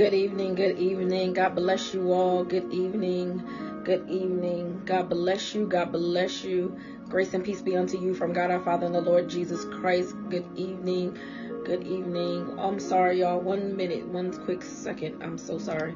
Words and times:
Good 0.00 0.14
evening, 0.14 0.54
good 0.54 0.78
evening. 0.78 1.34
God 1.34 1.54
bless 1.56 1.92
you 1.92 2.10
all. 2.10 2.42
Good 2.42 2.72
evening, 2.72 3.42
good 3.84 4.08
evening. 4.08 4.80
God 4.86 5.10
bless 5.10 5.54
you, 5.54 5.66
God 5.66 5.92
bless 5.92 6.42
you. 6.42 6.74
Grace 7.10 7.34
and 7.34 7.44
peace 7.44 7.60
be 7.60 7.76
unto 7.76 8.00
you 8.00 8.14
from 8.14 8.32
God 8.32 8.50
our 8.50 8.60
Father 8.60 8.86
and 8.86 8.94
the 8.94 9.02
Lord 9.02 9.28
Jesus 9.28 9.62
Christ. 9.66 10.14
Good 10.30 10.46
evening, 10.56 11.18
good 11.66 11.82
evening. 11.82 12.50
I'm 12.58 12.80
sorry, 12.80 13.20
y'all. 13.20 13.40
One 13.42 13.76
minute, 13.76 14.06
one 14.06 14.32
quick 14.32 14.62
second. 14.62 15.22
I'm 15.22 15.36
so 15.36 15.58
sorry. 15.58 15.94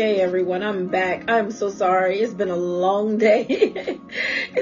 Okay, 0.00 0.18
everyone, 0.18 0.62
I'm 0.62 0.86
back. 0.86 1.28
I'm 1.28 1.50
so 1.50 1.68
sorry. 1.68 2.20
It's 2.20 2.32
been 2.32 2.48
a 2.48 2.56
long 2.56 3.18
day. 3.18 3.74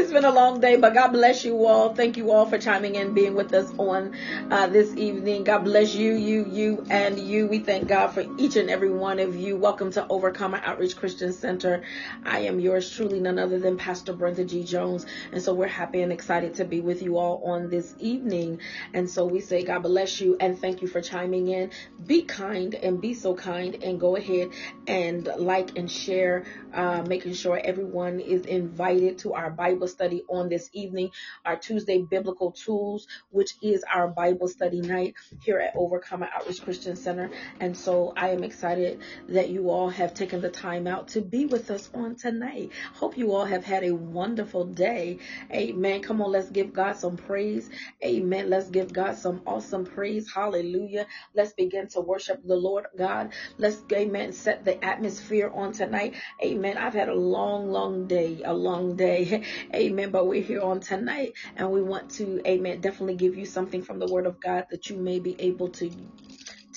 it's 0.09 0.15
been 0.15 0.25
a 0.25 0.33
long 0.33 0.59
day, 0.59 0.77
but 0.77 0.95
God 0.95 1.09
bless 1.09 1.45
you 1.45 1.67
all. 1.67 1.95
Thank 1.95 2.17
you 2.17 2.33
all 2.33 2.47
for 2.47 2.57
chiming 2.57 2.95
in, 2.95 3.13
being 3.13 3.35
with 3.35 3.53
us 3.53 3.71
on 3.77 4.17
uh, 4.51 4.67
this 4.67 4.97
evening. 4.97 5.45
God 5.45 5.65
bless 5.65 5.95
you, 5.95 6.15
you, 6.15 6.47
you, 6.51 6.87
and 6.89 7.19
you. 7.19 7.47
We 7.47 7.59
thank 7.59 7.89
God 7.89 8.09
for 8.09 8.25
each 8.39 8.57
and 8.57 8.71
every 8.71 8.89
one 8.89 9.19
of 9.19 9.37
you. 9.37 9.59
Welcome 9.59 9.93
to 9.93 10.07
Overcomer 10.09 10.63
Outreach 10.65 10.97
Christian 10.97 11.35
Center. 11.35 11.83
I 12.25 12.39
am 12.41 12.59
yours 12.59 12.91
truly, 12.91 13.21
none 13.21 13.39
other 13.39 13.59
than 13.59 13.77
Pastor 13.77 14.15
Brenda 14.15 14.45
G. 14.47 14.65
Jones. 14.65 15.05
And 15.31 15.43
so 15.43 15.53
we're 15.53 15.67
happy 15.67 16.01
and 16.01 16.11
excited 16.11 16.55
to 16.55 16.65
be 16.65 16.81
with 16.81 17.03
you 17.03 17.19
all 17.19 17.43
on 17.45 17.69
this 17.69 17.95
evening. 17.99 18.61
And 18.95 19.11
so 19.11 19.27
we 19.27 19.41
say, 19.41 19.63
God 19.63 19.83
bless 19.83 20.23
you 20.23 20.39
and 20.41 20.59
thank 20.59 20.81
you 20.81 20.89
for 20.89 21.03
chiming 21.03 21.49
in. 21.49 21.71
Be 22.07 22.23
kind 22.23 22.75
and 22.75 22.99
be 22.99 23.13
so 23.13 23.35
kind 23.35 23.75
and 23.85 24.01
go 24.01 24.17
ahead 24.17 24.53
and 24.87 25.09
and 25.19 25.29
like 25.39 25.77
and 25.77 25.91
share, 25.91 26.45
uh, 26.75 27.03
making 27.07 27.35
sure 27.35 27.61
everyone 27.63 28.21
is 28.21 28.45
invited 28.47 29.19
to 29.19 29.35
our 29.35 29.51
Bible 29.51 29.89
study 29.99 30.23
on 30.29 30.49
this 30.49 30.71
evening, 30.73 31.11
our 31.45 31.57
Tuesday 31.57 32.01
Biblical 32.01 32.53
Tools, 32.53 33.09
which 33.31 33.55
is 33.61 33.85
our 33.93 34.07
Bible 34.07 34.47
study 34.47 34.81
night 34.81 35.15
here 35.43 35.59
at 35.59 35.75
Overcomer 35.75 36.29
Outreach 36.33 36.63
Christian 36.63 36.95
Center. 36.95 37.31
And 37.59 37.77
so 37.77 38.13
I 38.17 38.29
am 38.29 38.45
excited 38.45 39.01
that 39.29 39.49
you 39.49 39.71
all 39.71 39.89
have 39.89 40.15
taken 40.15 40.41
the 40.41 40.51
time 40.51 40.87
out 40.87 41.09
to 41.09 41.21
be 41.21 41.47
with 41.47 41.69
us 41.73 41.91
on 41.95 42.15
tonight. 42.15 42.71
Hope 42.95 43.19
you 43.19 43.35
all 43.35 43.45
have 43.45 43.65
had 43.65 43.83
a 43.83 43.91
wonderful 43.93 44.67
day. 44.67 45.19
Amen. 45.51 46.01
Come 46.01 46.23
on, 46.23 46.31
let's 46.31 46.51
give 46.51 46.73
God 46.73 46.97
some 46.97 47.17
praise. 47.17 47.69
Amen. 48.05 48.49
Let's 48.49 48.71
give 48.71 48.93
God 48.93 49.17
some 49.19 49.43
awesome 49.49 49.85
praise. 49.85 50.31
Hallelujah. 50.33 51.07
Let's 51.35 51.55
begin 51.55 51.89
to 51.89 52.01
worship 52.01 52.47
the 52.47 52.55
Lord 52.55 52.87
God. 52.97 53.33
Let's, 53.57 53.83
amen, 53.93 54.33
set 54.33 54.65
the 54.65 54.83
atmosphere 54.85 55.51
on 55.53 55.73
tonight. 55.73 56.15
Amen. 56.41 56.79
I've 56.79 56.95
had 56.95 57.09
a 57.09 57.15
long, 57.15 57.73
long 57.73 58.07
day, 58.07 58.43
a 58.45 58.55
long 58.55 58.95
day. 58.95 59.43
Amen. 59.75 59.88
But 60.13 60.27
we're 60.27 60.43
here 60.43 60.63
on 60.63 60.81
tonight 60.81 61.33
and 61.57 61.71
we 61.73 61.83
want 61.83 62.11
to, 62.13 62.41
amen, 62.47 62.81
definitely 62.81 63.17
give 63.17 63.37
you 63.37 63.47
something 63.47 63.83
from 63.83 63.99
the 64.01 64.09
word 64.09 64.27
of 64.27 64.41
God 64.41 64.67
that 64.71 64.91
you 64.91 64.97
may 64.99 65.21
be 65.21 65.41
able 65.41 65.71
to 65.73 65.91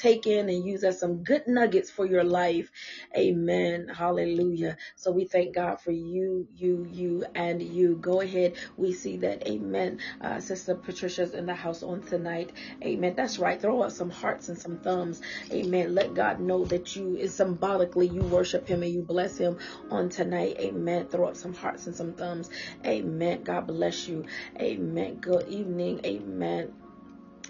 take 0.01 0.27
in 0.27 0.50
and 0.50 0.65
use 0.65 0.83
as 0.83 1.00
some 1.00 1.24
good 1.24 1.48
nuggets 1.48 1.92
for 1.92 2.06
your 2.07 2.25
life. 2.25 2.71
Amen. 3.18 3.89
Hallelujah. 3.89 4.77
So 4.95 5.12
we 5.12 5.25
thank 5.25 5.56
God 5.56 5.81
for 5.81 5.92
you, 5.92 6.48
you, 6.56 6.88
you, 6.89 7.25
and 7.36 7.62
you. 7.63 7.98
Go 7.98 8.21
ahead. 8.21 8.56
We 8.77 8.94
see 8.94 9.18
that. 9.19 9.48
Amen. 9.48 10.00
Uh, 10.21 10.42
Sister 10.42 10.75
Patricia's 10.75 11.33
in 11.36 11.48
the 11.48 11.56
house 11.56 11.83
on 11.83 12.03
tonight. 12.03 12.53
Amen. 12.83 13.15
That's 13.18 13.39
right. 13.39 13.62
Throw 13.62 13.81
up 13.83 13.92
some 13.92 14.12
hearts 14.12 14.50
and 14.50 14.59
some 14.59 14.80
thumbs. 14.80 15.21
Amen. 15.51 15.95
Let 15.95 16.15
God 16.15 16.42
know 16.42 16.65
that 16.68 16.95
you 16.95 17.18
is 17.18 17.36
symbolically 17.36 18.07
you 18.07 18.25
worship 18.25 18.68
him 18.68 18.83
and 18.83 18.94
you 18.94 19.03
bless 19.03 19.38
him 19.38 19.57
on 19.92 20.09
tonight. 20.09 20.57
Amen. 20.59 21.07
Throw 21.07 21.30
up 21.30 21.38
some 21.38 21.53
hearts 21.56 21.88
and 21.88 21.95
some 21.95 22.13
thumbs. 22.15 22.50
Amen. 22.86 23.44
God 23.44 23.68
bless 23.68 24.07
you. 24.07 24.25
Amen. 24.59 25.18
Good 25.19 25.48
evening. 25.50 26.01
Amen. 26.06 26.80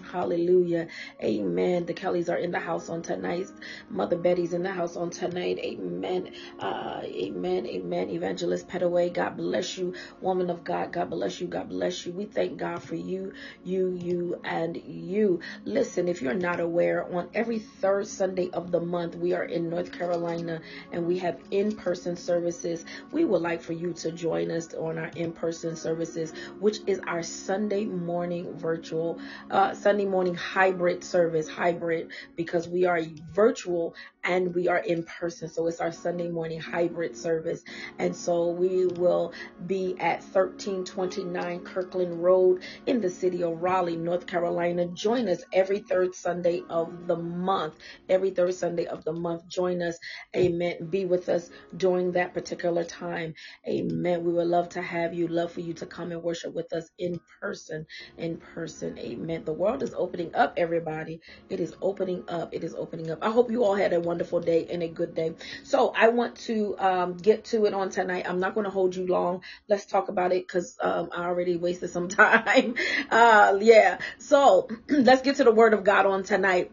Hallelujah. 0.02 0.88
Amen. 1.22 1.86
The 1.86 1.94
Kellys 1.94 2.28
are 2.28 2.36
in 2.36 2.50
the 2.52 2.60
house 2.60 2.88
on 2.88 3.02
tonight. 3.02 3.48
Mother 3.90 4.16
Betty's 4.16 4.52
in 4.52 4.62
the 4.62 4.72
house 4.72 4.96
on 4.96 5.10
tonight. 5.10 5.58
Amen. 5.58 6.32
Uh, 6.58 7.00
amen. 7.04 7.66
Amen. 7.66 8.10
Evangelist 8.10 8.68
Petaway. 8.68 9.12
God 9.12 9.36
bless 9.36 9.78
you. 9.78 9.94
Woman 10.20 10.50
of 10.50 10.64
God. 10.64 10.92
God 10.92 11.10
bless 11.10 11.40
you. 11.40 11.48
God 11.48 11.68
bless 11.68 12.06
you. 12.06 12.12
We 12.12 12.26
thank 12.26 12.58
God 12.58 12.82
for 12.82 12.96
you, 12.96 13.32
you, 13.64 13.90
you, 13.90 14.40
and 14.44 14.76
you. 14.76 15.40
Listen, 15.64 16.08
if 16.08 16.22
you're 16.22 16.34
not 16.34 16.60
aware, 16.60 17.04
on 17.14 17.28
every 17.34 17.60
third 17.60 18.08
Sunday 18.08 18.50
of 18.52 18.70
the 18.72 18.80
month, 18.80 19.14
we 19.14 19.32
are 19.34 19.44
in 19.44 19.68
North 19.68 19.92
Carolina 19.92 20.60
and 20.90 21.06
we 21.06 21.18
have 21.18 21.38
in-person 21.50 22.16
services. 22.16 22.84
We 23.12 23.24
would 23.24 23.42
like 23.42 23.62
for 23.62 23.72
you 23.72 23.92
to 23.94 24.12
join 24.12 24.50
us 24.50 24.74
on 24.74 24.98
our 24.98 25.10
in-person 25.16 25.76
services, 25.76 26.32
which 26.58 26.80
is 26.86 27.00
our 27.06 27.22
Sunday 27.22 27.84
morning 27.84 28.58
virtual 28.58 29.02
uh, 29.50 29.74
Sunday 29.74 29.91
morning 30.06 30.34
hybrid 30.34 31.04
service, 31.04 31.48
hybrid, 31.48 32.10
because 32.36 32.68
we 32.68 32.84
are 32.84 33.00
virtual 33.34 33.94
and 34.24 34.54
we 34.54 34.68
are 34.68 34.78
in 34.78 35.04
person. 35.04 35.48
So 35.48 35.66
it's 35.68 35.80
our 35.80 35.92
Sunday 35.92 36.28
morning 36.28 36.60
hybrid 36.60 37.16
service. 37.16 37.62
And 37.98 38.16
so 38.16 38.50
we 38.50 38.86
will 38.86 39.32
be 39.66 39.96
at 40.00 40.22
1329 40.32 41.60
Kirkland 41.60 42.22
Road 42.22 42.62
in 42.86 43.00
the 43.00 43.10
city 43.10 43.42
of 43.42 43.58
Raleigh, 43.62 43.96
North 43.96 44.26
Carolina. 44.26 44.86
Join 44.88 45.28
us 45.28 45.42
every 45.52 45.80
third 45.80 46.14
Sunday 46.14 46.66
of 46.70 47.06
the 47.06 47.16
month. 47.16 47.76
Every 48.08 48.30
third 48.30 48.54
Sunday 48.54 48.86
of 48.86 49.04
the 49.04 49.12
month. 49.12 49.46
Join 49.48 49.82
us. 49.82 49.98
Amen. 50.36 50.88
Be 50.90 51.04
with 51.04 51.28
us 51.28 51.48
during 51.76 52.12
that 52.12 52.34
particular 52.34 52.84
time. 52.84 53.34
Amen. 53.68 54.24
We 54.24 54.32
would 54.32 54.48
love 54.48 54.70
to 54.70 54.82
have 54.82 55.14
you, 55.14 55.28
love 55.28 55.52
for 55.52 55.60
you 55.60 55.74
to 55.74 55.86
come 55.86 56.12
and 56.12 56.22
worship 56.22 56.54
with 56.54 56.72
us 56.72 56.90
in 56.98 57.20
person. 57.40 57.86
In 58.18 58.38
person. 58.54 58.98
Amen. 58.98 59.44
The 59.44 59.54
world 59.54 59.82
is 59.82 59.94
opening 59.96 60.34
up, 60.34 60.54
everybody. 60.56 61.20
It 61.48 61.60
is 61.60 61.74
opening 61.82 62.24
up. 62.28 62.50
It 62.52 62.64
is 62.64 62.74
opening 62.74 63.10
up. 63.10 63.20
I 63.22 63.30
hope 63.30 63.50
you 63.50 63.64
all 63.64 63.76
had 63.76 63.92
a 63.92 64.00
wonderful 64.00 64.11
day 64.18 64.66
and 64.70 64.82
a 64.82 64.88
good 64.88 65.14
day. 65.14 65.34
So 65.64 65.92
I 65.96 66.08
want 66.08 66.36
to 66.46 66.76
um, 66.78 67.16
get 67.16 67.44
to 67.46 67.66
it 67.66 67.74
on 67.74 67.90
tonight. 67.90 68.26
I'm 68.28 68.40
not 68.40 68.54
going 68.54 68.64
to 68.64 68.70
hold 68.70 68.96
you 68.96 69.06
long. 69.06 69.42
Let's 69.68 69.86
talk 69.86 70.08
about 70.08 70.32
it 70.32 70.46
because 70.46 70.76
um, 70.80 71.10
I 71.16 71.24
already 71.24 71.56
wasted 71.56 71.90
some 71.90 72.08
time. 72.08 72.74
Uh, 73.10 73.58
yeah. 73.60 73.98
So 74.18 74.68
let's 74.88 75.22
get 75.22 75.36
to 75.36 75.44
the 75.44 75.52
word 75.52 75.74
of 75.74 75.84
God 75.84 76.06
on 76.06 76.24
tonight 76.24 76.72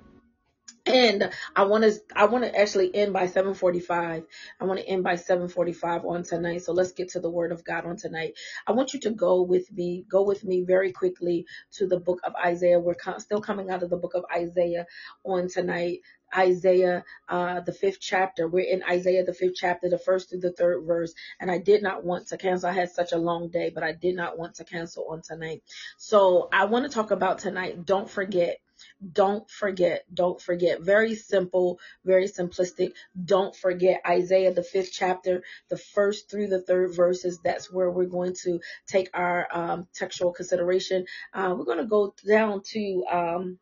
and 0.86 1.29
I 1.55 1.63
want 1.63 1.83
to 1.83 2.00
I 2.15 2.25
want 2.25 2.43
to 2.43 2.57
actually 2.57 2.93
end 2.95 3.13
by 3.13 3.27
7:45. 3.27 4.25
I 4.59 4.63
want 4.65 4.79
to 4.79 4.88
end 4.88 5.03
by 5.03 5.15
7:45 5.15 6.05
on 6.05 6.24
tonight. 6.24 6.63
So 6.63 6.74
let's 6.74 6.91
get 6.91 7.09
to 7.09 7.19
the 7.19 7.29
word 7.29 7.51
of 7.51 7.63
God 7.63 7.86
on 7.86 7.98
tonight. 7.98 8.33
I 8.65 8.71
want 8.71 8.93
you 8.93 9.00
to 9.01 9.12
go 9.12 9.41
with 9.41 9.71
me, 9.71 10.05
go 10.09 10.24
with 10.24 10.43
me 10.43 10.62
very 10.62 10.91
quickly 10.91 11.45
to 11.74 11.88
the 11.88 12.00
book 12.00 12.19
of 12.24 12.33
Isaiah. 12.36 12.79
We're 12.79 12.95
still 13.19 13.41
coming 13.41 13.69
out 13.69 13.83
of 13.83 13.89
the 13.89 13.98
book 13.98 14.13
of 14.15 14.25
Isaiah 14.36 14.86
on 15.24 15.48
tonight. 15.50 16.01
Isaiah, 16.36 17.03
uh, 17.27 17.62
the 17.62 17.74
fifth 17.74 18.00
chapter. 18.00 18.48
We're 18.48 18.71
in 18.71 18.83
Isaiah, 18.83 19.25
the 19.25 19.33
fifth 19.33 19.55
chapter, 19.55 19.89
the 19.89 19.98
first 19.98 20.29
through 20.29 20.41
the 20.41 20.51
third 20.51 20.83
verse. 20.86 21.13
And 21.39 21.50
I 21.50 21.57
did 21.57 21.81
not 21.81 22.03
want 22.03 22.27
to 22.27 22.38
cancel. 22.38 22.69
I 22.69 22.74
had 22.74 22.91
such 22.91 23.13
a 23.13 23.17
long 23.17 23.50
day, 23.50 23.71
but 23.74 23.83
I 23.83 23.93
did 23.93 24.15
not 24.15 24.38
want 24.38 24.55
to 24.55 24.63
cancel 24.63 25.07
on 25.09 25.21
tonight. 25.24 25.63
So 25.98 26.48
I 26.51 26.65
want 26.65 26.86
to 26.86 26.91
talk 26.91 27.09
about 27.09 27.39
tonight. 27.39 27.83
Don't 27.83 28.09
forget 28.09 28.59
don't 29.13 29.49
forget, 29.49 30.03
don't 30.13 30.41
forget. 30.41 30.81
Very 30.81 31.15
simple, 31.15 31.79
very 32.03 32.27
simplistic. 32.27 32.93
Don't 33.25 33.55
forget 33.55 34.01
Isaiah, 34.05 34.53
the 34.53 34.63
fifth 34.63 34.91
chapter, 34.91 35.43
the 35.69 35.77
first 35.77 36.29
through 36.29 36.47
the 36.47 36.61
third 36.61 36.95
verses. 36.95 37.39
That's 37.43 37.71
where 37.71 37.89
we're 37.89 38.05
going 38.05 38.35
to 38.43 38.59
take 38.87 39.09
our 39.13 39.47
um, 39.51 39.87
textual 39.93 40.33
consideration. 40.33 41.05
Uh, 41.33 41.55
we're 41.57 41.65
going 41.65 41.77
to 41.77 41.85
go 41.85 42.13
down 42.27 42.61
to, 42.71 43.05
um, 43.09 43.59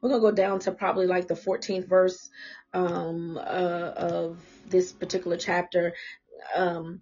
we're 0.00 0.10
going 0.10 0.22
to 0.22 0.30
go 0.30 0.36
down 0.36 0.60
to 0.60 0.72
probably 0.72 1.06
like 1.06 1.26
the 1.26 1.34
14th 1.34 1.88
verse 1.88 2.30
um, 2.72 3.36
uh, 3.36 3.40
of 3.40 4.38
this 4.68 4.92
particular 4.92 5.36
chapter. 5.36 5.94
Um, 6.54 7.00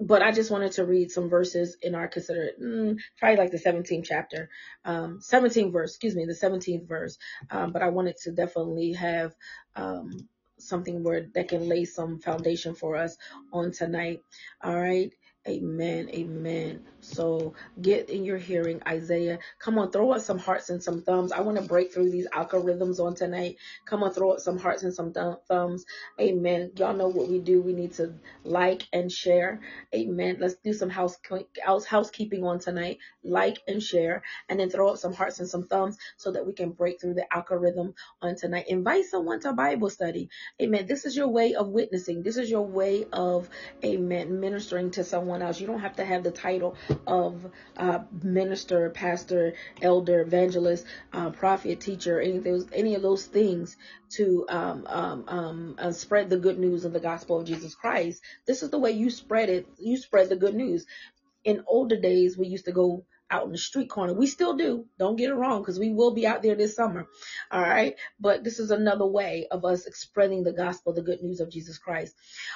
but 0.00 0.22
I 0.22 0.32
just 0.32 0.50
wanted 0.50 0.72
to 0.72 0.84
read 0.84 1.10
some 1.10 1.28
verses 1.28 1.76
in 1.82 1.94
our 1.94 2.08
consider 2.08 2.50
mm, 2.60 2.98
probably 3.18 3.36
like 3.36 3.50
the 3.50 3.58
17th 3.58 4.04
chapter, 4.04 4.48
um, 4.84 5.20
17th 5.20 5.72
verse, 5.72 5.90
excuse 5.90 6.14
me, 6.14 6.24
the 6.24 6.34
17th 6.34 6.86
verse. 6.86 7.18
Um, 7.50 7.72
but 7.72 7.82
I 7.82 7.88
wanted 7.88 8.16
to 8.18 8.32
definitely 8.32 8.92
have 8.92 9.34
um, 9.76 10.28
something 10.58 11.02
where 11.02 11.26
that 11.34 11.48
can 11.48 11.68
lay 11.68 11.84
some 11.84 12.20
foundation 12.20 12.74
for 12.74 12.96
us 12.96 13.16
on 13.52 13.72
tonight. 13.72 14.20
All 14.62 14.78
right. 14.78 15.12
Amen. 15.48 16.10
Amen. 16.10 16.84
So 17.00 17.54
get 17.82 18.10
in 18.10 18.24
your 18.26 18.38
hearing, 18.38 18.82
Isaiah. 18.88 19.40
Come 19.60 19.78
on, 19.80 19.90
throw 19.92 20.12
up 20.12 20.22
some 20.22 20.38
hearts 20.38 20.70
and 20.70 20.82
some 20.84 21.02
thumbs. 21.02 21.32
I 21.32 21.40
want 21.42 21.58
to 21.58 21.64
break 21.64 21.94
through 21.94 22.12
these 22.12 22.28
algorithms 22.28 23.00
on 23.00 23.16
tonight. 23.16 23.56
Come 23.86 24.04
on, 24.04 24.12
throw 24.12 24.32
up 24.32 24.40
some 24.40 24.58
hearts 24.58 24.84
and 24.84 24.94
some 24.94 25.14
th- 25.14 25.38
thumbs. 25.48 25.86
Amen. 26.20 26.72
Y'all 26.76 26.94
know 26.94 27.08
what 27.08 27.28
we 27.28 27.40
do. 27.40 27.62
We 27.62 27.74
need 27.74 27.94
to 27.94 28.14
like 28.44 28.84
and 28.92 29.12
share. 29.12 29.62
Amen. 29.96 30.38
Let's 30.40 30.56
do 30.56 30.74
some 30.74 30.90
house 30.90 31.18
housekeeping 31.86 32.44
on 32.44 32.60
tonight. 32.60 32.98
Like 33.24 33.58
and 33.68 33.82
share, 33.82 34.22
and 34.48 34.60
then 34.60 34.70
throw 34.70 34.90
up 34.90 34.98
some 34.98 35.14
hearts 35.14 35.40
and 35.40 35.48
some 35.48 35.66
thumbs 35.68 35.98
so 36.18 36.32
that 36.32 36.46
we 36.46 36.54
can 36.54 36.72
break 36.72 37.00
through 37.00 37.14
the 37.14 37.26
algorithm 37.34 37.94
on 38.22 38.36
tonight. 38.36 38.66
Invite 38.68 39.06
someone 39.06 39.40
to 39.42 39.52
Bible 39.54 39.90
study. 39.90 40.30
Amen. 40.62 40.86
This 40.88 41.04
is 41.06 41.16
your 41.16 41.28
way 41.28 41.54
of 41.54 41.68
witnessing. 41.68 42.22
This 42.22 42.38
is 42.38 42.50
your 42.50 42.66
way 42.66 43.06
of, 43.12 43.50
amen, 43.84 44.40
ministering 44.40 44.92
to 44.92 45.04
someone 45.04 45.37
else. 45.42 45.60
You 45.60 45.66
don't 45.66 45.80
have 45.80 45.96
to 45.96 46.04
have 46.04 46.22
the 46.22 46.30
title 46.30 46.76
of 47.06 47.46
uh, 47.76 48.00
minister, 48.22 48.90
pastor, 48.90 49.54
elder, 49.82 50.20
evangelist, 50.22 50.86
uh, 51.12 51.30
prophet, 51.30 51.80
teacher, 51.80 52.20
any 52.20 52.38
of 52.38 52.44
those, 52.44 52.66
any 52.72 52.94
of 52.94 53.02
those 53.02 53.26
things 53.26 53.76
to 54.10 54.46
um, 54.48 54.86
um, 54.86 55.24
um, 55.28 55.74
uh, 55.78 55.92
spread 55.92 56.30
the 56.30 56.38
good 56.38 56.58
news 56.58 56.84
of 56.84 56.92
the 56.92 57.00
gospel 57.00 57.40
of 57.40 57.46
Jesus 57.46 57.74
Christ. 57.74 58.22
This 58.46 58.62
is 58.62 58.70
the 58.70 58.78
way 58.78 58.92
you 58.92 59.10
spread 59.10 59.48
it. 59.48 59.66
You 59.78 59.96
spread 59.96 60.28
the 60.28 60.36
good 60.36 60.54
news. 60.54 60.86
In 61.44 61.64
older 61.66 62.00
days, 62.00 62.36
we 62.36 62.46
used 62.48 62.66
to 62.66 62.72
go 62.72 63.04
out 63.30 63.46
in 63.46 63.52
the 63.52 63.58
street 63.58 63.90
corner. 63.90 64.14
We 64.14 64.26
still 64.26 64.56
do. 64.56 64.86
Don't 64.98 65.16
get 65.16 65.30
it 65.30 65.34
wrong 65.34 65.62
because 65.62 65.78
we 65.78 65.92
will 65.92 66.12
be 66.12 66.26
out 66.26 66.42
there 66.42 66.56
this 66.56 66.76
summer. 66.76 67.06
All 67.50 67.62
right. 67.62 67.94
But 68.20 68.44
this 68.44 68.58
is 68.58 68.70
another 68.70 69.06
way 69.06 69.46
of 69.50 69.64
us 69.64 69.86
spreading 69.94 70.44
the 70.44 70.52
gospel, 70.52 70.92
the 70.94 71.02
good 71.02 71.22
news 71.22 71.40
of 71.40 71.50
Jesus 71.50 71.78
Christ. 71.78 72.14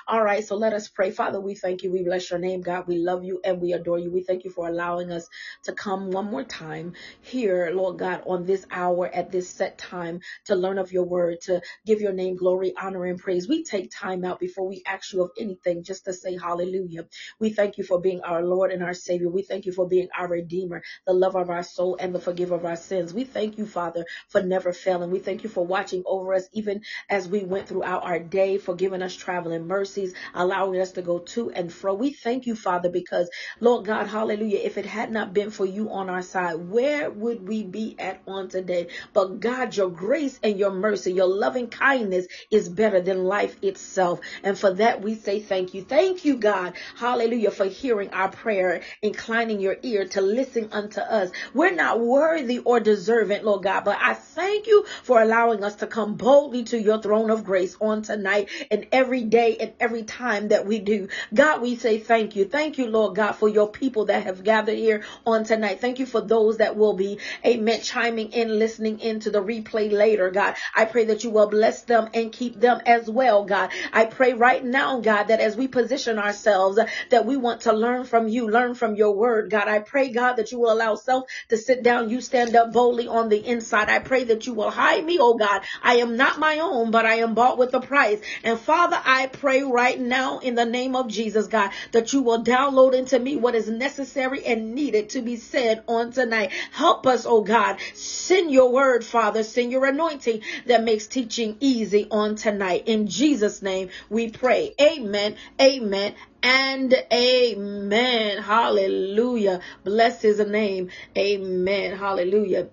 All 0.09 0.23
right. 0.23 0.45
So 0.45 0.57
let 0.57 0.73
us 0.73 0.89
pray. 0.89 1.11
Father, 1.11 1.41
we 1.41 1.55
thank 1.55 1.83
you. 1.83 1.93
We 1.93 2.05
bless 2.05 2.31
your 2.31 2.41
name, 2.41 2.63
God. 2.63 2.87
We 2.89 2.99
love 2.99 3.25
you 3.25 3.41
and 3.45 3.61
we 3.61 3.73
adore 3.73 3.99
you. 3.99 4.11
We 4.13 4.23
thank 4.23 4.45
you 4.45 4.51
for 4.51 4.69
allowing 4.69 5.13
us 5.13 5.29
to 5.65 5.73
come 5.73 6.11
one 6.11 6.27
more 6.27 6.45
time 6.45 6.95
here, 7.23 7.71
Lord 7.75 7.99
God, 7.99 8.23
on 8.27 8.47
this 8.47 8.67
hour 8.71 9.09
at 9.09 9.31
this 9.33 9.49
set 9.49 9.79
time 9.79 10.21
to 10.47 10.55
learn 10.57 10.79
of 10.79 10.93
your 10.93 11.05
word, 11.05 11.41
to 11.43 11.63
give 11.87 12.01
your 12.01 12.13
name 12.13 12.37
glory, 12.37 12.75
honor, 12.81 13.05
and 13.07 13.19
praise. 13.19 13.49
We 13.49 13.65
take 13.65 13.91
time 13.91 14.25
out 14.25 14.41
before 14.41 14.69
we 14.69 14.83
ask 14.87 15.13
you 15.13 15.23
of 15.23 15.31
anything 15.39 15.85
just 15.85 16.05
to 16.07 16.13
say 16.13 16.37
hallelujah. 16.39 17.07
We 17.39 17.51
thank 17.51 17.79
you 17.79 17.85
for 17.85 18.01
being 18.01 18.21
our 18.23 18.45
Lord 18.45 18.73
and 18.73 18.83
our 18.83 18.95
Savior. 18.95 19.29
We 19.31 19.43
thank 19.43 19.67
you 19.67 19.73
for 19.73 19.89
being 19.89 20.09
our 20.19 20.29
Redeemer. 20.29 20.62
Redeemer, 20.63 20.83
the 21.07 21.13
lover 21.13 21.41
of 21.41 21.51
our 21.51 21.63
soul, 21.63 21.97
and 21.99 22.15
the 22.15 22.21
forgiver 22.21 22.55
of 22.55 22.65
our 22.65 22.77
sins. 22.77 23.13
We 23.15 23.25
thank 23.25 23.59
you, 23.59 23.67
Father, 23.67 24.05
for 24.29 24.43
never 24.43 24.73
failing. 24.73 25.11
We 25.11 25.19
thank 25.19 25.43
you 25.43 25.51
for 25.51 25.67
watching 25.67 26.03
over 26.07 26.35
us 26.35 26.49
even 26.53 26.83
as 27.11 27.29
we 27.29 27.45
went 27.45 27.69
throughout 27.69 28.05
our 28.05 28.19
day, 28.19 28.59
for 28.59 28.75
giving 28.75 29.03
us 29.03 29.15
traveling 29.15 29.67
mercies, 29.67 30.15
allowing 30.35 30.81
us 30.81 30.93
to 30.93 31.03
go 31.03 31.19
to 31.19 31.51
and 31.51 31.73
fro. 31.73 31.95
We 31.95 32.13
thank 32.13 32.47
you, 32.47 32.55
Father, 32.55 32.91
because, 32.91 33.29
Lord 33.61 33.87
God, 33.87 34.07
hallelujah, 34.07 34.61
if 34.63 34.79
it 34.79 34.87
had 34.87 35.11
not 35.11 35.35
been 35.35 35.51
for 35.51 35.67
you 35.67 35.91
on 35.91 36.09
our 36.09 36.23
side, 36.23 36.55
where 36.55 37.11
would 37.11 37.47
we 37.47 37.65
be 37.65 37.97
at 37.99 38.21
on 38.27 38.49
today? 38.49 38.89
But 39.13 39.41
God, 39.41 39.77
your 39.77 39.91
grace 39.91 40.39
and 40.43 40.59
your 40.59 40.71
mercy, 40.71 41.13
your 41.13 41.27
loving 41.27 41.69
kindness 41.69 42.27
is 42.51 42.69
better 42.69 43.01
than 43.01 43.25
life 43.25 43.57
itself. 43.63 44.21
And 44.43 44.59
for 44.59 44.73
that, 44.75 45.03
we 45.03 45.15
say 45.15 45.41
thank 45.41 45.75
you. 45.75 45.83
Thank 45.83 46.25
you, 46.25 46.37
God, 46.37 46.75
hallelujah, 46.97 47.51
for 47.51 47.67
hearing 47.67 48.11
our 48.11 48.29
prayer, 48.29 48.83
inclining 49.03 49.61
your 49.61 49.77
ear 49.83 50.07
to 50.09 50.21
listen 50.21 50.52
unto 50.73 51.01
us. 51.01 51.31
We're 51.55 51.75
not 51.75 52.01
worthy 52.01 52.59
or 52.59 52.81
deserving, 52.81 53.45
Lord 53.45 53.63
God, 53.63 53.85
but 53.85 53.99
I 54.01 54.15
thank 54.15 54.67
you 54.67 54.85
for 55.03 55.21
allowing 55.21 55.65
us 55.65 55.77
to 55.77 55.87
come 55.87 56.15
boldly 56.15 56.65
to 56.65 56.81
your 56.81 57.01
throne 57.01 57.31
of 57.31 57.45
grace 57.45 57.77
on 57.81 58.03
tonight 58.03 58.49
and 58.71 58.87
every 58.93 59.25
day 59.25 59.57
and 59.59 59.73
every 59.81 60.03
time 60.03 60.49
that 60.49 60.67
we 60.67 60.79
do. 60.79 61.09
God, 61.33 61.63
we 61.63 61.77
say 61.77 61.99
thank 61.99 62.37
you. 62.37 62.45
Thank 62.45 62.79
you, 62.79 62.87
Lord 62.87 63.17
God, 63.17 63.33
for 63.33 63.49
your 63.49 63.69
people 63.69 64.07
that 64.07 64.25
have 64.25 64.45
gathered 64.45 64.77
here 64.77 65.03
on 65.27 65.45
tonight. 65.45 65.81
Thank 65.81 65.99
you 65.99 66.07
for 66.07 66.21
those 66.21 66.59
that 66.59 66.77
will 66.77 66.95
be, 66.95 67.19
amen, 67.45 67.81
chiming 67.83 68.33
in, 68.33 68.59
listening 68.59 69.01
into 69.01 69.31
the 69.31 69.43
replay 69.43 69.91
later, 69.91 70.31
God. 70.31 70.55
I 70.75 70.85
pray 70.85 71.05
that 71.07 71.25
you 71.25 71.31
will 71.31 71.49
bless 71.49 71.83
them 71.83 72.09
and 72.15 72.33
keep 72.33 72.59
them 72.59 72.81
as 72.87 73.09
well, 73.09 73.45
God. 73.45 73.71
I 73.93 74.05
pray 74.07 74.33
right 74.35 74.65
now, 74.65 75.01
God, 75.01 75.25
that 75.25 75.41
as 75.41 75.57
we 75.57 75.69
position 75.69 76.19
ourselves, 76.19 76.79
that 77.11 77.27
we 77.27 77.37
want 77.37 77.63
to 77.63 77.73
learn 77.73 78.05
from 78.05 78.29
you, 78.29 78.49
learn 78.49 78.75
from 78.75 78.95
your 78.95 79.15
word, 79.15 79.51
God. 79.51 79.69
I 79.69 79.79
pray, 79.79 80.11
God, 80.11 80.35
that 80.35 80.42
you 80.51 80.59
will 80.59 80.73
allow 80.73 80.95
self 80.95 81.29
to 81.51 81.57
sit 81.57 81.83
down. 81.83 82.11
You 82.11 82.21
stand 82.21 82.57
up 82.57 82.73
boldly 82.73 83.07
on 83.07 83.29
the 83.29 83.37
inside. 83.47 83.89
I 83.89 83.99
pray 83.99 84.25
that 84.25 84.47
you 84.47 84.55
will 84.55 84.71
hide 84.71 85.05
me, 85.05 85.19
oh 85.21 85.35
God. 85.35 85.63
I 85.83 85.97
am 85.97 86.17
not 86.17 86.39
my 86.39 86.59
own, 86.59 86.91
but 86.91 87.07
I 87.07 87.17
am 87.17 87.35
bought 87.35 87.59
with 87.59 87.75
a 87.75 87.81
price. 87.81 88.21
And 88.43 88.59
Father, 88.59 88.99
I 89.05 89.27
pray 89.27 89.63
right 89.63 90.01
now 90.01 90.39
in 90.39 90.55
the 90.55 90.65
name 90.65 90.97
of 90.97 91.09
Jesus, 91.09 91.47
God, 91.47 91.71
that 91.93 92.13
you 92.13 92.23
will 92.23 92.43
download 92.43 92.95
into 92.95 93.19
me 93.19 93.37
what 93.37 93.55
is 93.55 93.69
necessary 93.69 94.45
and 94.45 94.75
needed 94.75 95.11
to 95.11 95.23
be 95.23 95.37
said 95.37 95.83
on 95.87 96.13
tonight. 96.13 96.51
Help 96.73 97.07
us, 97.07 97.27
oh 97.27 97.43
God. 97.43 97.77
Send 97.95 98.51
your 98.51 98.73
word, 98.73 99.05
Father. 99.05 99.45
Send 99.45 99.71
your 99.71 99.85
anointing 99.85 100.41
that 100.67 100.83
makes 100.83 101.07
teaching 101.07 101.57
easy 101.61 102.09
on 102.11 102.37
tonight. 102.37 102.85
In 102.87 103.07
Jesus' 103.09 103.63
name 103.63 103.91
we 104.09 104.31
pray. 104.31 104.75
Amen. 104.81 105.37
Amen 105.61 106.15
and 106.43 106.95
amen. 107.13 108.39
Hallelujah. 108.43 109.61
Bless 109.85 110.23
his 110.23 110.41
name. 110.41 110.91
Amen. 111.19 111.97
Hallelujah. 111.97 112.69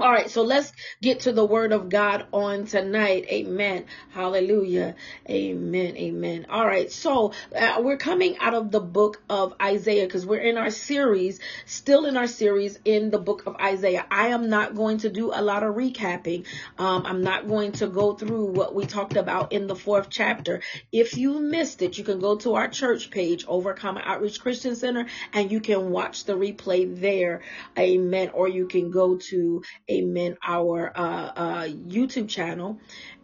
All 0.00 0.10
right, 0.10 0.30
so 0.30 0.40
let's 0.40 0.72
get 1.02 1.20
to 1.20 1.32
the 1.32 1.44
word 1.44 1.72
of 1.72 1.90
God 1.90 2.24
on 2.32 2.64
tonight. 2.64 3.26
Amen. 3.28 3.84
Hallelujah. 4.12 4.94
Amen. 5.28 5.94
Amen. 5.94 6.46
All 6.48 6.66
right, 6.66 6.90
so 6.90 7.32
uh, 7.54 7.82
we're 7.82 7.98
coming 7.98 8.38
out 8.38 8.54
of 8.54 8.70
the 8.70 8.80
book 8.80 9.20
of 9.28 9.52
Isaiah 9.60 10.06
because 10.06 10.24
we're 10.24 10.40
in 10.40 10.56
our 10.56 10.70
series, 10.70 11.38
still 11.66 12.06
in 12.06 12.16
our 12.16 12.28
series 12.28 12.78
in 12.86 13.10
the 13.10 13.18
book 13.18 13.42
of 13.44 13.56
Isaiah. 13.56 14.06
I 14.10 14.28
am 14.28 14.48
not 14.48 14.74
going 14.74 14.96
to 14.98 15.10
do 15.10 15.32
a 15.34 15.42
lot 15.42 15.62
of 15.62 15.74
recapping. 15.74 16.46
Um, 16.78 17.04
I'm 17.04 17.22
not 17.22 17.46
going 17.46 17.72
to 17.72 17.86
go 17.86 18.14
through 18.14 18.52
what 18.52 18.74
we 18.74 18.86
talked 18.86 19.16
about 19.18 19.52
in 19.52 19.66
the 19.66 19.76
fourth 19.76 20.08
chapter. 20.08 20.62
If 20.90 21.18
you 21.18 21.40
missed 21.40 21.82
it, 21.82 21.98
you 21.98 22.04
can 22.04 22.20
go 22.20 22.36
to 22.36 22.54
our 22.54 22.68
church 22.68 23.10
page, 23.10 23.44
Overcome 23.46 23.98
Outreach 23.98 24.40
Christian 24.40 24.76
Center, 24.76 25.08
and 25.34 25.52
you 25.52 25.60
can 25.60 25.90
watch 25.90 26.24
the 26.24 26.38
replay 26.38 26.98
there. 26.98 27.42
Amen. 27.78 28.30
Or 28.32 28.48
you 28.48 28.66
can 28.66 28.90
go 28.90 29.16
to 29.16 29.62
amen, 29.90 30.36
our 30.46 30.92
uh, 30.94 31.32
uh, 31.36 31.64
YouTube 31.64 32.28
channel 32.28 32.78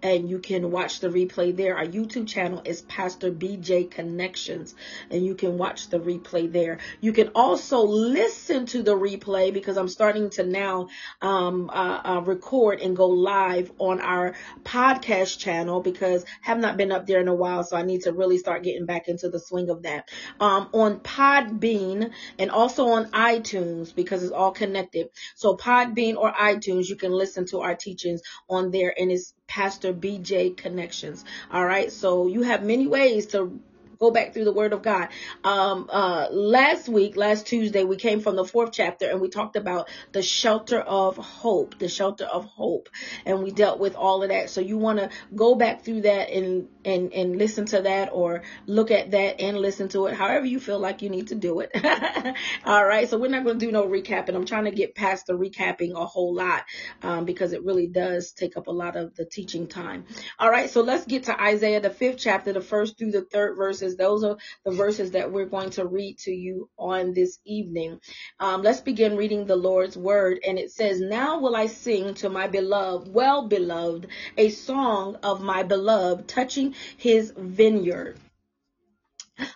and 0.06 0.30
you 0.30 0.38
can 0.38 0.70
watch 0.70 1.00
the 1.00 1.08
replay 1.08 1.54
there. 1.54 1.76
Our 1.76 1.84
YouTube 1.84 2.28
channel 2.28 2.62
is 2.64 2.82
Pastor 2.82 3.32
BJ 3.32 3.90
Connections, 3.90 4.75
and 5.10 5.25
you 5.25 5.34
can 5.34 5.58
watch 5.58 5.88
the 5.88 5.98
replay 5.98 6.50
there. 6.50 6.78
You 7.00 7.12
can 7.12 7.30
also 7.34 7.80
listen 7.80 8.66
to 8.66 8.82
the 8.82 8.96
replay 8.96 9.52
because 9.52 9.76
I'm 9.76 9.88
starting 9.88 10.30
to 10.30 10.44
now 10.44 10.88
um, 11.20 11.70
uh, 11.70 12.00
uh, 12.04 12.20
record 12.20 12.80
and 12.80 12.96
go 12.96 13.08
live 13.08 13.72
on 13.78 14.00
our 14.00 14.34
podcast 14.62 15.38
channel 15.38 15.80
because 15.80 16.25
have 16.40 16.58
not 16.58 16.76
been 16.76 16.92
up 16.92 17.06
there 17.06 17.20
in 17.20 17.28
a 17.28 17.34
while, 17.34 17.64
so 17.64 17.76
I 17.76 17.82
need 17.82 18.02
to 18.02 18.12
really 18.12 18.38
start 18.38 18.62
getting 18.62 18.86
back 18.86 19.08
into 19.08 19.28
the 19.28 19.40
swing 19.40 19.70
of 19.70 19.82
that. 19.82 20.08
Um, 20.38 20.68
on 20.72 21.00
Podbean 21.00 22.12
and 22.38 22.50
also 22.50 22.88
on 22.88 23.10
iTunes 23.10 23.94
because 23.94 24.22
it's 24.22 24.32
all 24.32 24.52
connected. 24.52 25.08
So 25.34 25.56
Podbean 25.56 26.16
or 26.16 26.32
iTunes, 26.32 26.88
you 26.88 26.96
can 26.96 27.12
listen 27.12 27.46
to 27.46 27.60
our 27.60 27.75
teachings 27.75 28.22
on 28.48 28.70
there, 28.70 28.94
and 28.96 29.10
it's 29.10 29.34
Pastor 29.48 29.92
BJ 29.92 30.56
Connections. 30.56 31.24
All 31.50 31.64
right. 31.64 31.92
So 31.92 32.26
you 32.26 32.42
have 32.42 32.64
many 32.64 32.86
ways 32.86 33.26
to 33.28 33.60
go 33.98 34.10
back 34.10 34.34
through 34.34 34.44
the 34.44 34.52
word 34.52 34.72
of 34.72 34.82
God. 34.82 35.08
Um, 35.44 35.88
uh, 35.90 36.28
last 36.30 36.88
week, 36.88 37.16
last 37.16 37.46
Tuesday, 37.46 37.84
we 37.84 37.96
came 37.96 38.20
from 38.20 38.36
the 38.36 38.44
fourth 38.44 38.72
chapter 38.72 39.08
and 39.08 39.20
we 39.20 39.28
talked 39.28 39.56
about 39.56 39.88
the 40.12 40.22
shelter 40.22 40.80
of 40.80 41.16
hope, 41.16 41.78
the 41.78 41.88
shelter 41.88 42.24
of 42.24 42.44
hope. 42.44 42.88
And 43.24 43.42
we 43.42 43.50
dealt 43.50 43.78
with 43.78 43.94
all 43.94 44.22
of 44.22 44.30
that. 44.30 44.50
So 44.50 44.60
you 44.60 44.78
want 44.78 44.98
to 44.98 45.10
go 45.34 45.54
back 45.54 45.84
through 45.84 46.02
that 46.02 46.30
and, 46.30 46.68
and, 46.84 47.12
and 47.12 47.36
listen 47.36 47.66
to 47.66 47.82
that 47.82 48.10
or 48.12 48.42
look 48.66 48.90
at 48.90 49.12
that 49.12 49.40
and 49.40 49.58
listen 49.58 49.88
to 49.90 50.06
it, 50.06 50.14
however 50.14 50.46
you 50.46 50.60
feel 50.60 50.78
like 50.78 51.02
you 51.02 51.10
need 51.10 51.28
to 51.28 51.34
do 51.34 51.60
it. 51.60 51.70
all 52.64 52.84
right. 52.84 53.08
So 53.08 53.18
we're 53.18 53.30
not 53.30 53.44
going 53.44 53.58
to 53.58 53.66
do 53.66 53.72
no 53.72 53.86
recapping. 53.86 54.34
I'm 54.34 54.46
trying 54.46 54.64
to 54.64 54.70
get 54.70 54.94
past 54.94 55.26
the 55.26 55.34
recapping 55.34 55.92
a 55.94 56.06
whole 56.06 56.34
lot, 56.34 56.64
um, 57.02 57.24
because 57.24 57.52
it 57.52 57.64
really 57.64 57.86
does 57.86 58.32
take 58.32 58.56
up 58.56 58.66
a 58.66 58.72
lot 58.72 58.96
of 58.96 59.14
the 59.14 59.24
teaching 59.24 59.66
time. 59.66 60.04
All 60.38 60.50
right. 60.50 60.70
So 60.70 60.82
let's 60.82 61.06
get 61.06 61.24
to 61.24 61.40
Isaiah, 61.40 61.80
the 61.80 61.90
fifth 61.90 62.18
chapter, 62.18 62.52
the 62.52 62.60
first 62.60 62.98
through 62.98 63.12
the 63.12 63.22
third 63.22 63.56
verses 63.56 63.85
verses. 63.86 63.96
Those 63.96 64.24
are 64.24 64.36
the 64.64 64.70
verses 64.70 65.10
that 65.12 65.30
we're 65.30 65.46
going 65.46 65.70
to 65.70 65.86
read 65.86 66.18
to 66.18 66.32
you 66.32 66.68
on 66.78 67.12
this 67.14 67.38
evening. 67.44 68.00
Um, 68.40 68.62
let's 68.62 68.80
begin 68.80 69.16
reading 69.16 69.46
the 69.46 69.56
Lord's 69.56 69.96
word. 69.96 70.40
And 70.46 70.58
it 70.58 70.70
says, 70.72 71.00
Now 71.00 71.38
will 71.38 71.56
I 71.56 71.66
sing 71.66 72.14
to 72.14 72.28
my 72.28 72.48
beloved, 72.48 73.12
well 73.12 73.46
beloved, 73.48 74.08
a 74.36 74.50
song 74.50 75.16
of 75.22 75.42
my 75.42 75.62
beloved 75.62 76.28
touching 76.28 76.74
his 76.96 77.32
vineyard. 77.36 78.18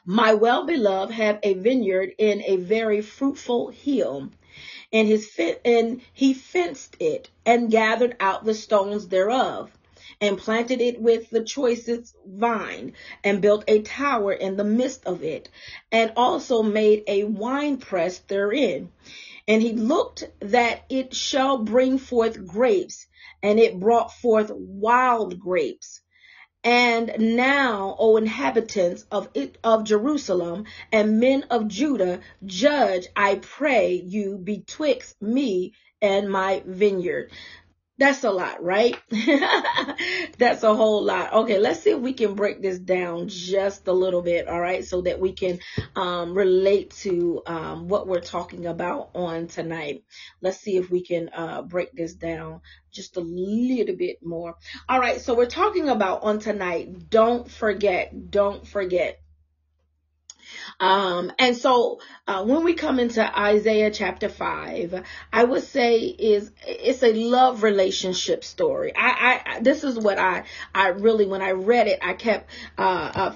My 0.05 0.35
well 0.35 0.67
beloved 0.67 1.13
have 1.13 1.39
a 1.43 1.55
vineyard 1.55 2.13
in 2.19 2.43
a 2.43 2.57
very 2.57 3.01
fruitful 3.01 3.69
hill 3.69 4.29
and 4.93 5.09
his 5.09 5.27
fit 5.27 5.61
and 5.65 6.03
he 6.13 6.35
fenced 6.35 6.97
it 7.01 7.31
and 7.47 7.71
gathered 7.71 8.15
out 8.21 8.45
the 8.45 8.53
stones 8.53 9.09
thereof 9.09 9.71
and 10.21 10.37
planted 10.39 10.81
it 10.81 11.01
with 11.01 11.31
the 11.31 11.43
choicest 11.43 12.15
vine 12.27 12.93
and 13.25 13.41
built 13.41 13.65
a 13.67 13.83
tower 13.83 14.33
in 14.33 14.57
the 14.57 14.65
midst 14.65 15.05
of 15.07 15.23
it 15.23 15.49
and 15.91 16.13
also 16.17 16.63
made 16.63 17.03
a 17.07 17.25
wine 17.25 17.79
press 17.79 18.19
therein. 18.19 18.91
And 19.49 19.63
he 19.63 19.73
looked 19.73 20.25
that 20.41 20.85
it 20.89 21.15
shall 21.15 21.59
bring 21.59 21.99
forth 21.99 22.47
grapes 22.47 23.07
and 23.43 23.59
it 23.59 23.81
brought 23.81 24.13
forth 24.13 24.51
wild 24.51 25.41
grapes. 25.41 26.01
And 26.63 27.37
now, 27.37 27.97
O 27.99 28.19
inhabitants 28.19 29.07
of 29.11 29.31
it, 29.33 29.57
of 29.65 29.85
Jerusalem 29.85 30.67
and 30.93 31.19
men 31.19 31.45
of 31.45 31.69
Judah, 31.69 32.21
judge, 32.45 33.07
I 33.17 33.37
pray 33.37 33.95
you, 33.95 34.37
betwixt 34.37 35.21
me 35.23 35.73
and 36.03 36.31
my 36.31 36.63
vineyard. 36.67 37.31
That's 38.01 38.25
a 38.25 38.31
lot, 38.31 38.65
right? 38.65 38.97
That's 40.39 40.63
a 40.63 40.75
whole 40.75 41.05
lot. 41.05 41.35
Okay, 41.35 41.59
let's 41.59 41.81
see 41.81 41.91
if 41.91 42.01
we 42.01 42.15
can 42.15 42.33
break 42.33 42.63
this 42.63 42.79
down 42.79 43.29
just 43.29 43.87
a 43.89 43.93
little 43.93 44.23
bit, 44.23 44.49
all 44.49 44.59
right, 44.59 44.83
so 44.83 45.03
that 45.03 45.21
we 45.21 45.35
can 45.35 45.59
um, 45.95 46.33
relate 46.33 46.93
to 47.03 47.43
um, 47.45 47.89
what 47.89 48.09
we're 48.09 48.23
talking 48.23 48.65
about 48.65 49.11
on 49.15 49.49
tonight. 49.49 50.05
Let's 50.41 50.57
see 50.57 50.79
if 50.79 50.91
we 50.91 51.05
can 51.05 51.29
uh, 51.37 51.61
break 51.61 51.93
this 51.93 52.15
down 52.15 52.63
just 52.91 53.19
a 53.19 53.21
little 53.21 53.97
bit 53.97 54.25
more. 54.25 54.57
All 54.89 54.99
right, 54.99 55.21
so 55.21 55.35
we're 55.35 55.45
talking 55.45 55.91
about 55.91 56.23
on 56.23 56.39
tonight. 56.39 57.11
Don't 57.11 57.51
forget, 57.51 58.31
don't 58.31 58.67
forget 58.67 59.21
um, 60.79 61.33
and 61.39 61.57
so 61.57 62.01
uh, 62.27 62.45
when 62.45 62.65
we 62.65 62.75
come 62.75 62.99
into 62.99 63.39
Isaiah 63.39 63.91
chapter 63.91 64.29
five, 64.29 65.05
I 65.33 65.45
would 65.45 65.65
say 65.65 66.01
is 66.01 66.51
it's 66.67 67.03
a 67.03 67.13
love 67.13 67.63
relationship 67.63 68.45
story. 68.45 68.93
I, 68.97 69.43
I 69.57 69.61
this 69.61 69.85
is 69.85 69.99
what 69.99 70.19
I 70.19 70.45
I 70.75 70.89
really 70.89 71.27
when 71.27 71.43
I 71.43 71.53
read 71.53 71.87
it, 71.87 72.01
I 72.03 72.15
kept 72.15 72.51
uh, 72.79 73.13
uh 73.15 73.35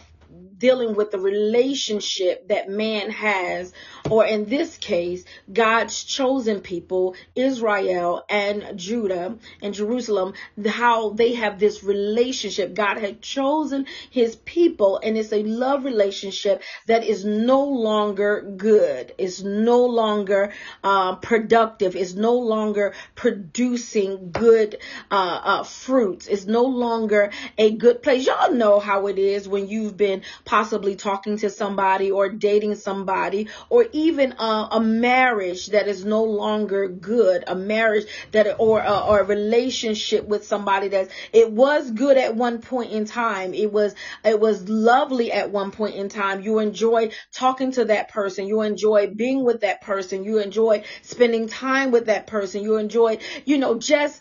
dealing 0.57 0.95
with 0.95 1.11
the 1.11 1.19
relationship 1.19 2.49
that 2.49 2.69
man 2.69 3.11
has, 3.11 3.73
or 4.11 4.27
in 4.27 4.45
this 4.45 4.77
case, 4.77 5.25
God's 5.51 6.05
chosen 6.05 6.61
people, 6.61 7.15
Israel 7.35 8.25
and 8.29 8.79
Judah 8.79 9.39
and 9.63 9.73
Jerusalem, 9.73 10.35
how 10.67 11.11
they 11.11 11.35
have 11.35 11.59
this 11.59 11.83
relationship. 11.83 12.75
God 12.75 12.99
had 12.99 13.23
chosen 13.23 13.87
his 14.11 14.37
people, 14.37 15.01
and 15.03 15.17
it's 15.17 15.33
a 15.33 15.43
love 15.43 15.85
relationship 15.85 16.63
that 16.87 17.05
is 17.05 17.25
no 17.25 17.65
longer 17.65 18.43
good, 18.57 19.15
is 19.17 19.43
no 19.43 19.87
longer 19.87 20.53
uh, 20.83 21.17
productive, 21.17 21.97
is 21.97 22.15
no 22.15 22.35
longer 22.35 22.93
producing 23.15 24.31
good 24.33 24.77
uh, 25.11 25.41
uh, 25.43 25.63
fruits, 25.63 26.27
is 26.27 26.47
no 26.47 26.65
longer 26.65 27.31
a 27.57 27.71
good 27.71 28.03
place. 28.03 28.27
Y'all 28.27 28.53
know 28.53 28.81
how 28.81 29.07
it 29.07 29.19
is 29.19 29.49
when 29.49 29.67
you've 29.67 29.97
been 29.97 30.23
possibly 30.45 30.95
talking 30.95 31.39
to 31.39 31.49
somebody 31.49 32.11
or 32.11 32.29
dating 32.29 32.75
somebody 32.75 33.49
or 33.71 33.87
even 33.95 34.33
a, 34.39 34.69
a 34.73 34.81
marriage 34.81 35.69
that 35.69 35.87
is 35.89 36.05
no 36.05 36.25
longer 36.25 36.89
good, 36.89 37.45
a 37.47 37.55
marriage 37.55 38.07
that 38.33 38.57
or, 38.59 38.83
uh, 38.83 39.07
or 39.07 39.21
a 39.21 39.25
relationship 39.25 40.27
with 40.27 40.47
somebody 40.47 40.89
that 40.89 41.09
it 41.33 41.51
was 41.51 41.91
good 41.91 42.19
at 42.19 42.35
one 42.35 42.61
point 42.61 42.91
in 42.91 43.05
time. 43.05 43.55
It 43.55 43.73
was 43.73 43.95
it 44.25 44.41
was 44.41 44.69
lovely 44.69 45.31
at 45.33 45.51
one 45.51 45.71
point 45.71 45.95
in 45.95 46.09
time. 46.09 46.43
You 46.43 46.59
enjoy 46.59 47.11
talking 47.33 47.73
to 47.73 47.87
that 47.87 48.11
person. 48.11 48.49
You 48.49 48.63
enjoy 48.63 49.07
being 49.15 49.45
with 49.45 49.61
that 49.61 49.81
person. 49.83 50.25
You 50.25 50.39
enjoy 50.39 50.83
spending 51.03 51.47
time 51.49 51.93
with 51.93 52.07
that 52.07 52.27
person. 52.27 52.63
You 52.63 52.77
enjoy, 52.79 53.19
you 53.45 53.59
know, 53.59 53.79
just 53.79 54.21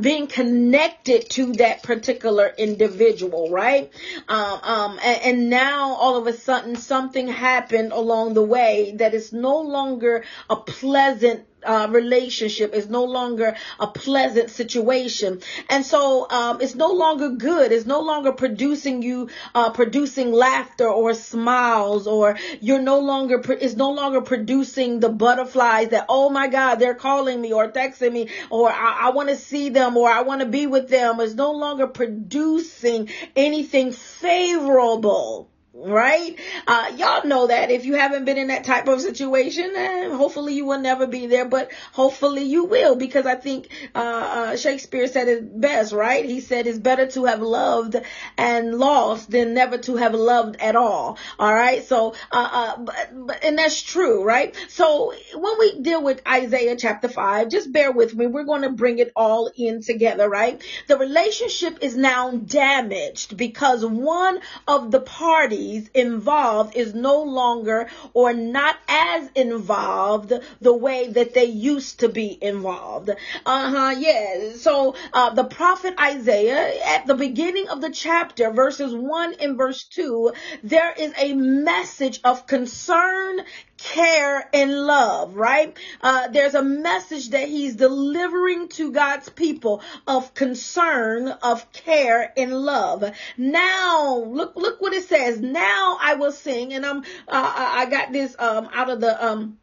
being 0.00 0.28
connected 0.28 1.28
to 1.30 1.52
that 1.54 1.82
particular 1.82 2.52
individual, 2.56 3.50
right? 3.50 3.92
Um, 4.28 4.60
um, 4.62 5.00
and, 5.02 5.22
and 5.22 5.50
now 5.50 5.94
all 5.94 6.16
of 6.16 6.26
a 6.28 6.32
sudden 6.32 6.76
something 6.76 7.26
happened 7.26 7.92
along 7.92 8.34
the 8.34 8.42
way 8.42 8.94
that 9.00 9.14
is 9.14 9.32
no 9.32 9.60
longer 9.60 10.24
a 10.48 10.56
pleasant 10.56 11.44
uh, 11.62 11.88
relationship. 11.90 12.72
Is 12.74 12.88
no 12.88 13.04
longer 13.04 13.56
a 13.78 13.86
pleasant 13.86 14.50
situation. 14.50 15.40
And 15.68 15.84
so 15.84 16.30
um, 16.30 16.60
it's 16.60 16.74
no 16.74 16.92
longer 16.92 17.30
good. 17.30 17.72
It's 17.72 17.86
no 17.86 18.00
longer 18.00 18.32
producing 18.32 19.02
you 19.02 19.28
uh, 19.54 19.70
producing 19.70 20.32
laughter 20.32 20.88
or 20.88 21.12
smiles 21.14 22.06
or 22.06 22.38
you're 22.60 22.80
no 22.80 23.00
longer 23.00 23.42
it's 23.60 23.76
no 23.76 23.92
longer 23.92 24.20
producing 24.20 25.00
the 25.00 25.08
butterflies 25.08 25.88
that 25.88 26.06
oh 26.08 26.30
my 26.30 26.48
god 26.48 26.76
they're 26.76 26.94
calling 26.94 27.40
me 27.40 27.52
or 27.52 27.70
texting 27.70 28.12
me 28.12 28.28
or 28.50 28.70
i, 28.70 29.06
I 29.06 29.10
want 29.10 29.28
to 29.28 29.36
see 29.36 29.68
them 29.70 29.96
or 29.96 30.10
i 30.10 30.22
want 30.22 30.40
to 30.40 30.46
be 30.46 30.66
with 30.66 30.88
them. 30.88 31.20
It's 31.20 31.34
no 31.34 31.52
longer 31.52 31.86
producing 31.86 33.10
anything 33.36 33.92
favorable 33.92 35.49
right? 35.72 36.36
Uh, 36.66 36.92
y'all 36.96 37.26
know 37.26 37.46
that 37.46 37.70
if 37.70 37.84
you 37.84 37.94
haven't 37.94 38.24
been 38.24 38.38
in 38.38 38.48
that 38.48 38.64
type 38.64 38.88
of 38.88 39.00
situation, 39.00 39.72
eh, 39.74 40.10
hopefully 40.10 40.54
you 40.54 40.66
will 40.66 40.80
never 40.80 41.06
be 41.06 41.26
there, 41.26 41.44
but 41.44 41.70
hopefully 41.92 42.42
you 42.42 42.64
will 42.64 42.96
because 42.96 43.24
I 43.24 43.36
think 43.36 43.68
uh, 43.94 43.98
uh, 43.98 44.56
Shakespeare 44.56 45.06
said 45.06 45.28
it 45.28 45.60
best, 45.60 45.92
right? 45.92 46.24
He 46.24 46.40
said 46.40 46.66
it's 46.66 46.78
better 46.78 47.06
to 47.08 47.26
have 47.26 47.40
loved 47.40 47.96
and 48.36 48.78
lost 48.78 49.30
than 49.30 49.54
never 49.54 49.78
to 49.78 49.96
have 49.96 50.14
loved 50.14 50.56
at 50.60 50.74
all. 50.74 51.18
All 51.38 51.54
right, 51.54 51.84
so 51.84 52.14
uh, 52.32 52.48
uh, 52.52 52.76
but, 52.78 53.10
but 53.12 53.44
and 53.44 53.56
that's 53.56 53.80
true, 53.80 54.24
right? 54.24 54.54
So 54.68 55.14
when 55.34 55.58
we 55.58 55.80
deal 55.80 56.02
with 56.02 56.20
Isaiah 56.26 56.76
chapter 56.76 57.08
five, 57.08 57.48
just 57.48 57.72
bear 57.72 57.92
with 57.92 58.14
me. 58.14 58.26
We're 58.26 58.44
going 58.44 58.62
to 58.62 58.70
bring 58.70 58.98
it 58.98 59.12
all 59.14 59.50
in 59.56 59.82
together, 59.82 60.28
right? 60.28 60.60
The 60.88 60.98
relationship 60.98 61.78
is 61.80 61.96
now 61.96 62.32
damaged 62.32 63.36
because 63.36 63.84
one 63.84 64.40
of 64.66 64.90
the 64.90 65.00
parties 65.00 65.59
involved 65.94 66.76
is 66.76 66.94
no 66.94 67.22
longer 67.22 67.88
or 68.12 68.32
not 68.32 68.76
as 68.88 69.28
involved 69.34 70.32
the 70.60 70.74
way 70.74 71.08
that 71.08 71.34
they 71.34 71.44
used 71.44 72.00
to 72.00 72.08
be 72.08 72.38
involved. 72.42 73.10
Uh 73.46 73.70
huh. 73.70 73.94
Yeah. 73.98 74.52
So 74.56 74.94
uh, 75.12 75.30
the 75.34 75.44
prophet 75.44 75.94
Isaiah 76.00 76.80
at 76.84 77.06
the 77.06 77.14
beginning 77.14 77.68
of 77.68 77.80
the 77.80 77.90
chapter, 77.90 78.50
verses 78.50 78.94
one 78.94 79.34
and 79.40 79.56
verse 79.56 79.84
two, 79.84 80.32
there 80.62 80.92
is 80.92 81.12
a 81.18 81.34
message 81.34 82.20
of 82.24 82.46
concern, 82.46 83.40
care 83.82 84.48
and 84.52 84.86
love, 84.86 85.36
right? 85.36 85.76
Uh, 86.00 86.28
there's 86.28 86.54
a 86.54 86.62
message 86.62 87.30
that 87.30 87.48
he's 87.48 87.76
delivering 87.76 88.68
to 88.68 88.92
God's 88.92 89.28
people 89.28 89.82
of 90.06 90.34
concern, 90.34 91.28
of 91.28 91.70
care 91.72 92.32
and 92.36 92.52
love. 92.52 93.04
Now, 93.36 94.16
look, 94.26 94.56
look 94.56 94.80
what 94.80 94.92
it 94.92 95.04
says. 95.04 95.40
Now 95.40 95.98
I 96.00 96.14
will 96.14 96.32
sing, 96.32 96.74
and 96.74 96.84
I'm, 96.84 96.98
uh, 96.98 97.02
I 97.28 97.86
got 97.86 98.12
this, 98.12 98.36
um, 98.38 98.68
out 98.72 98.90
of 98.90 99.00
the, 99.00 99.24
um, 99.24 99.58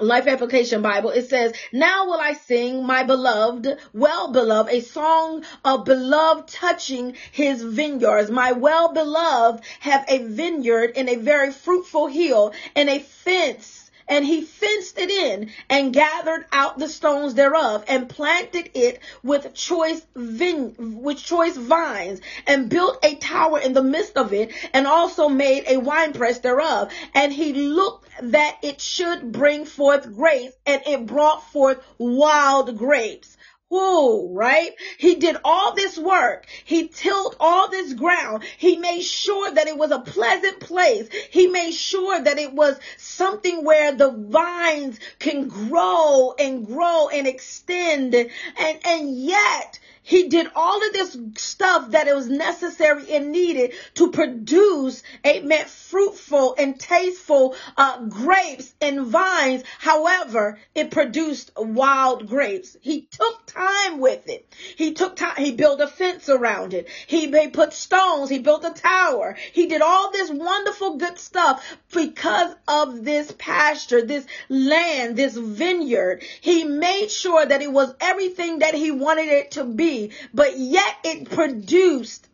Life 0.00 0.26
Application 0.28 0.82
Bible, 0.82 1.10
it 1.10 1.28
says, 1.28 1.52
Now 1.72 2.06
will 2.06 2.20
I 2.20 2.34
sing 2.34 2.84
my 2.84 3.02
beloved, 3.02 3.78
well 3.92 4.30
beloved, 4.30 4.72
a 4.72 4.80
song 4.80 5.44
of 5.64 5.84
beloved 5.84 6.48
touching 6.48 7.16
his 7.32 7.62
vineyards. 7.62 8.30
My 8.30 8.52
well 8.52 8.92
beloved 8.92 9.64
have 9.80 10.04
a 10.08 10.18
vineyard 10.18 10.92
in 10.96 11.08
a 11.08 11.16
very 11.16 11.50
fruitful 11.50 12.06
hill 12.06 12.52
and 12.76 12.88
a 12.88 13.00
fence 13.00 13.87
and 14.08 14.24
he 14.24 14.42
fenced 14.42 14.98
it 14.98 15.10
in 15.10 15.50
and 15.68 15.92
gathered 15.92 16.46
out 16.52 16.78
the 16.78 16.88
stones 16.88 17.34
thereof 17.34 17.84
and 17.88 18.08
planted 18.08 18.70
it 18.74 19.00
with 19.22 19.54
choice 19.54 20.02
vine, 20.14 20.74
with 20.78 21.18
choice 21.18 21.56
vines 21.56 22.20
and 22.46 22.68
built 22.68 22.98
a 23.04 23.14
tower 23.16 23.58
in 23.58 23.72
the 23.72 23.82
midst 23.82 24.16
of 24.16 24.32
it 24.32 24.52
and 24.72 24.86
also 24.86 25.28
made 25.28 25.64
a 25.66 25.76
winepress 25.78 26.38
thereof. 26.38 26.92
And 27.14 27.32
he 27.32 27.52
looked 27.52 28.08
that 28.20 28.58
it 28.62 28.80
should 28.80 29.32
bring 29.32 29.64
forth 29.64 30.14
grapes 30.14 30.54
and 30.66 30.82
it 30.86 31.06
brought 31.06 31.50
forth 31.52 31.78
wild 31.98 32.76
grapes. 32.76 33.36
Whoa, 33.70 34.30
right? 34.32 34.74
He 34.96 35.16
did 35.16 35.36
all 35.44 35.74
this 35.74 35.98
work. 35.98 36.46
He 36.64 36.88
tilled 36.88 37.36
all 37.38 37.68
this 37.68 37.92
ground. 37.92 38.44
He 38.56 38.76
made 38.76 39.02
sure 39.02 39.50
that 39.50 39.68
it 39.68 39.76
was 39.76 39.90
a 39.90 39.98
pleasant 39.98 40.60
place. 40.60 41.08
He 41.30 41.48
made 41.48 41.72
sure 41.72 42.18
that 42.18 42.38
it 42.38 42.54
was 42.54 42.78
something 42.96 43.64
where 43.64 43.92
the 43.92 44.10
vines 44.10 44.98
can 45.18 45.48
grow 45.48 46.34
and 46.38 46.66
grow 46.66 47.08
and 47.08 47.26
extend. 47.26 48.14
And, 48.14 48.78
and 48.86 49.18
yet 49.18 49.78
he 50.08 50.28
did 50.28 50.46
all 50.56 50.86
of 50.86 50.92
this 50.94 51.18
stuff 51.36 51.90
that 51.90 52.08
it 52.08 52.14
was 52.14 52.30
necessary 52.30 53.12
and 53.14 53.30
needed 53.30 53.74
to 53.96 54.10
produce, 54.10 55.02
amen, 55.26 55.66
fruitful 55.66 56.54
and 56.56 56.80
tasteful 56.80 57.54
uh, 57.76 58.00
grapes 58.06 58.72
and 58.80 59.06
vines. 59.06 59.64
However, 59.78 60.58
it 60.74 60.90
produced 60.90 61.50
wild 61.56 62.26
grapes. 62.26 62.74
He 62.80 63.02
took 63.02 63.44
time 63.44 64.00
with 64.00 64.26
it. 64.30 64.50
He 64.76 64.94
took 64.94 65.16
time. 65.16 65.36
He 65.36 65.52
built 65.52 65.82
a 65.82 65.86
fence 65.86 66.30
around 66.30 66.72
it. 66.72 66.88
He, 67.06 67.30
he 67.30 67.48
put 67.48 67.74
stones. 67.74 68.30
He 68.30 68.38
built 68.38 68.64
a 68.64 68.70
tower. 68.70 69.36
He 69.52 69.66
did 69.66 69.82
all 69.82 70.10
this 70.10 70.30
wonderful 70.30 70.96
good 70.96 71.18
stuff 71.18 71.62
because 71.92 72.54
of 72.66 73.04
this 73.04 73.34
pasture, 73.36 74.00
this 74.00 74.26
land, 74.48 75.16
this 75.16 75.36
vineyard. 75.36 76.22
He 76.40 76.64
made 76.64 77.10
sure 77.10 77.44
that 77.44 77.60
it 77.60 77.70
was 77.70 77.94
everything 78.00 78.60
that 78.60 78.74
he 78.74 78.90
wanted 78.90 79.28
it 79.28 79.50
to 79.52 79.64
be, 79.64 79.97
but 80.32 80.58
yet 80.58 80.96
it 81.04 81.30
produced 81.30 82.28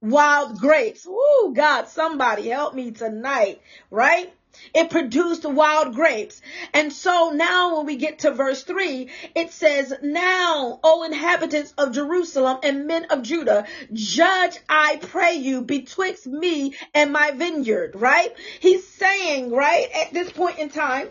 wild 0.00 0.58
grapes. 0.58 1.06
Woo, 1.06 1.54
God, 1.54 1.88
somebody 1.88 2.48
help 2.48 2.74
me 2.74 2.90
tonight, 2.90 3.60
right? 3.90 4.32
It 4.74 4.90
produced 4.90 5.44
wild 5.44 5.94
grapes. 5.94 6.40
And 6.72 6.92
so 6.92 7.30
now 7.30 7.76
when 7.76 7.86
we 7.86 7.96
get 7.96 8.20
to 8.20 8.30
verse 8.30 8.64
3, 8.64 9.08
it 9.34 9.52
says, 9.52 9.94
Now, 10.02 10.80
O 10.82 11.04
inhabitants 11.04 11.74
of 11.76 11.92
Jerusalem 11.92 12.58
and 12.62 12.86
men 12.86 13.06
of 13.06 13.22
Judah, 13.22 13.66
judge, 13.92 14.58
I 14.68 14.96
pray 14.96 15.34
you, 15.34 15.62
betwixt 15.62 16.26
me 16.26 16.74
and 16.94 17.12
my 17.12 17.32
vineyard, 17.32 17.94
right? 17.94 18.34
He's 18.60 18.86
saying, 18.86 19.52
right, 19.52 19.88
at 19.94 20.12
this 20.12 20.32
point 20.32 20.58
in 20.58 20.70
time, 20.70 21.08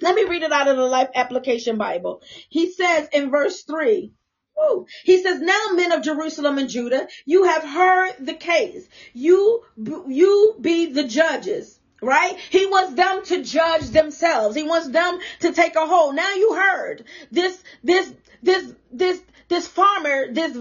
let 0.00 0.16
me 0.16 0.24
read 0.24 0.42
it 0.42 0.52
out 0.52 0.68
of 0.68 0.76
the 0.76 0.82
Life 0.82 1.10
Application 1.14 1.78
Bible. 1.78 2.22
He 2.48 2.72
says 2.72 3.08
in 3.12 3.30
verse 3.30 3.62
3, 3.62 4.12
Ooh. 4.58 4.86
He 5.04 5.22
says, 5.22 5.40
now 5.40 5.72
men 5.72 5.92
of 5.92 6.02
Jerusalem 6.02 6.58
and 6.58 6.68
Judah, 6.68 7.08
you 7.24 7.44
have 7.44 7.64
heard 7.64 8.14
the 8.20 8.34
case. 8.34 8.88
You, 9.12 9.64
you 10.08 10.56
be 10.60 10.86
the 10.86 11.04
judges 11.04 11.78
right? 12.02 12.36
He 12.50 12.66
wants 12.66 12.94
them 12.94 13.24
to 13.26 13.44
judge 13.44 13.90
themselves. 13.90 14.56
He 14.56 14.64
wants 14.64 14.88
them 14.88 15.20
to 15.40 15.52
take 15.52 15.76
a 15.76 15.86
hold. 15.86 16.16
Now 16.16 16.34
you 16.34 16.54
heard 16.54 17.04
this, 17.30 17.62
this, 17.84 18.12
this, 18.42 18.74
this, 18.90 19.22
this 19.52 19.68
farmer, 19.68 20.32
this, 20.32 20.56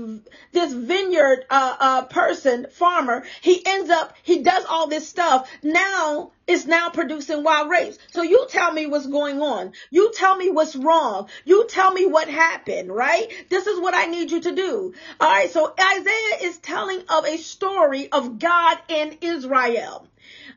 this 0.52 0.74
vineyard, 0.74 1.46
uh, 1.50 1.76
uh, 1.80 2.06
person, 2.08 2.68
farmer, 2.72 3.24
he 3.40 3.66
ends 3.66 3.90
up, 3.90 4.14
he 4.22 4.44
does 4.44 4.66
all 4.66 4.88
this 4.88 5.08
stuff. 5.08 5.50
Now 5.64 6.34
it's 6.46 6.66
now 6.66 6.90
producing 6.90 7.42
wild 7.42 7.70
grapes. 7.70 7.98
So 8.12 8.22
you 8.22 8.48
tell 8.50 8.74
me 8.74 8.88
what's 8.88 9.08
going 9.08 9.42
on. 9.42 9.72
You 9.92 10.12
tell 10.14 10.36
me 10.36 10.50
what's 10.50 10.76
wrong. 10.76 11.30
You 11.46 11.68
tell 11.70 11.94
me 11.94 12.06
what 12.06 12.28
happened, 12.28 12.94
right? 12.94 13.32
This 13.48 13.66
is 13.66 13.80
what 13.80 13.96
I 13.96 14.08
need 14.08 14.30
you 14.30 14.42
to 14.42 14.54
do. 14.54 14.94
All 15.22 15.30
right. 15.30 15.50
So 15.50 15.74
Isaiah 15.80 16.50
is 16.50 16.58
telling 16.58 17.02
of 17.08 17.26
a 17.26 17.38
story 17.38 18.12
of 18.12 18.40
God 18.40 18.78
in 18.90 19.20
Israel. 19.22 20.06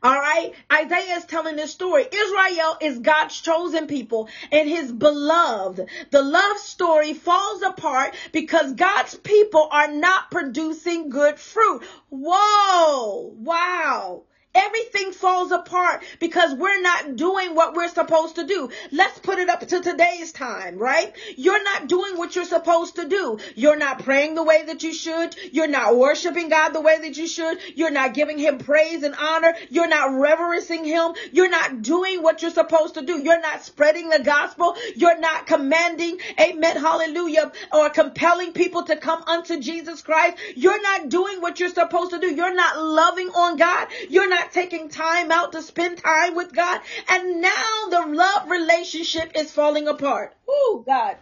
All 0.05 0.19
right. 0.19 0.53
Isaiah 0.71 1.17
is 1.17 1.25
telling 1.25 1.55
this 1.55 1.71
story. 1.71 2.05
Israel 2.13 2.77
is 2.79 2.99
God's 2.99 3.41
chosen 3.41 3.87
people 3.87 4.29
and 4.51 4.69
his 4.69 4.91
beloved. 4.91 5.89
The 6.11 6.21
love 6.21 6.59
story 6.59 7.15
falls 7.15 7.63
apart 7.63 8.13
because 8.31 8.73
God's 8.73 9.15
people 9.15 9.67
are 9.71 9.91
not 9.91 10.29
producing 10.29 11.09
good 11.09 11.39
fruit. 11.39 11.81
Whoa. 12.09 13.33
Wow. 13.35 14.25
Everything 14.55 15.11
falls 15.11 15.51
apart 15.51 16.03
because 16.19 16.53
we're 16.55 16.81
not 16.81 17.17
doing 17.17 17.55
what 17.55 17.73
we're 17.75 17.89
supposed 17.89 18.35
to 18.35 18.47
do. 18.47 18.69
Let's 18.91 19.19
put 19.19 19.37
it 19.37 19.49
up 19.49 19.59
to 19.67 19.81
today's 19.81 20.31
time, 20.31 20.77
right? 20.77 21.13
You're 21.35 21.63
not 21.63 21.87
doing 21.87 22.17
what 22.17 22.35
you're 22.35 22.45
supposed 22.45 22.95
to 22.95 23.07
do. 23.07 23.37
You're 23.55 23.75
not 23.75 24.03
praying 24.03 24.35
the 24.35 24.43
way 24.43 24.63
that 24.63 24.81
you 24.83 24.93
should. 24.93 25.35
You're 25.51 25.67
not 25.67 25.97
worshiping 25.97 26.49
God 26.49 26.69
the 26.69 26.81
way 26.81 26.99
that 27.01 27.17
you 27.17 27.27
should. 27.27 27.59
You're 27.75 27.91
not 27.91 28.13
giving 28.13 28.37
him 28.37 28.57
praise 28.57 29.03
and 29.03 29.13
honor. 29.15 29.53
You're 29.69 29.89
not 29.89 30.17
reverencing 30.17 30.85
him. 30.85 31.13
You're 31.33 31.49
not 31.49 31.81
doing 31.81 32.23
what 32.23 32.41
you're 32.41 32.51
supposed 32.51 32.93
to 32.93 33.01
do. 33.01 33.21
You're 33.21 33.41
not 33.41 33.63
spreading 33.63 34.09
the 34.09 34.23
gospel. 34.23 34.75
You're 34.95 35.19
not 35.19 35.47
commanding, 35.47 36.19
amen, 36.39 36.77
hallelujah, 36.77 37.51
or 37.73 37.89
compelling 37.89 38.53
people 38.53 38.83
to 38.83 38.95
come 38.95 39.21
unto 39.27 39.59
Jesus 39.59 40.01
Christ. 40.01 40.37
You're 40.55 40.81
not 40.81 41.09
doing 41.09 41.41
what 41.41 41.59
you're 41.59 41.69
supposed 41.69 42.11
to 42.11 42.19
do. 42.19 42.33
You're 42.33 42.55
not 42.55 42.79
loving 42.79 43.29
on 43.29 43.57
God. 43.57 43.87
You're 44.09 44.29
not 44.29 44.44
not 44.45 44.53
taking 44.53 44.89
time 44.89 45.31
out 45.31 45.53
to 45.53 45.61
spend 45.61 45.97
time 45.97 46.35
with 46.35 46.53
God. 46.53 46.81
And 47.09 47.41
now 47.41 47.87
the 47.89 48.05
love 48.07 48.49
relationship 48.49 49.31
is 49.35 49.51
falling 49.51 49.87
apart. 49.87 50.35
Oh, 50.47 50.83
God. 50.85 51.17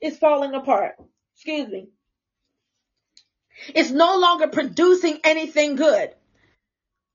It's 0.00 0.18
falling 0.18 0.54
apart. 0.54 0.94
Excuse 1.34 1.68
me. 1.68 1.88
It's 3.74 3.90
no 3.90 4.16
longer 4.18 4.48
producing 4.48 5.18
anything 5.24 5.76
good. 5.76 6.10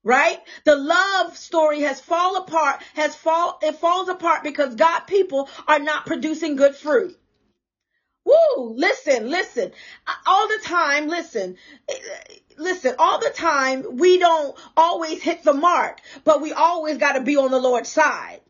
Right? 0.04 0.40
The 0.64 0.76
love 0.76 1.36
story 1.36 1.82
has 1.82 2.00
fall 2.00 2.38
apart, 2.38 2.82
has 2.94 3.16
fall, 3.16 3.60
it 3.62 3.76
falls 3.76 4.08
apart 4.08 4.44
because 4.44 4.76
God 4.76 5.02
people 5.02 5.50
are 5.68 5.80
not 5.80 6.06
producing 6.06 6.56
good 6.56 6.76
fruit. 6.76 7.18
Woo! 8.28 8.74
Listen, 8.76 9.30
listen. 9.30 9.72
All 10.28 10.48
the 10.48 10.60
time, 10.64 11.08
listen 11.08 11.58
listen, 12.58 12.96
all 13.00 13.20
the 13.20 13.30
time 13.30 13.98
we 13.98 14.18
don't 14.18 14.58
always 14.76 15.22
hit 15.22 15.44
the 15.44 15.54
mark, 15.54 16.02
but 16.24 16.42
we 16.42 16.52
always 16.54 16.98
got 16.98 17.14
to 17.14 17.22
be 17.22 17.38
on 17.38 17.52
the 17.52 17.60
Lord's 17.60 17.90
side. 17.90 18.42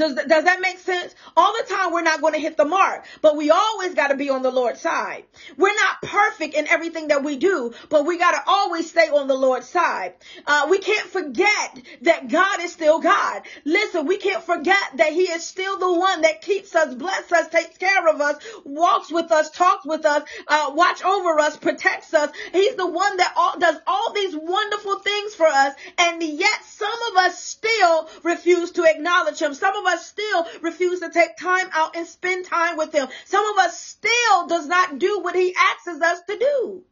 Does, 0.00 0.14
does 0.14 0.44
that 0.44 0.60
make 0.62 0.78
sense? 0.78 1.14
All 1.36 1.52
the 1.58 1.74
time 1.74 1.92
we're 1.92 2.00
not 2.00 2.22
going 2.22 2.32
to 2.32 2.40
hit 2.40 2.56
the 2.56 2.64
mark, 2.64 3.04
but 3.20 3.36
we 3.36 3.50
always 3.50 3.94
got 3.94 4.08
to 4.08 4.16
be 4.16 4.30
on 4.30 4.42
the 4.42 4.50
Lord's 4.50 4.80
side. 4.80 5.24
We're 5.58 5.74
not 5.74 6.00
perfect 6.02 6.54
in 6.54 6.66
everything 6.68 7.08
that 7.08 7.22
we 7.22 7.36
do, 7.36 7.74
but 7.90 8.06
we 8.06 8.16
got 8.16 8.32
to 8.32 8.42
always 8.46 8.88
stay 8.88 9.08
on 9.08 9.28
the 9.28 9.34
Lord's 9.34 9.68
side. 9.68 10.14
Uh, 10.46 10.68
we 10.70 10.78
can't 10.78 11.06
forget 11.06 11.78
that 12.02 12.28
God 12.28 12.60
is 12.60 12.72
still 12.72 12.98
God. 12.98 13.42
Listen, 13.66 14.06
we 14.06 14.16
can't 14.16 14.42
forget 14.42 14.96
that 14.96 15.12
He 15.12 15.24
is 15.24 15.44
still 15.44 15.78
the 15.78 15.92
one 15.92 16.22
that 16.22 16.40
keeps 16.40 16.74
us, 16.74 16.94
bless 16.94 17.30
us, 17.30 17.48
takes 17.48 17.76
care 17.76 18.08
of 18.08 18.22
us, 18.22 18.36
walks 18.64 19.12
with 19.12 19.30
us, 19.30 19.50
talks 19.50 19.84
with 19.84 20.06
us, 20.06 20.22
uh, 20.48 20.72
watch 20.74 21.04
over 21.04 21.38
us, 21.40 21.58
protects 21.58 22.14
us. 22.14 22.30
He's 22.52 22.76
the 22.76 22.86
one 22.86 23.18
that 23.18 23.34
all, 23.36 23.58
does 23.58 23.76
all 23.86 24.14
these 24.14 24.34
wonderful 24.34 25.00
things 25.00 25.34
for 25.34 25.46
us, 25.46 25.74
and 25.98 26.22
yet 26.22 26.64
some 26.64 27.02
of 27.10 27.18
us 27.18 27.38
still 27.38 28.08
refuse 28.22 28.70
to 28.72 28.84
acknowledge 28.84 29.40
Him. 29.40 29.52
Some 29.52 29.76
of 29.76 29.84
still 29.96 30.46
refuse 30.60 31.00
to 31.00 31.10
take 31.10 31.36
time 31.36 31.68
out 31.72 31.96
and 31.96 32.06
spend 32.06 32.46
time 32.46 32.76
with 32.76 32.92
him. 32.92 33.08
Some 33.24 33.44
of 33.46 33.58
us 33.58 33.80
still 33.80 34.46
does 34.46 34.66
not 34.66 34.98
do 34.98 35.20
what 35.20 35.34
he 35.34 35.54
asks 35.56 36.00
us 36.00 36.20
to 36.28 36.38
do. 36.38 36.84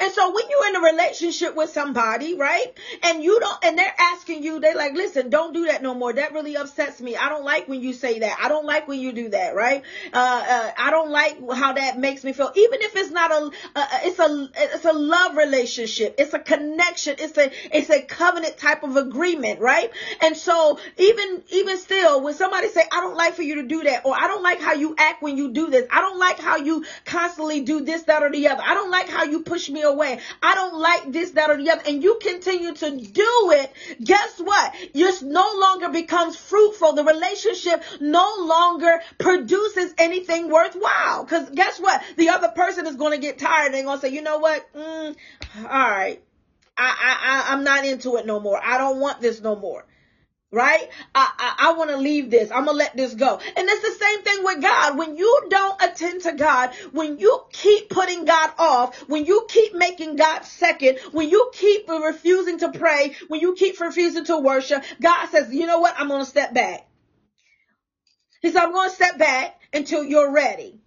And 0.00 0.12
so 0.12 0.32
when 0.32 0.44
you're 0.48 0.68
in 0.68 0.76
a 0.76 0.80
relationship 0.80 1.54
with 1.54 1.70
somebody, 1.70 2.34
right? 2.34 2.72
And 3.02 3.22
you 3.22 3.38
don't, 3.40 3.64
and 3.64 3.76
they're 3.76 3.94
asking 3.98 4.42
you, 4.42 4.60
they're 4.60 4.74
like, 4.74 4.94
listen, 4.94 5.30
don't 5.30 5.52
do 5.52 5.66
that 5.66 5.82
no 5.82 5.94
more. 5.94 6.12
That 6.12 6.32
really 6.32 6.56
upsets 6.56 7.00
me. 7.00 7.16
I 7.16 7.28
don't 7.28 7.44
like 7.44 7.68
when 7.68 7.80
you 7.80 7.92
say 7.92 8.20
that. 8.20 8.38
I 8.40 8.48
don't 8.48 8.66
like 8.66 8.88
when 8.88 9.00
you 9.00 9.12
do 9.12 9.28
that, 9.30 9.54
right? 9.54 9.82
Uh, 10.12 10.44
uh 10.48 10.70
I 10.78 10.90
don't 10.90 11.10
like 11.10 11.38
how 11.52 11.72
that 11.74 11.98
makes 11.98 12.24
me 12.24 12.32
feel. 12.32 12.52
Even 12.54 12.82
if 12.82 12.96
it's 12.96 13.10
not 13.10 13.30
a, 13.30 13.50
uh, 13.74 13.86
it's 14.04 14.18
a, 14.18 14.48
it's 14.56 14.84
a 14.84 14.92
love 14.92 15.36
relationship. 15.36 16.14
It's 16.18 16.34
a 16.34 16.38
connection. 16.38 17.16
It's 17.18 17.36
a, 17.36 17.50
it's 17.76 17.90
a 17.90 18.02
covenant 18.02 18.56
type 18.56 18.84
of 18.84 18.96
agreement, 18.96 19.60
right? 19.60 19.90
And 20.20 20.36
so 20.36 20.78
even, 20.96 21.42
even 21.50 21.78
still, 21.78 22.22
when 22.22 22.34
somebody 22.34 22.68
say, 22.68 22.84
I 22.90 23.00
don't 23.00 23.16
like 23.16 23.34
for 23.34 23.42
you 23.42 23.56
to 23.56 23.64
do 23.64 23.82
that, 23.82 24.06
or 24.06 24.14
I 24.14 24.28
don't 24.28 24.42
like 24.42 24.60
how 24.60 24.74
you 24.74 24.94
act 24.96 25.22
when 25.22 25.36
you 25.36 25.52
do 25.52 25.68
this. 25.70 25.86
I 25.90 26.00
don't 26.00 26.18
like 26.18 26.38
how 26.38 26.56
you 26.56 26.84
constantly 27.04 27.60
do 27.60 27.80
this, 27.80 28.04
that, 28.04 28.22
or 28.22 28.30
the 28.30 28.48
other. 28.48 28.62
I 28.64 28.74
don't 28.74 28.90
like 28.90 29.08
how 29.08 29.24
you 29.24 29.42
push 29.42 29.63
me 29.70 29.82
away. 29.82 30.18
I 30.42 30.54
don't 30.54 30.78
like 30.78 31.12
this, 31.12 31.32
that, 31.32 31.50
or 31.50 31.56
the 31.56 31.70
other. 31.70 31.82
And 31.86 32.02
you 32.02 32.18
continue 32.20 32.74
to 32.74 32.90
do 32.90 33.50
it. 33.52 33.72
Guess 34.02 34.38
what? 34.38 34.74
It 34.94 35.22
no 35.22 35.54
longer 35.58 35.90
becomes 35.90 36.36
fruitful. 36.36 36.94
The 36.94 37.04
relationship 37.04 37.82
no 38.00 38.34
longer 38.40 39.00
produces 39.18 39.94
anything 39.98 40.50
worthwhile. 40.50 41.24
Cause 41.26 41.50
guess 41.50 41.78
what? 41.78 42.02
The 42.16 42.30
other 42.30 42.48
person 42.48 42.86
is 42.86 42.96
going 42.96 43.12
to 43.12 43.18
get 43.18 43.38
tired. 43.38 43.72
They're 43.72 43.84
going 43.84 43.98
to 43.98 44.06
say, 44.06 44.12
you 44.12 44.22
know 44.22 44.38
what? 44.38 44.72
Mm, 44.74 45.16
all 45.58 45.64
right. 45.64 46.22
I, 46.76 46.82
I, 46.82 47.50
I, 47.50 47.52
I'm 47.52 47.64
not 47.64 47.84
into 47.84 48.16
it 48.16 48.26
no 48.26 48.40
more. 48.40 48.60
I 48.62 48.78
don't 48.78 48.98
want 48.98 49.20
this 49.20 49.40
no 49.40 49.54
more 49.54 49.84
right? 50.54 50.88
I, 51.14 51.30
I, 51.38 51.68
I 51.68 51.72
want 51.72 51.90
to 51.90 51.96
leave 51.96 52.30
this. 52.30 52.50
I'm 52.50 52.64
going 52.64 52.76
to 52.76 52.78
let 52.78 52.96
this 52.96 53.14
go. 53.14 53.38
And 53.38 53.68
it's 53.68 53.82
the 53.82 54.04
same 54.04 54.22
thing 54.22 54.44
with 54.44 54.62
God. 54.62 54.96
When 54.96 55.16
you 55.16 55.42
don't 55.50 55.82
attend 55.82 56.22
to 56.22 56.32
God, 56.32 56.74
when 56.92 57.18
you 57.18 57.42
keep 57.52 57.90
putting 57.90 58.24
God 58.24 58.52
off, 58.58 58.98
when 59.08 59.26
you 59.26 59.46
keep 59.48 59.74
making 59.74 60.16
God 60.16 60.44
second, 60.44 60.98
when 61.12 61.28
you 61.28 61.50
keep 61.52 61.88
refusing 61.88 62.58
to 62.60 62.70
pray, 62.70 63.14
when 63.28 63.40
you 63.40 63.54
keep 63.54 63.80
refusing 63.80 64.24
to 64.26 64.38
worship, 64.38 64.82
God 65.02 65.26
says, 65.28 65.52
you 65.52 65.66
know 65.66 65.80
what? 65.80 65.94
I'm 65.98 66.08
going 66.08 66.24
to 66.24 66.30
step 66.30 66.54
back. 66.54 66.88
He 68.40 68.50
said, 68.50 68.62
I'm 68.62 68.72
going 68.72 68.88
to 68.88 68.94
step 68.94 69.18
back 69.18 69.60
until 69.72 70.04
you're 70.04 70.30
ready 70.30 70.83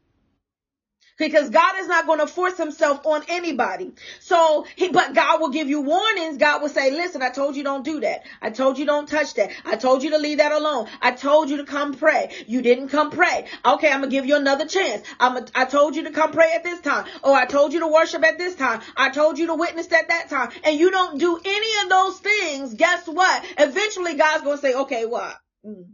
because 1.18 1.50
God 1.50 1.76
is 1.80 1.88
not 1.88 2.06
going 2.06 2.20
to 2.20 2.28
force 2.28 2.58
himself 2.58 3.06
on 3.06 3.24
anybody. 3.28 3.94
So 4.20 4.66
he, 4.76 4.90
but 4.90 5.14
God 5.14 5.42
will 5.42 5.50
give 5.50 5.68
you 5.68 5.82
warnings. 5.82 6.38
God 6.38 6.62
will 6.62 6.70
say, 6.70 6.92
listen, 6.92 7.22
I 7.22 7.30
told 7.30 7.56
you 7.56 7.64
don't 7.64 7.84
do 7.84 8.00
that. 8.02 8.24
I 8.42 8.50
told 8.52 8.78
you 8.78 8.86
don't 8.86 9.10
touch 9.10 9.34
that. 9.36 9.52
I 9.66 9.76
told 9.76 10.04
you 10.04 10.12
to 10.12 10.18
leave 10.18 10.38
that 10.38 10.52
alone. 10.52 10.88
I 11.02 11.12
told 11.12 11.50
you 11.50 11.58
to 11.58 11.66
come 11.66 11.94
pray. 11.96 12.32
You 12.48 12.62
didn't 12.62 12.90
come 12.90 13.12
pray. 13.12 13.48
Okay. 13.66 13.92
I'm 13.92 14.02
going 14.02 14.10
to 14.10 14.16
give 14.16 14.26
you 14.26 14.36
another 14.36 14.66
chance. 14.66 15.06
I'm 15.20 15.38
a, 15.38 15.46
I 15.56 15.66
told 15.66 15.96
you 15.96 16.04
to 16.04 16.12
come 16.12 16.32
pray 16.32 16.52
at 16.54 16.64
this 16.64 16.82
time. 16.82 17.06
Oh, 17.24 17.34
I 17.34 17.46
told 17.46 17.74
you 17.74 17.80
to 17.82 17.88
worship 17.88 18.24
at 18.24 18.38
this 18.38 18.56
time. 18.56 18.82
I 18.96 19.10
told 19.10 19.40
you 19.40 19.48
to 19.48 19.56
witness 19.56 19.92
at 19.92 20.10
that 20.10 20.30
time. 20.30 20.52
And 20.64 20.80
you 20.80 20.92
don't 20.92 21.20
do 21.20 21.40
any 21.44 21.84
of 21.84 21.90
those 21.90 22.20
things. 22.20 22.74
Guess 22.76 23.08
what? 23.08 23.44
Eventually 23.58 24.16
God's 24.16 24.44
going 24.44 24.58
to 24.58 24.62
say, 24.62 24.74
okay, 24.74 25.06
what? 25.06 25.36
Mm, 25.66 25.86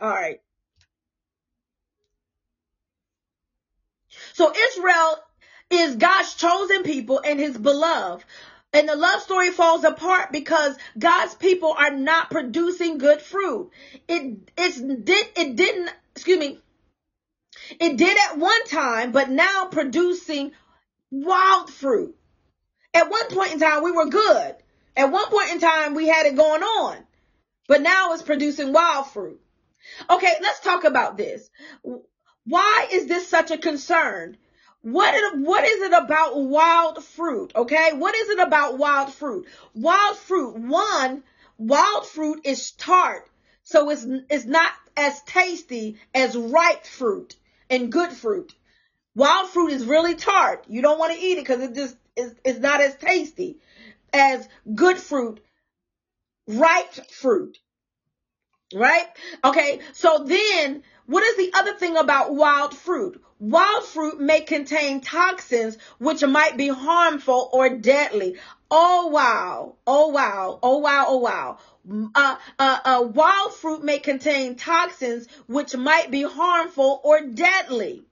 all 0.00 0.10
right. 0.10 0.40
So 4.34 4.52
Israel 4.54 5.18
is 5.70 5.96
God's 5.96 6.34
chosen 6.34 6.82
people 6.82 7.20
and 7.24 7.38
his 7.38 7.56
beloved. 7.56 8.24
And 8.74 8.88
the 8.88 8.96
love 8.96 9.20
story 9.20 9.50
falls 9.50 9.84
apart 9.84 10.32
because 10.32 10.76
God's 10.98 11.34
people 11.34 11.74
are 11.76 11.90
not 11.90 12.30
producing 12.30 12.98
good 12.98 13.20
fruit. 13.20 13.70
It 14.08 14.50
it's 14.56 14.80
did 14.80 15.26
it 15.36 15.56
didn't 15.56 15.90
excuse 16.12 16.38
me. 16.38 16.58
It 17.78 17.96
did 17.96 18.16
at 18.16 18.38
one 18.38 18.66
time, 18.66 19.12
but 19.12 19.30
now 19.30 19.66
producing 19.70 20.52
wild 21.10 21.70
fruit. 21.70 22.16
At 22.94 23.10
one 23.10 23.28
point 23.28 23.52
in 23.52 23.60
time, 23.60 23.82
we 23.82 23.92
were 23.92 24.06
good. 24.06 24.56
At 24.96 25.10
one 25.10 25.26
point 25.28 25.52
in 25.52 25.60
time, 25.60 25.94
we 25.94 26.08
had 26.08 26.26
it 26.26 26.36
going 26.36 26.62
on, 26.62 26.98
but 27.68 27.82
now 27.82 28.12
it's 28.12 28.22
producing 28.22 28.72
wild 28.72 29.06
fruit. 29.08 29.40
Okay, 30.10 30.32
let's 30.40 30.60
talk 30.60 30.84
about 30.84 31.16
this. 31.16 31.48
Why 32.44 32.88
is 32.90 33.06
this 33.06 33.28
such 33.28 33.50
a 33.50 33.58
concern? 33.58 34.36
What 34.82 35.14
is, 35.14 35.46
what 35.46 35.64
is 35.64 35.82
it 35.82 35.92
about 35.92 36.40
wild 36.40 37.04
fruit? 37.04 37.52
Okay. 37.54 37.92
What 37.92 38.14
is 38.14 38.30
it 38.30 38.40
about 38.40 38.78
wild 38.78 39.12
fruit? 39.12 39.46
Wild 39.74 40.16
fruit, 40.16 40.56
one, 40.56 41.22
wild 41.56 42.06
fruit 42.06 42.40
is 42.44 42.72
tart. 42.72 43.28
So 43.62 43.90
it's, 43.90 44.04
it's 44.28 44.44
not 44.44 44.72
as 44.96 45.22
tasty 45.22 45.98
as 46.14 46.36
ripe 46.36 46.84
fruit 46.84 47.36
and 47.70 47.92
good 47.92 48.10
fruit. 48.10 48.54
Wild 49.14 49.48
fruit 49.50 49.72
is 49.72 49.84
really 49.84 50.14
tart. 50.14 50.64
You 50.68 50.82
don't 50.82 50.98
want 50.98 51.14
to 51.14 51.20
eat 51.20 51.38
it 51.38 51.46
because 51.46 51.62
it 51.62 51.74
just 51.74 51.96
is, 52.16 52.34
is 52.44 52.58
not 52.58 52.80
as 52.80 52.96
tasty 52.96 53.58
as 54.12 54.48
good 54.74 54.98
fruit, 54.98 55.40
ripe 56.46 56.92
fruit. 57.10 57.58
Right? 58.74 59.06
Okay. 59.44 59.80
So 59.92 60.24
then 60.26 60.82
what 61.06 61.24
is 61.24 61.36
the 61.36 61.50
other 61.54 61.74
thing 61.74 61.96
about 61.96 62.34
wild 62.34 62.76
fruit? 62.76 63.22
Wild 63.38 63.84
fruit 63.84 64.20
may 64.20 64.40
contain 64.40 65.00
toxins 65.00 65.76
which 65.98 66.22
might 66.24 66.56
be 66.56 66.68
harmful 66.68 67.50
or 67.52 67.70
deadly. 67.70 68.36
Oh 68.70 69.08
wow. 69.08 69.74
Oh 69.86 70.08
wow. 70.08 70.58
Oh 70.62 70.78
wow. 70.78 71.06
Oh 71.08 71.18
wow. 71.18 71.58
Uh, 72.14 72.36
uh, 72.58 72.78
uh, 72.84 73.02
wild 73.02 73.54
fruit 73.54 73.82
may 73.82 73.98
contain 73.98 74.54
toxins 74.54 75.26
which 75.48 75.74
might 75.74 76.10
be 76.10 76.22
harmful 76.22 77.00
or 77.02 77.20
deadly. 77.20 78.04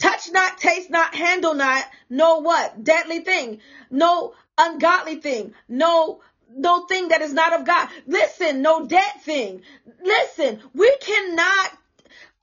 Touch 0.00 0.30
not, 0.32 0.58
taste 0.58 0.90
not, 0.90 1.14
handle 1.14 1.54
not, 1.54 1.84
no 2.08 2.38
what? 2.38 2.82
Deadly 2.82 3.20
thing. 3.20 3.60
No 3.90 4.34
ungodly 4.56 5.16
thing. 5.16 5.52
No 5.68 6.22
no 6.54 6.86
thing 6.86 7.08
that 7.08 7.22
is 7.22 7.32
not 7.32 7.52
of 7.52 7.64
God. 7.64 7.88
Listen, 8.06 8.62
no 8.62 8.86
dead 8.86 9.12
thing. 9.22 9.62
Listen, 10.02 10.60
we 10.74 10.96
cannot 11.00 11.72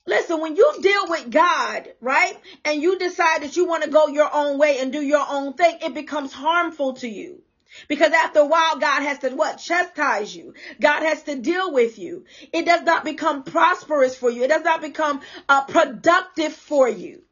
Listen, 0.08 0.40
when 0.40 0.56
you 0.56 0.74
deal 0.82 1.08
with 1.10 1.30
God, 1.30 1.90
right, 2.00 2.38
and 2.64 2.82
you 2.82 2.98
decide 2.98 3.44
that 3.44 3.58
you 3.58 3.68
want 3.68 3.84
to 3.84 3.90
go 3.90 4.08
your 4.08 4.34
own 4.34 4.58
way 4.58 4.80
and 4.80 4.94
do 4.94 5.02
your 5.02 5.26
own 5.30 5.52
thing, 5.54 5.80
it 5.82 5.94
becomes 5.94 6.32
harmful 6.32 6.94
to 6.94 7.10
you. 7.10 7.42
Because 7.90 8.14
after 8.14 8.40
a 8.40 8.46
while, 8.46 8.78
God 8.80 9.04
has 9.04 9.20
to 9.20 9.30
what? 9.32 9.58
Chastise 9.58 10.34
you. 10.34 10.54
God 10.80 11.04
has 11.04 11.24
to 11.24 11.36
deal 11.36 11.74
with 11.74 12.00
you. 12.00 12.24
It 12.54 12.66
does 12.66 12.84
not 12.84 13.04
become 13.04 13.44
prosperous 13.44 14.16
for 14.16 14.32
you. 14.32 14.44
It 14.44 14.48
does 14.48 14.64
not 14.64 14.80
become 14.80 15.20
uh, 15.50 15.66
productive 15.66 16.54
for 16.54 16.88
you 16.88 17.24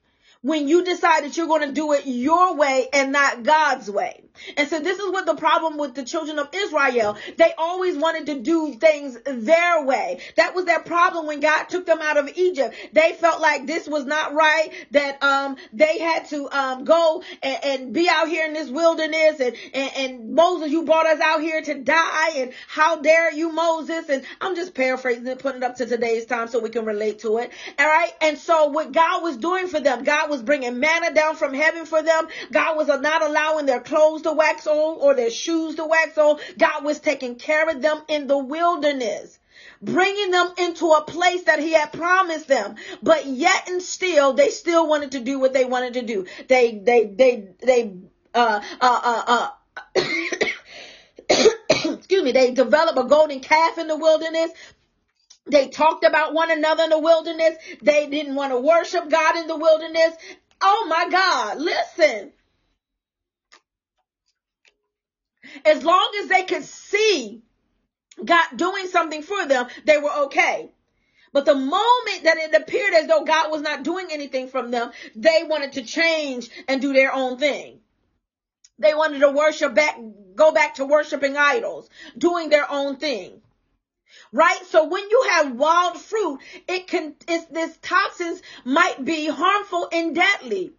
when 0.42 0.68
you 0.68 0.84
decide 0.84 1.24
that 1.24 1.38
you're 1.38 1.48
going 1.48 1.68
to 1.68 1.74
do 1.74 1.94
it 1.94 2.06
your 2.06 2.56
way 2.56 2.90
and 2.92 3.14
not 3.14 3.44
God's 3.44 3.90
way. 3.90 4.25
And 4.58 4.68
so 4.70 4.80
this 4.80 5.00
is 5.00 5.12
what 5.12 5.26
the 5.26 5.36
problem 5.36 5.78
with 5.78 5.96
the 5.96 6.04
children 6.04 6.40
of 6.40 6.50
Israel. 6.54 7.18
They 7.38 7.52
always 7.58 7.98
wanted 7.98 8.28
to 8.28 8.42
do 8.42 8.74
things 8.74 9.18
their 9.26 9.84
way. 9.84 10.20
That 10.38 10.56
was 10.56 10.66
their 10.66 10.80
problem 10.80 11.28
when 11.28 11.40
God 11.40 11.66
took 11.66 11.86
them 11.86 12.00
out 12.02 12.18
of 12.18 12.30
Egypt. 12.38 12.76
They 12.94 13.14
felt 13.14 13.42
like 13.42 13.66
this 13.66 13.88
was 13.88 14.06
not 14.06 14.34
right, 14.34 14.72
that 14.92 15.22
um 15.24 15.58
they 15.74 16.00
had 16.00 16.26
to 16.30 16.50
um 16.52 16.84
go 16.84 17.24
and, 17.42 17.60
and 17.64 17.94
be 17.94 18.08
out 18.10 18.28
here 18.28 18.46
in 18.46 18.54
this 18.54 18.70
wilderness 18.70 19.40
and, 19.40 19.56
and, 19.74 19.92
and 19.98 20.36
Moses, 20.36 20.72
you 20.72 20.84
brought 20.84 21.08
us 21.08 21.20
out 21.20 21.42
here 21.42 21.62
to 21.62 21.82
die 21.82 22.32
and 22.36 22.54
how 22.68 23.02
dare 23.02 23.32
you 23.34 23.52
Moses? 23.52 24.10
And 24.10 24.24
I'm 24.42 24.56
just 24.56 24.74
paraphrasing 24.76 25.28
and 25.28 25.40
putting 25.40 25.64
it 25.64 25.66
up 25.66 25.78
to 25.78 25.86
today's 25.86 26.26
time 26.26 26.48
so 26.48 26.60
we 26.60 26.70
can 26.70 26.86
relate 26.86 27.20
to 27.20 27.38
it. 27.40 27.52
All 27.80 27.88
right. 27.88 28.12
And 28.22 28.38
so 28.38 28.68
what 28.68 28.92
God 28.92 29.24
was 29.24 29.38
doing 29.38 29.68
for 29.68 29.80
them, 29.80 30.04
God 30.04 30.30
was 30.30 30.36
was 30.36 30.44
bringing 30.44 30.80
manna 30.82 31.14
down 31.14 31.36
from 31.38 31.54
heaven 31.54 31.86
for 31.86 32.04
them. 32.04 32.28
God 32.52 32.76
was 32.76 32.88
not 32.88 33.24
allowing 33.24 33.66
their 33.66 33.80
clothes 33.80 34.22
to 34.26 34.34
wax 34.34 34.68
old 34.68 35.02
or 35.02 35.16
their 35.16 35.32
shoes 35.32 35.76
to 35.76 35.86
wax 35.86 36.18
old. 36.18 36.42
God 36.58 36.84
was 36.84 37.00
taking 37.00 37.36
care 37.36 37.70
of 37.70 37.82
them 37.82 38.04
in 38.08 38.28
the 38.28 38.38
wilderness 38.38 39.40
bringing 39.82 40.32
them 40.32 40.52
into 40.58 40.88
a 40.88 41.04
place 41.04 41.44
that 41.44 41.60
he 41.60 41.74
had 41.74 41.94
promised 41.94 42.48
them. 42.48 42.76
But 43.02 43.26
yet 43.26 43.70
and 43.70 43.82
still, 43.82 44.34
they 44.34 44.50
still 44.50 44.88
wanted 44.88 45.12
to 45.14 45.20
do 45.20 45.40
what 45.40 45.54
they 45.54 45.66
wanted 45.66 45.94
to 45.94 46.02
do. 46.02 46.26
They, 46.48 46.78
they, 46.78 47.06
they, 47.06 47.48
they, 47.64 47.94
uh, 48.34 48.62
uh, 48.82 49.22
uh, 49.28 49.50
uh 49.96 50.02
excuse 51.98 52.24
me, 52.24 52.32
they 52.32 52.52
developed 52.52 52.98
a 52.98 53.04
golden 53.04 53.40
calf 53.40 53.78
in 53.78 53.88
the 53.88 53.98
wilderness. 53.98 54.52
They 55.48 55.70
talked 55.70 56.04
about 56.04 56.34
one 56.34 56.52
another 56.52 56.84
in 56.84 56.90
the 56.90 57.00
wilderness. 57.00 57.56
They 57.82 58.08
didn't 58.08 58.36
want 58.36 58.52
to 58.52 58.60
worship 58.60 59.10
God 59.10 59.38
in 59.38 59.48
the 59.48 59.58
wilderness. 59.58 60.16
Oh 60.62 60.88
my 60.90 61.08
God, 61.10 61.60
listen. 61.60 62.32
As 65.64 65.84
long 65.84 66.12
as 66.22 66.28
they 66.28 66.44
could 66.44 66.64
see 66.64 67.42
God 68.24 68.46
doing 68.56 68.88
something 68.88 69.22
for 69.22 69.46
them, 69.46 69.68
they 69.86 69.98
were 69.98 70.14
okay. 70.26 70.70
But 71.34 71.46
the 71.46 71.56
moment 71.56 72.24
that 72.24 72.38
it 72.38 72.56
appeared 72.56 72.94
as 72.94 73.08
though 73.08 73.26
God 73.26 73.52
was 73.52 73.62
not 73.62 73.84
doing 73.84 74.08
anything 74.12 74.48
from 74.48 74.72
them, 74.72 74.92
they 75.16 75.44
wanted 75.44 75.74
to 75.74 75.84
change 75.84 76.50
and 76.68 76.82
do 76.82 76.94
their 76.94 77.14
own 77.14 77.38
thing. 77.38 77.82
They 78.80 78.94
wanted 78.94 79.20
to 79.20 79.32
worship 79.32 79.74
back, 79.74 79.98
go 80.36 80.52
back 80.52 80.76
to 80.76 80.86
worshiping 80.86 81.36
idols, 81.36 81.90
doing 82.18 82.50
their 82.50 82.70
own 82.70 82.98
thing 82.98 83.42
right? 84.32 84.66
So 84.66 84.86
when 84.86 85.10
you 85.10 85.26
have 85.30 85.56
wild 85.56 85.98
fruit, 86.00 86.40
it 86.68 86.88
can, 86.88 87.16
it's, 87.28 87.46
this 87.46 87.78
toxins 87.82 88.42
might 88.64 89.04
be 89.04 89.28
harmful 89.28 89.88
and 89.92 90.16
deadly. 90.16 90.74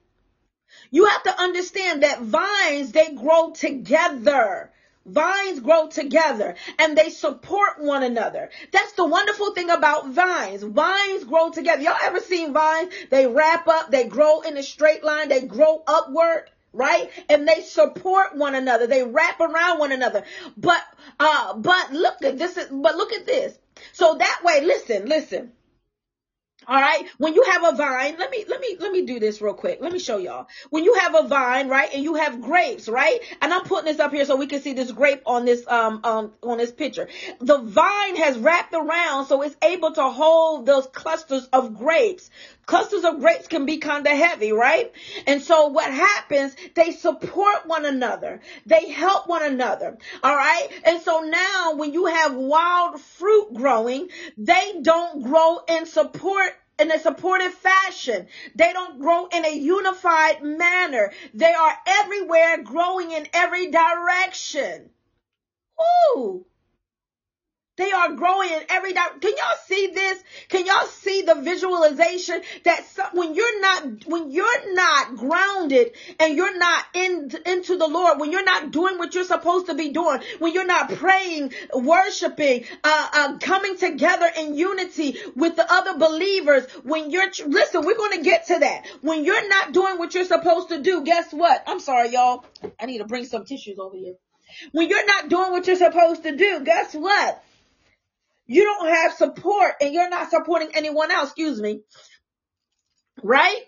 You 0.90 1.06
have 1.06 1.22
to 1.24 1.40
understand 1.40 2.02
that 2.02 2.22
vines, 2.22 2.92
they 2.92 3.12
grow 3.14 3.50
together. 3.50 4.70
Vines 5.04 5.60
grow 5.60 5.86
together 5.88 6.56
and 6.80 6.98
they 6.98 7.10
support 7.10 7.78
one 7.80 8.02
another. 8.02 8.50
That's 8.72 8.92
the 8.92 9.06
wonderful 9.06 9.54
thing 9.54 9.70
about 9.70 10.08
vines. 10.10 10.64
Vines 10.64 11.24
grow 11.24 11.50
together. 11.50 11.82
Y'all 11.82 11.96
ever 12.02 12.18
seen 12.18 12.52
vines? 12.52 12.92
They 13.10 13.26
wrap 13.26 13.68
up, 13.68 13.90
they 13.90 14.04
grow 14.08 14.40
in 14.40 14.56
a 14.56 14.62
straight 14.64 15.04
line, 15.04 15.28
they 15.28 15.42
grow 15.42 15.82
upward 15.86 16.50
right? 16.72 17.10
And 17.30 17.48
they 17.48 17.62
support 17.62 18.36
one 18.36 18.54
another. 18.54 18.86
They 18.86 19.02
wrap 19.02 19.40
around 19.40 19.78
one 19.78 19.92
another. 19.92 20.24
But, 20.58 20.82
uh, 21.18 21.54
but 21.56 21.92
look 21.92 22.22
at 22.22 22.36
this, 22.38 22.54
but 22.70 22.96
look 22.96 23.14
at 23.14 23.24
this. 23.24 23.58
So 23.92 24.16
that 24.18 24.40
way, 24.44 24.60
listen, 24.62 25.06
listen. 25.06 25.52
All 26.68 26.80
right. 26.80 27.06
When 27.18 27.34
you 27.34 27.44
have 27.44 27.64
a 27.64 27.76
vine, 27.76 28.16
let 28.18 28.30
me, 28.30 28.44
let 28.48 28.60
me, 28.60 28.76
let 28.80 28.90
me 28.90 29.02
do 29.02 29.20
this 29.20 29.40
real 29.40 29.54
quick. 29.54 29.78
Let 29.80 29.92
me 29.92 29.98
show 29.98 30.18
y'all. 30.18 30.48
When 30.70 30.84
you 30.84 30.94
have 30.94 31.14
a 31.14 31.28
vine, 31.28 31.68
right, 31.68 31.88
and 31.94 32.02
you 32.02 32.14
have 32.14 32.40
grapes, 32.40 32.88
right? 32.88 33.20
And 33.40 33.52
I'm 33.52 33.64
putting 33.64 33.84
this 33.84 34.00
up 34.00 34.12
here 34.12 34.24
so 34.24 34.36
we 34.36 34.46
can 34.48 34.60
see 34.60 34.72
this 34.72 34.90
grape 34.90 35.22
on 35.26 35.44
this, 35.44 35.66
um, 35.68 36.00
um, 36.02 36.32
on 36.42 36.58
this 36.58 36.72
picture. 36.72 37.08
The 37.40 37.58
vine 37.58 38.16
has 38.16 38.36
wrapped 38.38 38.74
around 38.74 39.26
so 39.26 39.42
it's 39.42 39.56
able 39.62 39.92
to 39.92 40.02
hold 40.08 40.66
those 40.66 40.86
clusters 40.88 41.46
of 41.52 41.76
grapes. 41.76 42.30
Clusters 42.66 43.04
of 43.04 43.20
grapes 43.20 43.46
can 43.46 43.64
be 43.64 43.78
kind 43.78 44.04
of 44.06 44.12
heavy, 44.12 44.50
right? 44.50 44.92
And 45.26 45.40
so 45.40 45.68
what 45.68 45.92
happens, 45.92 46.56
they 46.74 46.90
support 46.90 47.66
one 47.66 47.84
another. 47.84 48.40
They 48.66 48.90
help 48.90 49.28
one 49.28 49.44
another. 49.44 49.96
All 50.22 50.34
right. 50.34 50.68
And 50.84 51.00
so 51.00 51.20
now 51.20 51.74
when 51.74 51.92
you 51.92 52.06
have 52.06 52.34
wild 52.34 53.00
fruit 53.00 53.54
growing, 53.54 54.08
they 54.36 54.80
don't 54.82 55.22
grow 55.22 55.60
in 55.68 55.86
support 55.86 56.52
in 56.78 56.90
a 56.90 56.98
supportive 56.98 57.54
fashion. 57.54 58.26
They 58.54 58.72
don't 58.72 58.98
grow 58.98 59.26
in 59.26 59.44
a 59.44 59.56
unified 59.56 60.42
manner. 60.42 61.12
They 61.34 61.54
are 61.54 61.78
everywhere 61.86 62.62
growing 62.64 63.12
in 63.12 63.28
every 63.32 63.70
direction. 63.70 64.90
Ooh. 66.16 66.44
They 67.76 67.92
are 67.92 68.12
growing 68.12 68.50
in 68.50 68.62
every 68.70 68.92
direction. 68.92 69.20
Can 69.20 69.32
y'all 69.36 69.58
see 69.66 69.88
this? 69.88 70.22
Can 70.48 70.64
y'all 70.64 70.86
see 70.86 71.22
the 71.22 71.34
visualization 71.34 72.40
that 72.64 72.86
some, 72.86 73.08
when 73.12 73.34
you're 73.34 73.60
not, 73.60 74.06
when 74.06 74.30
you're 74.30 74.74
not 74.74 75.16
grounded 75.16 75.92
and 76.18 76.36
you're 76.36 76.56
not 76.58 76.84
in, 76.94 77.30
into 77.44 77.76
the 77.76 77.86
Lord, 77.86 78.18
when 78.18 78.32
you're 78.32 78.44
not 78.44 78.70
doing 78.70 78.96
what 78.98 79.14
you're 79.14 79.24
supposed 79.24 79.66
to 79.66 79.74
be 79.74 79.90
doing, 79.90 80.20
when 80.38 80.54
you're 80.54 80.64
not 80.66 80.90
praying, 80.90 81.52
worshiping, 81.74 82.64
uh, 82.82 83.08
uh, 83.12 83.38
coming 83.38 83.76
together 83.76 84.28
in 84.38 84.54
unity 84.54 85.18
with 85.34 85.56
the 85.56 85.70
other 85.70 85.98
believers, 85.98 86.64
when 86.82 87.10
you're, 87.10 87.30
listen, 87.46 87.84
we're 87.84 87.96
going 87.96 88.18
to 88.18 88.24
get 88.24 88.46
to 88.46 88.58
that. 88.58 88.86
When 89.02 89.24
you're 89.24 89.48
not 89.48 89.72
doing 89.72 89.98
what 89.98 90.14
you're 90.14 90.24
supposed 90.24 90.70
to 90.70 90.80
do, 90.80 91.04
guess 91.04 91.32
what? 91.32 91.62
I'm 91.66 91.80
sorry, 91.80 92.12
y'all. 92.12 92.44
I 92.80 92.86
need 92.86 92.98
to 92.98 93.04
bring 93.04 93.26
some 93.26 93.44
tissues 93.44 93.78
over 93.78 93.96
here. 93.96 94.14
When 94.72 94.88
you're 94.88 95.06
not 95.06 95.28
doing 95.28 95.50
what 95.50 95.66
you're 95.66 95.76
supposed 95.76 96.22
to 96.22 96.34
do, 96.34 96.62
guess 96.64 96.94
what? 96.94 97.42
You 98.46 98.64
don't 98.64 98.88
have 98.88 99.12
support 99.14 99.74
and 99.80 99.92
you're 99.92 100.08
not 100.08 100.30
supporting 100.30 100.70
anyone 100.74 101.10
else, 101.10 101.30
excuse 101.30 101.60
me. 101.60 101.82
Right? 103.22 103.60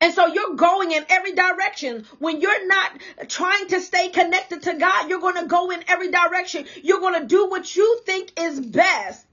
And 0.00 0.14
so 0.14 0.26
you're 0.26 0.54
going 0.54 0.92
in 0.92 1.04
every 1.08 1.32
direction. 1.32 2.04
When 2.18 2.40
you're 2.40 2.66
not 2.66 2.92
trying 3.28 3.68
to 3.68 3.80
stay 3.80 4.08
connected 4.10 4.62
to 4.62 4.74
God, 4.74 5.08
you're 5.08 5.20
going 5.20 5.42
to 5.42 5.46
go 5.46 5.70
in 5.70 5.82
every 5.88 6.10
direction. 6.10 6.66
You're 6.82 7.00
going 7.00 7.20
to 7.20 7.26
do 7.26 7.48
what 7.48 7.74
you 7.74 8.00
think 8.06 8.32
is 8.38 8.60
best. 8.60 9.26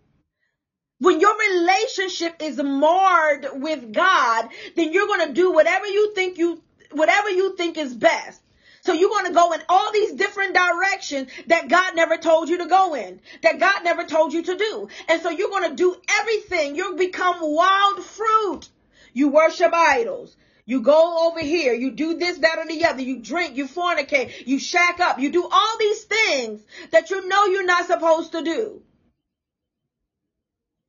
When 0.99 1.19
your 1.19 1.36
relationship 1.38 2.41
is 2.41 2.62
marred 2.63 3.47
with 3.53 3.93
God, 3.93 4.49
then 4.75 4.93
you're 4.93 5.08
going 5.08 5.27
to 5.27 5.34
do 5.34 5.51
whatever 5.51 5.86
you 5.86 6.15
think 6.15 6.38
you 6.38 6.62
whatever 6.91 7.29
you 7.29 7.55
think 7.58 7.77
is 7.77 7.93
best. 7.93 8.41
So 8.86 8.93
you're 8.93 9.10
going 9.10 9.26
to 9.26 9.34
go 9.34 9.52
in 9.54 9.62
all 9.67 9.91
these 9.91 10.13
different 10.13 10.54
directions 10.54 11.32
that 11.48 11.69
God 11.69 11.95
never 11.95 12.17
told 12.17 12.50
you 12.50 12.60
to 12.60 12.67
go 12.67 12.93
in, 12.93 13.19
that 13.41 13.60
God 13.60 13.84
never 13.84 14.04
told 14.04 14.32
you 14.32 14.43
to 14.43 14.56
do. 14.56 14.89
And 15.08 15.24
so 15.24 15.32
you're 15.32 15.50
going 15.50 15.67
to 15.71 15.76
do 15.76 15.95
everything. 16.08 16.76
You 16.76 16.95
become 16.95 17.38
wild 17.41 18.04
fruit. 18.04 18.69
You 19.12 19.30
worship 19.30 19.74
idols. 19.74 20.38
You 20.67 20.82
go 20.82 21.28
over 21.28 21.39
here, 21.39 21.74
you 21.74 21.91
do 21.91 22.17
this, 22.17 22.39
that, 22.39 22.60
or 22.60 22.67
the 22.67 22.86
other. 22.86 23.02
You 23.02 23.17
drink, 23.17 23.56
you 23.58 23.67
fornicate, 23.67 24.45
you 24.45 24.60
shack 24.60 25.00
up, 25.00 25.19
you 25.19 25.32
do 25.32 25.48
all 25.52 25.78
these 25.80 26.04
things 26.04 26.62
that 26.91 27.10
you 27.10 27.28
know 27.28 27.45
you're 27.45 27.65
not 27.65 27.88
supposed 27.88 28.34
to 28.34 28.43
do. 28.43 28.82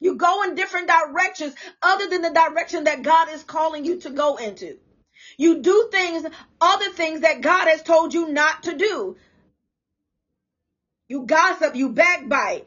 You 0.01 0.17
go 0.17 0.43
in 0.43 0.55
different 0.55 0.89
directions 0.89 1.55
other 1.81 2.09
than 2.09 2.21
the 2.21 2.31
direction 2.31 2.85
that 2.85 3.03
God 3.03 3.29
is 3.31 3.43
calling 3.43 3.87
you 3.87 4.01
to 4.01 4.11
go 4.11 4.37
into. 4.37 4.79
You 5.39 5.63
do 5.63 5.89
things, 5.93 6.25
other 6.61 6.91
things 6.91 7.21
that 7.21 7.41
God 7.41 7.69
has 7.69 7.83
told 7.83 8.15
you 8.15 8.29
not 8.29 8.65
to 8.65 8.75
do. 8.75 9.17
You 11.09 11.27
gossip, 11.27 11.77
you 11.77 11.91
backbite. 11.91 12.67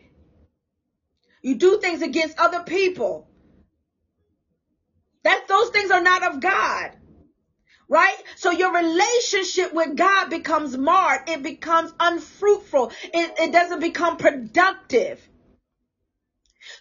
You 1.42 1.56
do 1.56 1.80
things 1.80 2.02
against 2.02 2.38
other 2.38 2.64
people. 2.64 3.28
That 5.24 5.48
those 5.48 5.70
things 5.70 5.92
are 5.92 6.02
not 6.02 6.24
of 6.24 6.40
God. 6.42 6.92
Right? 7.88 8.16
So 8.36 8.52
your 8.52 8.74
relationship 8.74 9.74
with 9.74 9.96
God 9.96 10.30
becomes 10.30 10.78
marred. 10.78 11.28
It 11.28 11.42
becomes 11.42 11.92
unfruitful. 12.00 12.92
It, 13.04 13.32
it 13.40 13.52
doesn't 13.52 13.80
become 13.80 14.18
productive. 14.18 15.28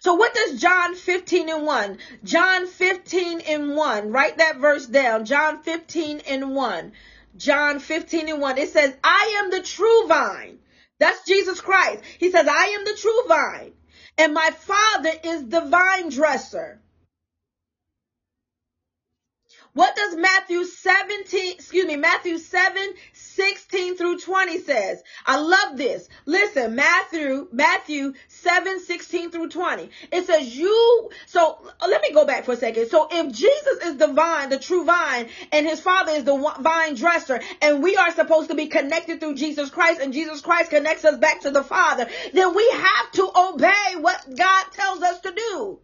So 0.01 0.13
what 0.15 0.33
does 0.33 0.59
John 0.59 0.95
15 0.95 1.49
and 1.49 1.65
1? 1.65 1.97
John 2.23 2.67
15 2.67 3.41
and 3.41 3.75
1. 3.75 4.11
Write 4.11 4.37
that 4.37 4.57
verse 4.57 4.85
down. 4.85 5.25
John 5.25 5.61
15 5.63 6.21
and 6.27 6.55
1. 6.55 6.91
John 7.37 7.79
15 7.79 8.29
and 8.29 8.41
1. 8.41 8.57
It 8.57 8.69
says, 8.69 8.95
I 9.03 9.41
am 9.43 9.51
the 9.51 9.61
true 9.61 10.07
vine. 10.07 10.59
That's 10.99 11.25
Jesus 11.25 11.61
Christ. 11.61 12.03
He 12.17 12.31
says, 12.31 12.47
I 12.47 12.75
am 12.77 12.85
the 12.85 12.95
true 12.95 13.23
vine. 13.27 13.73
And 14.17 14.33
my 14.33 14.51
father 14.51 15.11
is 15.23 15.47
the 15.47 15.61
vine 15.61 16.09
dresser. 16.09 16.81
What 19.73 19.95
does 19.95 20.15
Matthew 20.15 20.65
17, 20.65 21.53
excuse 21.53 21.85
me, 21.85 21.95
Matthew 21.95 22.37
7, 22.39 22.93
16 23.13 23.97
through 23.97 24.19
20 24.19 24.59
says? 24.59 25.03
I 25.25 25.39
love 25.39 25.77
this. 25.77 26.09
Listen, 26.25 26.75
Matthew, 26.75 27.47
Matthew 27.51 28.13
7, 28.27 28.79
16 28.79 29.31
through 29.31 29.49
20. 29.49 29.89
It 30.11 30.25
says 30.25 30.55
you, 30.55 31.11
so 31.27 31.59
let 31.87 32.01
me 32.01 32.11
go 32.11 32.25
back 32.25 32.45
for 32.45 32.53
a 32.53 32.57
second. 32.57 32.89
So 32.89 33.07
if 33.11 33.31
Jesus 33.31 33.83
is 33.83 33.97
the 33.97 34.07
vine, 34.07 34.49
the 34.49 34.59
true 34.59 34.85
vine, 34.85 35.29
and 35.51 35.67
his 35.67 35.79
father 35.79 36.13
is 36.13 36.23
the 36.23 36.55
vine 36.59 36.95
dresser, 36.95 37.39
and 37.61 37.83
we 37.83 37.95
are 37.95 38.11
supposed 38.11 38.49
to 38.49 38.55
be 38.55 38.67
connected 38.67 39.19
through 39.19 39.35
Jesus 39.35 39.69
Christ, 39.69 40.01
and 40.01 40.13
Jesus 40.13 40.41
Christ 40.41 40.71
connects 40.71 41.05
us 41.05 41.17
back 41.17 41.41
to 41.41 41.51
the 41.51 41.63
Father, 41.63 42.07
then 42.33 42.55
we 42.55 42.67
have 42.71 43.11
to 43.13 43.31
obey 43.35 43.95
what 43.99 44.35
God 44.35 44.65
tells 44.71 45.03
us 45.03 45.19
to 45.21 45.31
do. 45.31 45.79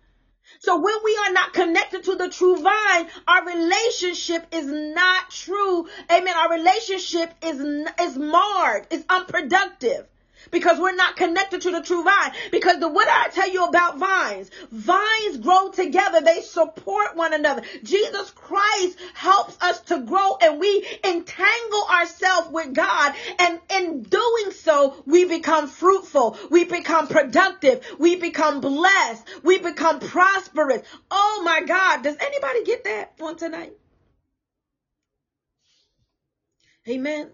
So 0.60 0.77
when 0.77 0.95
we 1.03 1.17
are 1.25 1.34
not 1.34 1.53
connected 1.53 2.03
to 2.05 2.15
the 2.15 2.29
true 2.29 2.58
vine, 2.58 3.08
our 3.27 3.45
relationship 3.45 4.47
is 4.51 4.65
not 4.67 5.29
true. 5.29 5.88
Amen. 6.12 6.34
Our 6.36 6.51
relationship 6.51 7.34
is, 7.41 7.60
is 8.01 8.17
marred, 8.17 8.88
It's 8.91 9.05
unproductive 9.10 10.08
because 10.51 10.79
we're 10.79 10.95
not 10.95 11.15
connected 11.15 11.62
to 11.62 11.71
the 11.71 11.81
true 11.81 12.03
vine. 12.03 12.31
Because 12.51 12.79
the 12.79 12.89
what 12.89 13.08
I 13.10 13.29
tell 13.29 13.51
you 13.51 13.65
about 13.65 13.97
vines, 13.97 14.49
vines 14.71 15.38
grow 15.38 15.69
together. 15.69 16.21
They 16.21 16.41
support 16.41 17.15
one 17.15 17.34
another. 17.34 17.63
Jesus 17.84 18.31
Christ 18.31 18.97
helps 19.13 19.58
us 19.62 19.81
to 19.81 19.99
grow 19.99 20.38
and 20.41 20.60
we 20.60 20.86
entangle 21.03 21.88
ourselves 21.89 22.49
with 22.51 22.73
God. 22.73 23.13
And 23.39 23.60
in 23.69 24.03
doing 24.03 24.51
so, 24.51 25.03
we 25.05 25.25
become 25.25 25.67
fruitful. 25.67 26.38
We 26.49 26.65
become 26.65 27.08
productive. 27.08 27.86
We 27.99 28.15
become 28.15 28.62
blessed. 28.62 29.23
We 29.43 29.60
become 29.60 29.99
prosperous. 29.99 30.81
Oh 31.12 31.41
my 31.43 31.62
God. 31.62 32.03
Does 32.03 32.17
anybody 32.19 32.63
get 32.63 32.84
that 32.86 33.13
on 33.19 33.36
tonight? 33.38 33.73
Amen. 36.88 37.31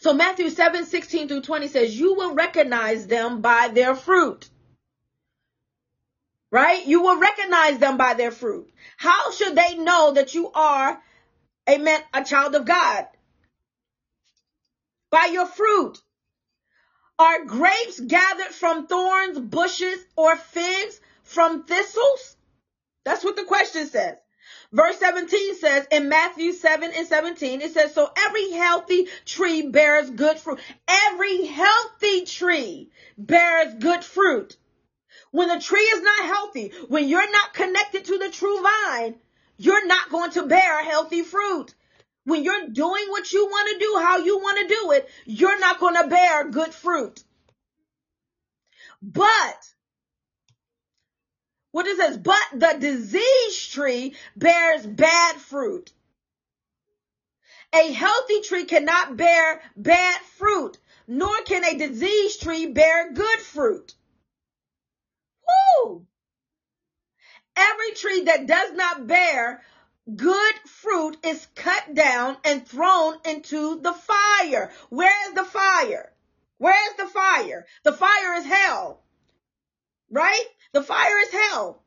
So 0.00 0.14
Matthew 0.14 0.48
7, 0.48 0.86
16 0.86 1.28
through 1.28 1.42
20 1.42 1.68
says, 1.68 1.98
you 1.98 2.14
will 2.14 2.34
recognize 2.34 3.06
them 3.06 3.42
by 3.42 3.68
their 3.68 3.94
fruit. 3.94 4.48
Right? 6.50 6.86
You 6.86 7.02
will 7.02 7.18
recognize 7.18 7.78
them 7.78 7.98
by 7.98 8.14
their 8.14 8.30
fruit. 8.30 8.72
How 8.96 9.30
should 9.30 9.54
they 9.54 9.76
know 9.76 10.12
that 10.14 10.34
you 10.34 10.50
are, 10.52 10.98
amen, 11.68 12.00
a 12.14 12.24
child 12.24 12.54
of 12.54 12.64
God? 12.64 13.08
By 15.10 15.28
your 15.32 15.46
fruit. 15.46 16.00
Are 17.18 17.44
grapes 17.44 18.00
gathered 18.00 18.54
from 18.54 18.86
thorns, 18.86 19.38
bushes, 19.38 19.98
or 20.16 20.34
figs 20.34 20.98
from 21.24 21.64
thistles? 21.64 22.36
That's 23.04 23.22
what 23.22 23.36
the 23.36 23.44
question 23.44 23.86
says. 23.86 24.16
Verse 24.72 24.98
17 24.98 25.56
says 25.56 25.86
in 25.90 26.08
Matthew 26.08 26.52
7 26.52 26.92
and 26.94 27.06
17, 27.06 27.60
it 27.60 27.72
says, 27.72 27.92
So 27.92 28.10
every 28.16 28.52
healthy 28.52 29.08
tree 29.24 29.62
bears 29.62 30.10
good 30.10 30.38
fruit. 30.38 30.60
Every 30.88 31.46
healthy 31.46 32.24
tree 32.24 32.90
bears 33.18 33.74
good 33.74 34.04
fruit. 34.04 34.56
When 35.32 35.48
the 35.48 35.60
tree 35.60 35.80
is 35.80 36.02
not 36.02 36.24
healthy, 36.24 36.72
when 36.88 37.08
you're 37.08 37.30
not 37.30 37.54
connected 37.54 38.04
to 38.06 38.18
the 38.18 38.30
true 38.30 38.62
vine, 38.62 39.16
you're 39.56 39.86
not 39.86 40.10
going 40.10 40.30
to 40.32 40.46
bear 40.46 40.84
healthy 40.84 41.22
fruit. 41.22 41.74
When 42.24 42.44
you're 42.44 42.68
doing 42.68 43.04
what 43.08 43.32
you 43.32 43.46
want 43.46 43.70
to 43.70 43.78
do, 43.78 43.98
how 43.98 44.18
you 44.18 44.38
want 44.38 44.58
to 44.58 44.74
do 44.74 44.90
it, 44.92 45.08
you're 45.26 45.58
not 45.58 45.80
going 45.80 45.96
to 45.96 46.08
bear 46.08 46.48
good 46.48 46.72
fruit. 46.72 47.22
But 49.02 49.68
what 51.72 51.86
it 51.86 51.96
says, 51.96 52.18
but 52.18 52.36
the 52.52 52.76
disease 52.78 53.66
tree 53.68 54.14
bears 54.36 54.86
bad 54.86 55.36
fruit. 55.36 55.92
A 57.72 57.92
healthy 57.92 58.40
tree 58.40 58.64
cannot 58.64 59.16
bear 59.16 59.62
bad 59.76 60.20
fruit, 60.22 60.78
nor 61.06 61.34
can 61.42 61.64
a 61.64 61.78
diseased 61.78 62.42
tree 62.42 62.66
bear 62.66 63.12
good 63.12 63.40
fruit. 63.40 63.94
Woo! 65.84 66.06
Every 67.56 67.92
tree 67.92 68.22
that 68.22 68.46
does 68.46 68.72
not 68.72 69.06
bear 69.06 69.62
good 70.16 70.54
fruit 70.66 71.24
is 71.24 71.46
cut 71.54 71.94
down 71.94 72.36
and 72.44 72.66
thrown 72.66 73.18
into 73.24 73.80
the 73.80 73.92
fire. 73.92 74.72
Where 74.88 75.28
is 75.28 75.34
the 75.34 75.44
fire? 75.44 76.12
Where 76.58 76.90
is 76.90 76.96
the 76.96 77.06
fire? 77.06 77.66
The 77.84 77.92
fire 77.92 78.34
is 78.34 78.44
hell. 78.46 79.02
Right? 80.10 80.46
The 80.72 80.82
fire 80.82 81.18
is 81.18 81.32
hell. 81.32 81.82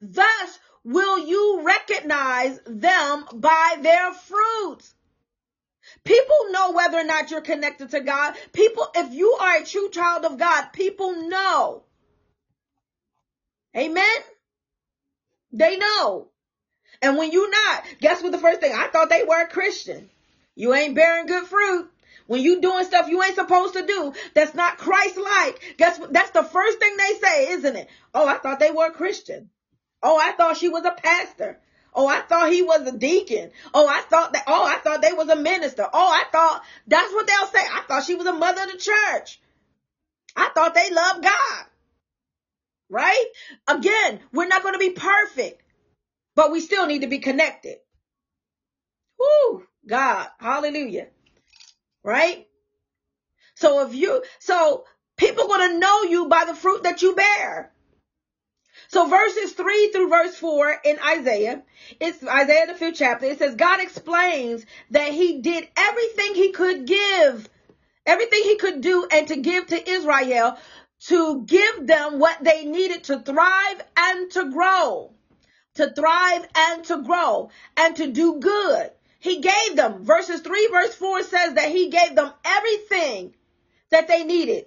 Thus 0.00 0.58
will 0.84 1.18
you 1.18 1.62
recognize 1.64 2.60
them 2.66 3.24
by 3.34 3.76
their 3.80 4.12
fruits. 4.12 4.94
People 6.04 6.36
know 6.50 6.72
whether 6.72 6.98
or 6.98 7.04
not 7.04 7.30
you're 7.30 7.40
connected 7.40 7.90
to 7.90 8.00
God. 8.00 8.34
People, 8.52 8.88
if 8.94 9.12
you 9.12 9.32
are 9.40 9.56
a 9.56 9.64
true 9.64 9.90
child 9.90 10.24
of 10.24 10.38
God, 10.38 10.66
people 10.72 11.28
know. 11.28 11.84
Amen. 13.76 14.18
They 15.52 15.76
know. 15.76 16.28
And 17.02 17.16
when 17.16 17.30
you 17.30 17.50
not, 17.50 17.84
guess 18.00 18.22
what 18.22 18.32
the 18.32 18.38
first 18.38 18.60
thing? 18.60 18.72
I 18.74 18.88
thought 18.88 19.10
they 19.10 19.24
were 19.24 19.42
a 19.42 19.48
Christian. 19.48 20.10
You 20.54 20.74
ain't 20.74 20.94
bearing 20.94 21.26
good 21.26 21.46
fruit. 21.46 21.90
When 22.26 22.42
you 22.42 22.60
doing 22.60 22.84
stuff 22.84 23.08
you 23.08 23.22
ain't 23.22 23.36
supposed 23.36 23.74
to 23.74 23.86
do, 23.86 24.12
that's 24.34 24.54
not 24.54 24.78
Christ-like. 24.78 25.76
Guess 25.78 26.00
what? 26.00 26.12
That's 26.12 26.30
the 26.30 26.42
first 26.42 26.78
thing 26.78 26.96
they 26.96 27.14
say, 27.14 27.48
isn't 27.50 27.76
it? 27.76 27.88
Oh, 28.14 28.26
I 28.26 28.38
thought 28.38 28.58
they 28.58 28.70
were 28.70 28.90
Christian. 28.90 29.50
Oh, 30.02 30.18
I 30.18 30.32
thought 30.32 30.56
she 30.56 30.68
was 30.68 30.84
a 30.84 30.90
pastor. 30.90 31.60
Oh, 31.94 32.06
I 32.06 32.20
thought 32.20 32.52
he 32.52 32.62
was 32.62 32.86
a 32.86 32.96
deacon. 32.96 33.52
Oh, 33.72 33.86
I 33.86 34.02
thought 34.02 34.32
that, 34.34 34.44
oh, 34.46 34.66
I 34.66 34.78
thought 34.78 35.02
they 35.02 35.12
was 35.12 35.28
a 35.28 35.36
minister. 35.36 35.86
Oh, 35.90 36.08
I 36.08 36.24
thought, 36.30 36.62
that's 36.86 37.12
what 37.12 37.26
they'll 37.26 37.46
say. 37.46 37.66
I 37.66 37.82
thought 37.88 38.04
she 38.04 38.16
was 38.16 38.26
a 38.26 38.32
mother 38.32 38.62
of 38.62 38.72
the 38.72 38.78
church. 38.78 39.40
I 40.34 40.50
thought 40.54 40.74
they 40.74 40.90
loved 40.90 41.22
God. 41.22 41.64
Right? 42.90 43.26
Again, 43.66 44.20
we're 44.32 44.48
not 44.48 44.62
going 44.62 44.74
to 44.74 44.78
be 44.78 44.90
perfect, 44.90 45.62
but 46.34 46.52
we 46.52 46.60
still 46.60 46.86
need 46.86 47.00
to 47.00 47.08
be 47.08 47.18
connected. 47.18 47.78
Whoo, 49.18 49.64
God, 49.86 50.28
hallelujah 50.38 51.08
right? 52.06 52.46
So 53.56 53.86
if 53.86 53.94
you, 53.94 54.22
so 54.38 54.84
people 55.16 55.48
to 55.48 55.78
know 55.78 56.04
you 56.04 56.28
by 56.28 56.44
the 56.46 56.54
fruit 56.54 56.84
that 56.84 57.02
you 57.02 57.14
bear. 57.14 57.72
So 58.88 59.08
verses 59.08 59.52
3 59.52 59.90
through 59.92 60.08
verse 60.08 60.36
4 60.36 60.76
in 60.84 60.98
Isaiah, 61.00 61.62
it's 61.98 62.24
Isaiah 62.24 62.68
the 62.68 62.74
fifth 62.74 62.96
chapter, 62.96 63.26
it 63.26 63.38
says 63.38 63.56
God 63.56 63.80
explains 63.80 64.64
that 64.90 65.12
he 65.12 65.40
did 65.40 65.68
everything 65.76 66.34
he 66.34 66.52
could 66.52 66.86
give, 66.86 67.48
everything 68.06 68.42
he 68.44 68.56
could 68.56 68.80
do 68.80 69.06
and 69.10 69.26
to 69.28 69.36
give 69.36 69.66
to 69.66 69.90
Israel 69.90 70.56
to 70.98 71.42
give 71.42 71.86
them 71.86 72.18
what 72.18 72.42
they 72.42 72.64
needed 72.64 73.04
to 73.04 73.20
thrive 73.20 73.82
and 73.96 74.30
to 74.30 74.50
grow, 74.50 75.12
to 75.74 75.90
thrive 75.90 76.46
and 76.56 76.84
to 76.84 77.02
grow 77.02 77.50
and 77.76 77.96
to 77.96 78.10
do 78.12 78.40
good. 78.40 78.90
He 79.26 79.40
gave 79.40 79.74
them, 79.74 80.04
verses 80.04 80.40
3, 80.40 80.68
verse 80.68 80.94
4 80.94 81.22
says 81.24 81.54
that 81.54 81.72
he 81.72 81.88
gave 81.88 82.14
them 82.14 82.32
everything 82.44 83.34
that 83.90 84.06
they 84.06 84.22
needed 84.22 84.66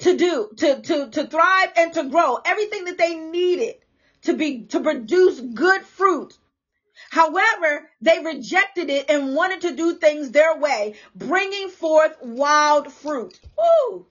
to 0.00 0.14
do, 0.18 0.50
to, 0.58 0.82
to, 0.82 1.08
to 1.08 1.26
thrive 1.26 1.72
and 1.78 1.94
to 1.94 2.10
grow, 2.10 2.40
everything 2.44 2.84
that 2.84 2.98
they 2.98 3.14
needed 3.14 3.76
to 4.24 4.34
be, 4.34 4.64
to 4.64 4.80
produce 4.80 5.40
good 5.40 5.80
fruit. 5.80 6.36
However, 7.08 7.88
they 8.02 8.22
rejected 8.22 8.90
it 8.90 9.08
and 9.08 9.34
wanted 9.34 9.62
to 9.62 9.76
do 9.76 9.94
things 9.94 10.30
their 10.30 10.58
way, 10.58 10.96
bringing 11.14 11.70
forth 11.70 12.14
wild 12.20 12.92
fruit. 12.92 13.40
Ooh. 13.58 14.04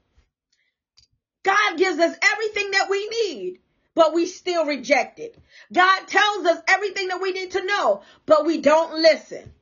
God 1.44 1.78
gives 1.78 2.00
us 2.00 2.18
everything 2.24 2.72
that 2.72 2.90
we 2.90 3.08
need, 3.08 3.60
but 3.96 4.14
we 4.14 4.26
still 4.26 4.66
reject 4.66 5.20
it. 5.20 5.38
God 5.72 6.08
tells 6.08 6.46
us 6.46 6.62
everything 6.68 7.10
that 7.10 7.22
we 7.22 7.32
need 7.32 7.52
to 7.52 7.66
know, 7.66 8.02
but 8.26 8.46
we 8.46 8.60
don't 8.60 9.02
listen. 9.02 9.54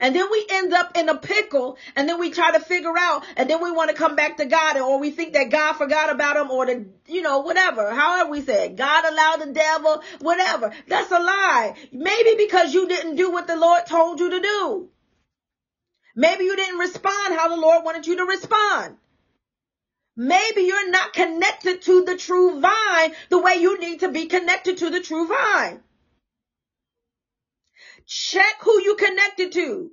And 0.00 0.14
then 0.14 0.28
we 0.30 0.44
end 0.50 0.74
up 0.74 0.96
in 0.96 1.08
a 1.08 1.16
pickle 1.16 1.78
and 1.94 2.08
then 2.08 2.18
we 2.18 2.30
try 2.30 2.52
to 2.52 2.60
figure 2.60 2.94
out 2.98 3.24
and 3.36 3.48
then 3.48 3.62
we 3.62 3.70
want 3.70 3.90
to 3.90 3.96
come 3.96 4.16
back 4.16 4.36
to 4.38 4.44
God 4.44 4.76
or 4.76 4.98
we 4.98 5.10
think 5.10 5.34
that 5.34 5.50
God 5.50 5.74
forgot 5.74 6.10
about 6.10 6.36
him 6.36 6.50
or 6.50 6.66
the, 6.66 6.86
you 7.06 7.22
know, 7.22 7.38
whatever. 7.38 7.94
However 7.94 8.30
we 8.30 8.40
say 8.40 8.66
it. 8.66 8.76
God 8.76 9.04
allowed 9.04 9.40
the 9.42 9.52
devil, 9.52 10.02
whatever. 10.20 10.72
That's 10.88 11.10
a 11.12 11.18
lie. 11.20 11.74
Maybe 11.92 12.34
because 12.36 12.74
you 12.74 12.88
didn't 12.88 13.16
do 13.16 13.30
what 13.30 13.46
the 13.46 13.56
Lord 13.56 13.86
told 13.86 14.18
you 14.18 14.30
to 14.30 14.40
do. 14.40 14.88
Maybe 16.16 16.44
you 16.44 16.56
didn't 16.56 16.78
respond 16.78 17.34
how 17.34 17.48
the 17.48 17.60
Lord 17.60 17.84
wanted 17.84 18.06
you 18.06 18.16
to 18.16 18.24
respond. 18.24 18.96
Maybe 20.16 20.62
you're 20.62 20.90
not 20.90 21.12
connected 21.12 21.82
to 21.82 22.04
the 22.04 22.16
true 22.16 22.60
vine 22.60 23.12
the 23.28 23.38
way 23.38 23.56
you 23.56 23.78
need 23.78 24.00
to 24.00 24.08
be 24.08 24.26
connected 24.26 24.78
to 24.78 24.88
the 24.88 25.00
true 25.00 25.26
vine. 25.26 25.82
Check 28.06 28.56
who 28.60 28.80
you 28.82 28.96
connected 28.96 29.52
to. 29.52 29.90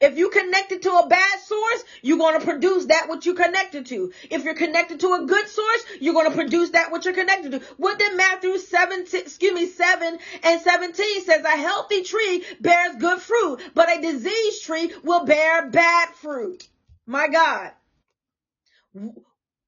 If 0.00 0.18
you 0.18 0.28
connected 0.28 0.82
to 0.82 0.90
a 0.90 1.06
bad 1.08 1.40
source, 1.40 1.84
you're 2.02 2.18
going 2.18 2.38
to 2.38 2.44
produce 2.44 2.86
that 2.86 3.08
which 3.08 3.26
you 3.26 3.34
connected 3.34 3.86
to. 3.86 4.12
If 4.30 4.44
you're 4.44 4.54
connected 4.54 5.00
to 5.00 5.14
a 5.14 5.24
good 5.26 5.48
source, 5.48 5.84
you're 6.00 6.14
going 6.14 6.28
to 6.28 6.36
produce 6.36 6.70
that 6.70 6.92
which 6.92 7.06
you're 7.06 7.14
connected 7.14 7.52
to. 7.52 7.58
What 7.76 7.98
did 7.98 8.16
Matthew 8.16 8.58
7, 8.58 9.06
excuse 9.12 9.54
me, 9.54 9.66
7 9.66 10.18
and 10.42 10.60
17 10.60 11.24
says? 11.24 11.44
A 11.44 11.48
healthy 11.48 12.02
tree 12.02 12.44
bears 12.60 12.96
good 12.96 13.20
fruit, 13.20 13.60
but 13.74 13.88
a 13.88 14.02
diseased 14.02 14.64
tree 14.64 14.92
will 15.02 15.24
bear 15.24 15.70
bad 15.70 16.10
fruit. 16.10 16.68
My 17.06 17.28
God. 17.28 17.72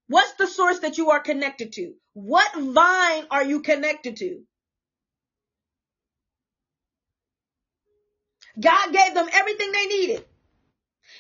What's 0.08 0.34
the 0.34 0.46
source 0.46 0.80
that 0.80 0.98
you 0.98 1.10
are 1.10 1.20
connected 1.20 1.72
to? 1.74 1.94
What 2.12 2.54
vine 2.54 3.26
are 3.30 3.44
you 3.44 3.60
connected 3.60 4.16
to? 4.18 4.42
God 8.58 8.92
gave 8.92 9.14
them 9.14 9.28
everything 9.32 9.72
they 9.72 9.86
needed. 9.86 10.24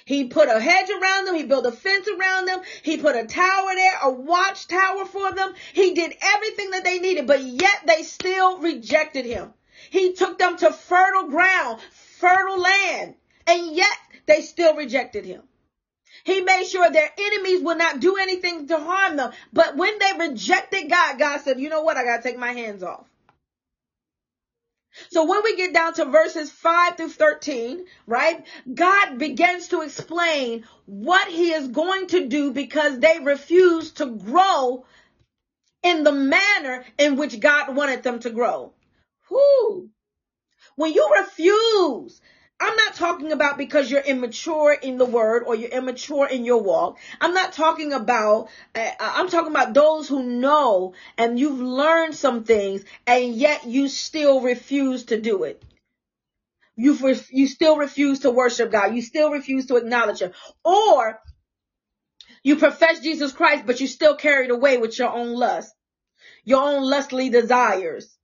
He 0.04 0.28
put 0.28 0.48
a 0.48 0.60
hedge 0.60 0.88
around 0.88 1.24
them. 1.24 1.34
He 1.34 1.44
built 1.44 1.66
a 1.66 1.72
fence 1.72 2.08
around 2.08 2.46
them. 2.46 2.60
He 2.82 2.96
put 2.96 3.16
a 3.16 3.26
tower 3.26 3.74
there, 3.74 3.98
a 4.02 4.10
watchtower 4.10 5.04
for 5.04 5.32
them. 5.32 5.54
He 5.72 5.94
did 5.94 6.16
everything 6.20 6.70
that 6.70 6.84
they 6.84 6.98
needed, 6.98 7.26
but 7.26 7.42
yet 7.42 7.82
they 7.86 8.04
still 8.04 8.58
rejected 8.58 9.26
him. 9.26 9.52
He 9.90 10.14
took 10.14 10.38
them 10.38 10.56
to 10.58 10.72
fertile 10.72 11.28
ground, 11.28 11.80
fertile 11.90 12.60
land, 12.60 13.16
and 13.46 13.74
yet 13.74 13.98
they 14.26 14.42
still 14.42 14.74
rejected 14.76 15.24
him. 15.24 15.42
He 16.26 16.40
made 16.40 16.66
sure 16.66 16.90
their 16.90 17.08
enemies 17.16 17.62
would 17.62 17.78
not 17.78 18.00
do 18.00 18.16
anything 18.16 18.66
to 18.66 18.78
harm 18.78 19.16
them. 19.16 19.30
But 19.52 19.76
when 19.76 19.96
they 20.00 20.28
rejected 20.28 20.90
God, 20.90 21.20
God 21.20 21.40
said, 21.42 21.60
you 21.60 21.68
know 21.68 21.82
what? 21.82 21.96
I 21.96 22.02
got 22.02 22.16
to 22.16 22.22
take 22.24 22.36
my 22.36 22.50
hands 22.50 22.82
off. 22.82 23.06
So 25.10 25.24
when 25.24 25.44
we 25.44 25.56
get 25.56 25.72
down 25.72 25.92
to 25.94 26.06
verses 26.06 26.50
5 26.50 26.96
through 26.96 27.10
13, 27.10 27.84
right, 28.08 28.44
God 28.74 29.18
begins 29.18 29.68
to 29.68 29.82
explain 29.82 30.64
what 30.86 31.28
he 31.28 31.52
is 31.52 31.68
going 31.68 32.08
to 32.08 32.26
do 32.26 32.50
because 32.50 32.98
they 32.98 33.20
refuse 33.20 33.92
to 33.92 34.06
grow 34.06 34.84
in 35.84 36.02
the 36.02 36.10
manner 36.10 36.84
in 36.98 37.14
which 37.14 37.38
God 37.38 37.76
wanted 37.76 38.02
them 38.02 38.18
to 38.20 38.30
grow. 38.30 38.72
Whoo. 39.30 39.90
When 40.74 40.92
you 40.92 41.08
refuse 41.20 42.20
I'm 42.58 42.74
not 42.76 42.94
talking 42.94 43.32
about 43.32 43.58
because 43.58 43.90
you're 43.90 44.00
immature 44.00 44.72
in 44.72 44.96
the 44.96 45.04
word 45.04 45.44
or 45.46 45.54
you're 45.54 45.68
immature 45.68 46.26
in 46.26 46.46
your 46.46 46.62
walk. 46.62 46.98
I'm 47.20 47.34
not 47.34 47.52
talking 47.52 47.92
about, 47.92 48.48
uh, 48.74 48.90
I'm 48.98 49.28
talking 49.28 49.50
about 49.50 49.74
those 49.74 50.08
who 50.08 50.22
know 50.22 50.94
and 51.18 51.38
you've 51.38 51.60
learned 51.60 52.14
some 52.14 52.44
things 52.44 52.82
and 53.06 53.34
yet 53.34 53.66
you 53.66 53.88
still 53.88 54.40
refuse 54.40 55.04
to 55.06 55.20
do 55.20 55.44
it. 55.44 55.62
You, 56.76 56.96
you 57.30 57.46
still 57.46 57.76
refuse 57.76 58.20
to 58.20 58.30
worship 58.30 58.70
God. 58.70 58.94
You 58.94 59.02
still 59.02 59.30
refuse 59.30 59.66
to 59.66 59.76
acknowledge 59.76 60.20
Him. 60.20 60.32
Or 60.64 61.20
you 62.42 62.56
profess 62.56 63.00
Jesus 63.00 63.32
Christ, 63.32 63.64
but 63.66 63.80
you 63.80 63.86
still 63.86 64.14
carried 64.14 64.50
away 64.50 64.78
with 64.78 64.98
your 64.98 65.10
own 65.10 65.34
lust, 65.34 65.74
your 66.44 66.62
own 66.62 66.84
lustly 66.84 67.28
desires. 67.28 68.16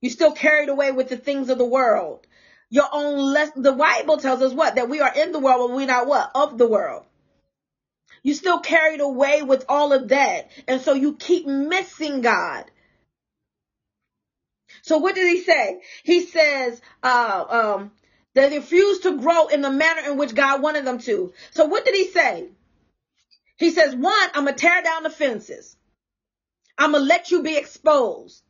You 0.00 0.10
still 0.10 0.32
carried 0.32 0.68
away 0.68 0.92
with 0.92 1.08
the 1.08 1.16
things 1.16 1.48
of 1.50 1.58
the 1.58 1.64
world 1.64 2.26
your 2.74 2.88
own 2.90 3.32
less 3.32 3.52
the 3.54 3.70
bible 3.72 4.16
tells 4.16 4.42
us 4.42 4.52
what? 4.52 4.74
That 4.74 4.88
we 4.88 5.00
are 5.00 5.14
in 5.14 5.30
the 5.30 5.38
world 5.38 5.68
but 5.70 5.76
we're 5.76 5.86
not 5.86 6.08
what? 6.08 6.28
Of 6.34 6.58
the 6.58 6.66
world. 6.66 7.04
You 8.24 8.34
still 8.34 8.58
carried 8.58 9.00
away 9.00 9.42
with 9.42 9.64
all 9.68 9.92
of 9.92 10.08
that. 10.08 10.50
And 10.66 10.80
so 10.80 10.92
you 10.94 11.14
keep 11.14 11.46
missing 11.46 12.20
god. 12.20 12.64
So 14.82 14.98
what 14.98 15.14
did 15.14 15.28
he 15.28 15.40
say? 15.40 15.82
He 16.02 16.22
says 16.22 16.82
uh 17.04 17.44
um 17.48 17.92
they 18.34 18.56
refused 18.56 19.04
to 19.04 19.18
grow 19.18 19.46
in 19.46 19.62
the 19.62 19.70
manner 19.70 20.10
in 20.10 20.18
which 20.18 20.34
god 20.34 20.60
wanted 20.60 20.84
them 20.84 20.98
to. 20.98 21.32
So 21.52 21.66
what 21.66 21.84
did 21.84 21.94
he 21.94 22.08
say? 22.08 22.48
He 23.56 23.70
says 23.70 23.94
one 23.94 24.28
i'm 24.34 24.46
gonna 24.46 24.56
tear 24.56 24.82
down 24.82 25.04
the 25.04 25.10
fences. 25.10 25.76
I'm 26.76 26.90
gonna 26.90 27.04
let 27.04 27.30
you 27.30 27.44
be 27.44 27.56
exposed 27.56 28.42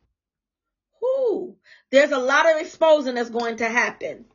Whoo. 1.05 1.55
There's 1.91 2.11
a 2.11 2.17
lot 2.17 2.49
of 2.49 2.61
exposing 2.61 3.15
that's 3.15 3.29
going 3.29 3.57
to 3.57 3.69
happen. 3.69 4.25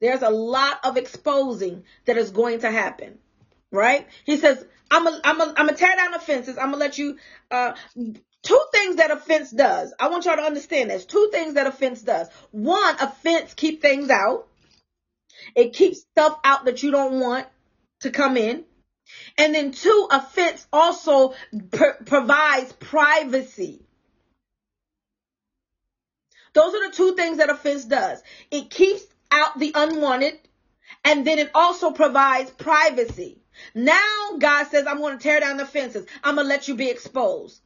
There's 0.00 0.22
a 0.22 0.30
lot 0.30 0.80
of 0.84 0.96
exposing 0.96 1.84
that 2.06 2.16
is 2.16 2.30
going 2.30 2.60
to 2.60 2.70
happen. 2.70 3.18
Right? 3.70 4.06
He 4.24 4.36
says, 4.36 4.64
I'm 4.90 5.04
gonna 5.04 5.20
I'm 5.24 5.40
a, 5.40 5.54
I'm 5.56 5.74
tear 5.74 5.96
down 5.96 6.12
the 6.12 6.18
fences. 6.18 6.56
I'm 6.58 6.70
gonna 6.70 6.78
let 6.78 6.98
you, 6.98 7.18
uh, 7.50 7.74
two 7.94 8.60
things 8.72 8.96
that 8.96 9.10
a 9.10 9.16
fence 9.16 9.50
does. 9.50 9.92
I 9.98 10.08
want 10.08 10.24
y'all 10.24 10.36
to 10.36 10.42
understand 10.42 10.90
this. 10.90 11.04
Two 11.04 11.28
things 11.32 11.54
that 11.54 11.66
a 11.66 11.72
fence 11.72 12.02
does. 12.02 12.28
One, 12.52 12.96
a 13.00 13.10
fence 13.10 13.54
keep 13.54 13.82
things 13.82 14.10
out. 14.10 14.46
It 15.56 15.72
keeps 15.72 16.00
stuff 16.00 16.38
out 16.44 16.66
that 16.66 16.82
you 16.82 16.90
don't 16.92 17.20
want 17.20 17.46
to 18.00 18.10
come 18.10 18.36
in. 18.36 18.64
And 19.38 19.54
then 19.54 19.72
two, 19.72 20.08
a 20.10 20.20
fence 20.20 20.66
also 20.72 21.34
pr- 21.70 22.04
provides 22.04 22.72
privacy. 22.74 23.85
Those 26.56 26.74
are 26.74 26.88
the 26.88 26.96
two 26.96 27.14
things 27.16 27.36
that 27.36 27.50
a 27.50 27.54
fence 27.54 27.84
does. 27.84 28.22
It 28.50 28.70
keeps 28.70 29.02
out 29.30 29.58
the 29.58 29.72
unwanted 29.74 30.38
and 31.04 31.26
then 31.26 31.38
it 31.38 31.50
also 31.54 31.90
provides 31.90 32.50
privacy. 32.50 33.42
Now 33.74 34.38
God 34.38 34.66
says, 34.68 34.86
I'm 34.86 34.96
going 34.96 35.18
to 35.18 35.22
tear 35.22 35.38
down 35.38 35.58
the 35.58 35.66
fences. 35.66 36.06
I'm 36.24 36.36
going 36.36 36.46
to 36.46 36.48
let 36.48 36.66
you 36.66 36.74
be 36.74 36.88
exposed. 36.88 37.60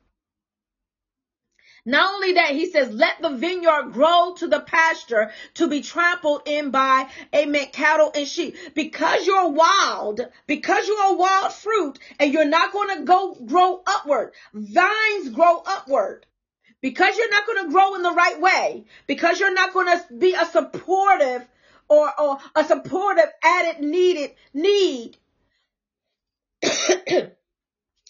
Not 1.86 2.14
only 2.14 2.32
that, 2.32 2.51
he 2.51 2.68
says, 2.68 2.93
let 2.93 3.22
the 3.22 3.30
vineyard 3.30 3.93
grow 3.93 4.34
to 4.38 4.49
the 4.49 4.59
pasture 4.59 5.30
to 5.55 5.68
be 5.68 5.82
trampled 5.82 6.43
in 6.47 6.72
by, 6.72 7.07
amen, 7.32 7.68
cattle 7.72 8.11
and 8.12 8.26
sheep. 8.26 8.57
Because 8.74 9.24
you're 9.24 9.51
wild, 9.51 10.20
because 10.49 10.88
you're 10.88 11.12
a 11.12 11.14
wild 11.14 11.53
fruit 11.53 12.01
and 12.18 12.32
you're 12.32 12.45
not 12.45 12.72
going 12.72 12.99
to 12.99 13.05
go 13.05 13.36
grow 13.47 13.82
upward. 13.86 14.32
Vines 14.53 15.28
grow 15.28 15.62
upward 15.64 16.26
because 16.81 17.16
you're 17.16 17.31
not 17.31 17.47
going 17.47 17.66
to 17.66 17.72
grow 17.72 17.95
in 17.95 18.03
the 18.03 18.12
right 18.12 18.41
way, 18.41 18.85
because 19.07 19.39
you're 19.39 19.55
not 19.55 19.72
going 19.72 19.87
to 19.87 20.14
be 20.14 20.35
a 20.35 20.47
supportive 20.47 21.47
or, 21.89 22.20
or 22.20 22.39
a 22.55 22.64
supportive 22.64 23.26
added 23.43 23.85
needed 23.85 24.33
need, 24.55 25.16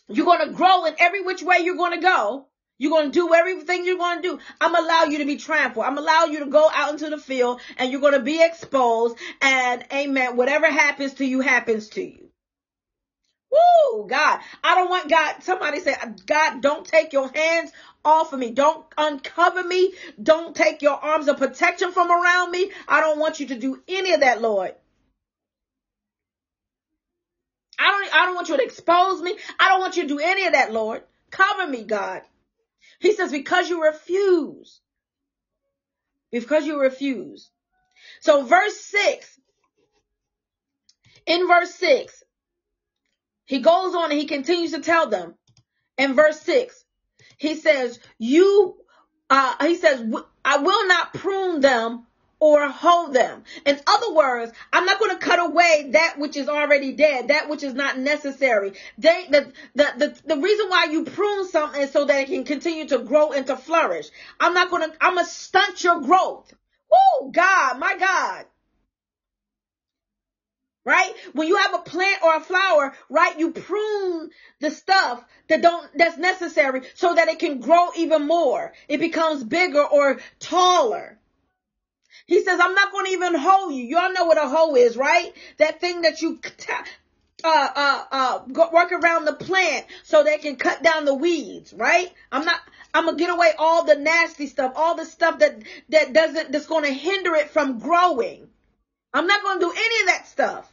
you're 0.08 0.26
going 0.26 0.46
to 0.46 0.52
grow 0.52 0.84
in 0.84 0.94
every 0.98 1.22
which 1.22 1.42
way 1.42 1.58
you're 1.62 1.76
going 1.76 1.98
to 1.98 2.06
go. 2.06 2.46
You're 2.78 2.92
going 2.92 3.12
to 3.12 3.12
do 3.12 3.34
everything 3.34 3.84
you're 3.84 3.98
going 3.98 4.22
to 4.22 4.28
do. 4.28 4.38
I'm 4.58 4.74
allow 4.74 5.04
you 5.04 5.18
to 5.18 5.26
be 5.26 5.36
trampled. 5.36 5.84
I'm 5.84 5.98
allow 5.98 6.24
you 6.24 6.38
to 6.38 6.46
go 6.46 6.70
out 6.72 6.94
into 6.94 7.10
the 7.10 7.18
field 7.18 7.60
and 7.76 7.92
you're 7.92 8.00
going 8.00 8.14
to 8.14 8.20
be 8.20 8.42
exposed 8.42 9.18
and 9.42 9.84
amen. 9.92 10.36
Whatever 10.36 10.66
happens 10.70 11.12
to 11.14 11.26
you 11.26 11.40
happens 11.40 11.90
to 11.90 12.02
you. 12.02 12.30
Woo, 13.52 14.06
God. 14.08 14.40
I 14.64 14.76
don't 14.76 14.88
want 14.88 15.10
God. 15.10 15.42
Somebody 15.42 15.80
say, 15.80 15.94
God, 16.24 16.62
don't 16.62 16.86
take 16.86 17.12
your 17.12 17.30
hands 17.30 17.70
off 18.04 18.32
of 18.32 18.38
me. 18.38 18.50
Don't 18.50 18.84
uncover 18.96 19.62
me. 19.62 19.92
Don't 20.22 20.54
take 20.54 20.82
your 20.82 20.94
arms 20.94 21.28
of 21.28 21.36
protection 21.36 21.92
from 21.92 22.10
around 22.10 22.50
me. 22.50 22.70
I 22.88 23.00
don't 23.00 23.18
want 23.18 23.40
you 23.40 23.48
to 23.48 23.58
do 23.58 23.82
any 23.88 24.12
of 24.12 24.20
that, 24.20 24.40
Lord. 24.40 24.74
I 27.78 27.86
don't, 27.86 28.14
I 28.14 28.26
don't 28.26 28.34
want 28.34 28.48
you 28.48 28.56
to 28.58 28.62
expose 28.62 29.22
me. 29.22 29.36
I 29.58 29.68
don't 29.68 29.80
want 29.80 29.96
you 29.96 30.02
to 30.02 30.08
do 30.08 30.18
any 30.18 30.46
of 30.46 30.52
that, 30.52 30.72
Lord. 30.72 31.02
Cover 31.30 31.66
me, 31.66 31.84
God. 31.84 32.22
He 32.98 33.14
says, 33.14 33.32
because 33.32 33.70
you 33.70 33.82
refuse. 33.82 34.80
Because 36.30 36.66
you 36.66 36.80
refuse. 36.80 37.50
So 38.20 38.44
verse 38.44 38.76
six, 38.76 39.38
in 41.26 41.46
verse 41.48 41.74
six, 41.74 42.22
he 43.46 43.60
goes 43.60 43.94
on 43.94 44.10
and 44.10 44.20
he 44.20 44.26
continues 44.26 44.72
to 44.72 44.80
tell 44.80 45.08
them 45.08 45.34
in 45.98 46.14
verse 46.14 46.40
six, 46.40 46.84
he 47.40 47.54
says, 47.54 47.98
you, 48.18 48.76
uh, 49.30 49.54
he 49.66 49.74
says, 49.74 50.04
I 50.44 50.58
will 50.58 50.86
not 50.86 51.14
prune 51.14 51.62
them 51.62 52.04
or 52.38 52.68
hold 52.68 53.14
them. 53.14 53.44
In 53.64 53.80
other 53.86 54.12
words, 54.12 54.52
I'm 54.74 54.84
not 54.84 54.98
going 54.98 55.12
to 55.18 55.24
cut 55.24 55.38
away 55.38 55.88
that 55.92 56.18
which 56.18 56.36
is 56.36 56.50
already 56.50 56.92
dead, 56.92 57.28
that 57.28 57.48
which 57.48 57.62
is 57.62 57.72
not 57.72 57.98
necessary. 57.98 58.74
They, 58.98 59.26
the, 59.30 59.52
the, 59.74 59.92
the, 59.96 60.20
the 60.34 60.36
reason 60.36 60.68
why 60.68 60.88
you 60.90 61.04
prune 61.04 61.48
something 61.48 61.80
is 61.80 61.92
so 61.92 62.04
that 62.04 62.20
it 62.20 62.26
can 62.26 62.44
continue 62.44 62.86
to 62.88 62.98
grow 62.98 63.32
and 63.32 63.46
to 63.46 63.56
flourish. 63.56 64.10
I'm 64.38 64.52
not 64.52 64.70
going 64.70 64.90
to, 64.90 64.96
I'm 65.00 65.14
going 65.14 65.24
to 65.24 65.32
stunt 65.32 65.82
your 65.82 66.02
growth. 66.02 66.52
Oh, 66.92 67.30
God, 67.32 67.78
my 67.78 67.96
God. 67.96 68.44
Right? 70.84 71.12
When 71.34 71.46
you 71.46 71.56
have 71.56 71.74
a 71.74 71.78
plant 71.78 72.22
or 72.22 72.36
a 72.36 72.40
flower, 72.40 72.94
right, 73.10 73.38
you 73.38 73.52
prune 73.52 74.30
the 74.60 74.70
stuff 74.70 75.22
that 75.48 75.60
don't, 75.60 75.86
that's 75.94 76.16
necessary 76.16 76.82
so 76.94 77.14
that 77.14 77.28
it 77.28 77.38
can 77.38 77.60
grow 77.60 77.88
even 77.96 78.26
more. 78.26 78.72
It 78.88 78.98
becomes 78.98 79.44
bigger 79.44 79.84
or 79.84 80.20
taller. 80.38 81.18
He 82.26 82.42
says, 82.42 82.60
I'm 82.60 82.74
not 82.74 82.92
going 82.92 83.06
to 83.06 83.12
even 83.12 83.34
hoe 83.34 83.70
you. 83.70 83.84
Y'all 83.84 84.12
know 84.12 84.24
what 84.24 84.38
a 84.38 84.48
hoe 84.48 84.74
is, 84.76 84.96
right? 84.96 85.32
That 85.58 85.80
thing 85.80 86.02
that 86.02 86.22
you 86.22 86.40
uh, 87.44 87.68
uh, 87.74 88.04
uh, 88.12 88.68
work 88.72 88.92
around 88.92 89.24
the 89.24 89.32
plant 89.32 89.86
so 90.02 90.22
they 90.22 90.38
can 90.38 90.56
cut 90.56 90.82
down 90.82 91.04
the 91.04 91.14
weeds, 91.14 91.72
right? 91.72 92.12
I'm 92.30 92.44
not, 92.44 92.60
I'm 92.94 93.06
gonna 93.06 93.16
get 93.16 93.30
away 93.30 93.52
all 93.58 93.84
the 93.84 93.96
nasty 93.96 94.46
stuff, 94.46 94.72
all 94.76 94.94
the 94.94 95.04
stuff 95.04 95.38
that, 95.38 95.62
that 95.88 96.12
doesn't, 96.12 96.52
that's 96.52 96.66
gonna 96.66 96.92
hinder 96.92 97.34
it 97.34 97.50
from 97.50 97.78
growing. 97.78 98.48
I'm 99.12 99.26
not 99.26 99.42
gonna 99.42 99.60
do 99.60 99.70
any 99.70 100.00
of 100.02 100.06
that 100.06 100.26
stuff. 100.26 100.69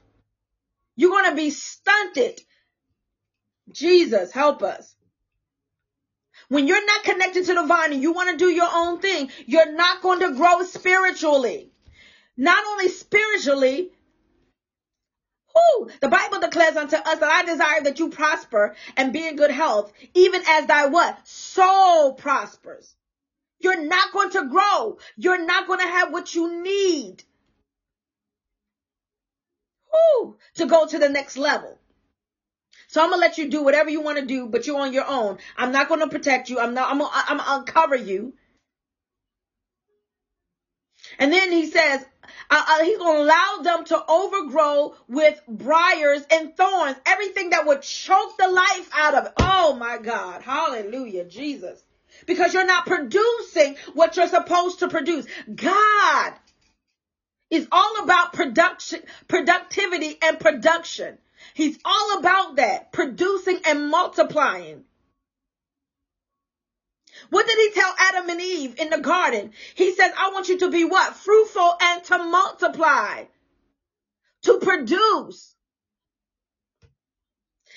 You're 0.98 1.12
gonna 1.12 1.36
be 1.36 1.52
stunted. 1.52 2.41
Jesus, 3.72 4.34
help 4.34 4.64
us. 4.64 4.95
When 6.50 6.68
you're 6.68 6.86
not 6.86 7.04
connected 7.04 7.45
to 7.45 7.54
the 7.54 7.66
vine 7.66 7.93
and 7.93 8.02
you 8.02 8.14
want 8.14 8.30
to 8.30 8.38
do 8.38 8.50
your 8.50 8.70
own 8.72 9.00
thing, 9.00 9.30
you're 9.45 9.74
not 9.74 10.02
going 10.02 10.22
to 10.22 10.34
grow 10.34 10.64
spiritually. 10.64 11.72
Not 12.38 12.64
only 12.68 12.88
spiritually, 12.89 13.91
whoo, 15.54 15.89
the 16.00 16.08
Bible 16.08 16.39
declares 16.39 16.78
unto 16.78 16.95
us 16.95 17.20
that 17.20 17.24
I 17.24 17.43
desire 17.43 17.82
that 17.84 18.00
you 18.00 18.10
prosper 18.10 18.76
and 18.95 19.12
be 19.12 19.28
in 19.28 19.36
good 19.36 19.52
health, 19.52 19.91
even 20.14 20.41
as 20.48 20.68
thy 20.68 20.86
what? 20.86 21.28
Soul 21.28 22.14
prospers. 22.14 22.95
You're 23.60 23.84
not 23.84 24.14
going 24.14 24.30
to 24.32 24.45
grow. 24.45 25.00
You're 25.18 25.45
not 25.45 25.68
going 25.68 25.80
to 25.80 25.88
have 25.88 26.14
what 26.14 26.34
you 26.34 26.62
need. 26.64 27.24
Whoo, 29.93 30.38
to 30.55 30.65
go 30.65 30.85
to 30.88 30.99
the 30.99 31.09
next 31.09 31.38
level. 31.38 31.77
So 32.88 33.03
I'm 33.03 33.09
gonna 33.09 33.21
let 33.21 33.38
you 33.38 33.49
do 33.49 33.63
whatever 33.63 33.89
you 33.89 34.01
want 34.01 34.19
to 34.19 34.25
do, 34.25 34.47
but 34.47 34.65
you're 34.65 34.79
on 34.79 34.93
your 34.93 35.07
own. 35.07 35.38
I'm 35.57 35.71
not 35.71 35.89
gonna 35.89 36.07
protect 36.07 36.49
you. 36.49 36.59
I'm 36.59 36.73
not. 36.73 36.89
I'm 36.91 36.99
gonna, 36.99 37.11
I'm 37.13 37.38
gonna 37.38 37.59
uncover 37.59 37.95
you. 37.95 38.33
And 41.19 41.31
then 41.31 41.51
he 41.51 41.67
says, 41.67 42.05
uh, 42.49 42.63
uh, 42.67 42.83
he's 42.83 42.97
going 42.97 43.17
to 43.17 43.23
allow 43.23 43.57
them 43.61 43.85
to 43.85 44.03
overgrow 44.07 44.95
with 45.07 45.41
briars 45.47 46.25
and 46.31 46.55
thorns, 46.55 46.97
everything 47.05 47.51
that 47.51 47.65
would 47.65 47.81
choke 47.81 48.38
the 48.38 48.47
life 48.47 48.89
out 48.93 49.13
of 49.15 49.25
it. 49.25 49.33
Oh 49.39 49.75
my 49.75 49.97
God. 49.97 50.41
Hallelujah, 50.41 51.25
Jesus. 51.25 51.83
Because 52.25 52.53
you're 52.53 52.65
not 52.65 52.85
producing 52.85 53.75
what 53.93 54.15
you're 54.17 54.27
supposed 54.27 54.79
to 54.79 54.88
produce. 54.88 55.25
God 55.53 56.33
is 57.50 57.68
all 57.72 58.04
about 58.04 58.34
production, 58.34 59.02
productivity 59.28 60.18
and 60.22 60.39
production. 60.39 61.18
He's 61.54 61.80
all 61.86 62.20
about 62.20 62.58
that, 62.58 62.91
producing 62.91 63.60
and 63.66 63.89
multiplying. 63.89 64.84
What 67.30 67.48
did 67.48 67.58
he 67.58 67.72
tell 67.72 67.93
Adam 67.98 68.30
and 68.30 68.41
Eve 68.41 68.76
in 68.80 68.89
the 68.89 69.00
garden? 69.00 69.52
He 69.76 69.93
says, 69.93 70.12
I 70.18 70.32
want 70.32 70.50
you 70.50 70.60
to 70.60 70.70
be 70.70 70.86
what? 70.86 71.16
Fruitful 71.16 71.74
and 71.82 72.04
to 72.06 72.18
multiply, 72.20 73.26
to 74.43 74.60
produce. 74.60 75.56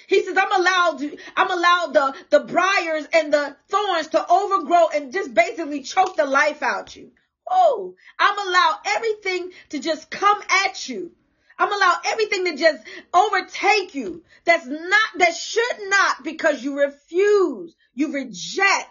He 0.09 0.25
says, 0.25 0.37
I'm 0.37 0.61
allowed 0.61 1.03
I'm 1.37 1.51
allowed 1.51 1.95
the, 1.95 2.15
the 2.31 2.41
briars 2.41 3.07
and 3.13 3.33
the 3.33 3.57
thorns 3.69 4.09
to 4.09 4.27
overgrow 4.29 4.89
and 4.93 5.13
just 5.13 5.33
basically 5.33 5.83
choke 5.83 6.17
the 6.17 6.27
life 6.27 6.63
out 6.63 6.97
you. 6.97 7.13
Oh, 7.51 7.95
I'm 8.19 8.39
allowed 8.39 8.79
everything 8.87 9.53
to 9.71 9.81
just 9.81 10.11
come 10.11 10.41
at 10.67 10.89
you 10.89 11.13
I'm 11.61 11.71
allow 11.71 11.97
everything 12.07 12.47
to 12.47 12.57
just 12.57 12.83
overtake 13.13 13.95
you. 13.95 14.25
That's 14.47 14.67
not, 14.67 15.09
that 15.19 15.35
should 15.35 15.89
not 15.89 16.25
because 16.25 16.65
you 16.65 16.81
refuse, 16.81 17.77
you 17.95 18.15
reject 18.15 18.89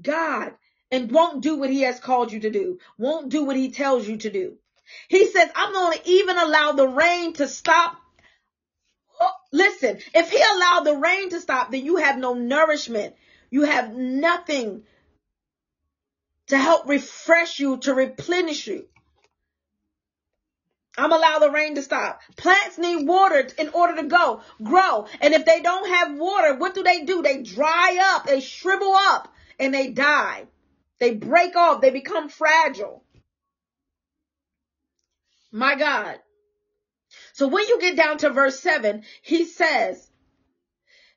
God 0.00 0.54
and 0.90 1.12
won't 1.12 1.42
do 1.42 1.56
what 1.56 1.68
he 1.68 1.82
has 1.82 2.00
called 2.00 2.32
you 2.32 2.40
to 2.40 2.50
do, 2.50 2.78
won't 2.96 3.28
do 3.28 3.44
what 3.44 3.56
he 3.56 3.72
tells 3.72 4.08
you 4.08 4.16
to 4.16 4.30
do. 4.30 4.56
He 5.08 5.26
says, 5.26 5.50
I'm 5.54 5.74
going 5.74 5.98
to 5.98 6.08
even 6.08 6.38
allow 6.38 6.72
the 6.72 6.88
rain 6.88 7.34
to 7.34 7.46
stop. 7.46 7.98
Oh, 9.20 9.30
listen, 9.52 9.98
if 10.14 10.30
he 10.30 10.38
allowed 10.38 10.84
the 10.84 10.96
rain 10.96 11.28
to 11.28 11.40
stop, 11.40 11.70
then 11.70 11.84
you 11.84 11.96
have 11.96 12.16
no 12.16 12.32
nourishment. 12.32 13.16
You 13.50 13.64
have 13.64 13.94
nothing 13.94 14.84
to 16.48 16.58
help 16.58 16.88
refresh 16.88 17.58
you, 17.58 17.78
to 17.78 17.94
replenish 17.94 18.66
you. 18.66 18.86
I'm 20.98 21.12
allow 21.12 21.38
the 21.38 21.50
rain 21.50 21.74
to 21.74 21.82
stop. 21.82 22.20
Plants 22.36 22.78
need 22.78 23.06
water 23.06 23.48
in 23.58 23.68
order 23.70 23.96
to 23.96 24.08
go 24.08 24.40
grow. 24.62 25.06
And 25.20 25.34
if 25.34 25.44
they 25.44 25.60
don't 25.60 25.88
have 25.88 26.18
water, 26.18 26.54
what 26.54 26.74
do 26.74 26.82
they 26.82 27.04
do? 27.04 27.22
They 27.22 27.42
dry 27.42 27.98
up, 28.14 28.26
they 28.26 28.40
shrivel 28.40 28.94
up, 28.94 29.32
and 29.60 29.74
they 29.74 29.90
die. 29.90 30.46
They 30.98 31.14
break 31.14 31.54
off, 31.54 31.82
they 31.82 31.90
become 31.90 32.30
fragile. 32.30 33.02
My 35.52 35.74
God. 35.74 36.18
So 37.34 37.48
when 37.48 37.66
you 37.68 37.80
get 37.80 37.96
down 37.96 38.18
to 38.18 38.30
verse 38.30 38.58
7, 38.60 39.02
he 39.22 39.44
says, 39.44 40.10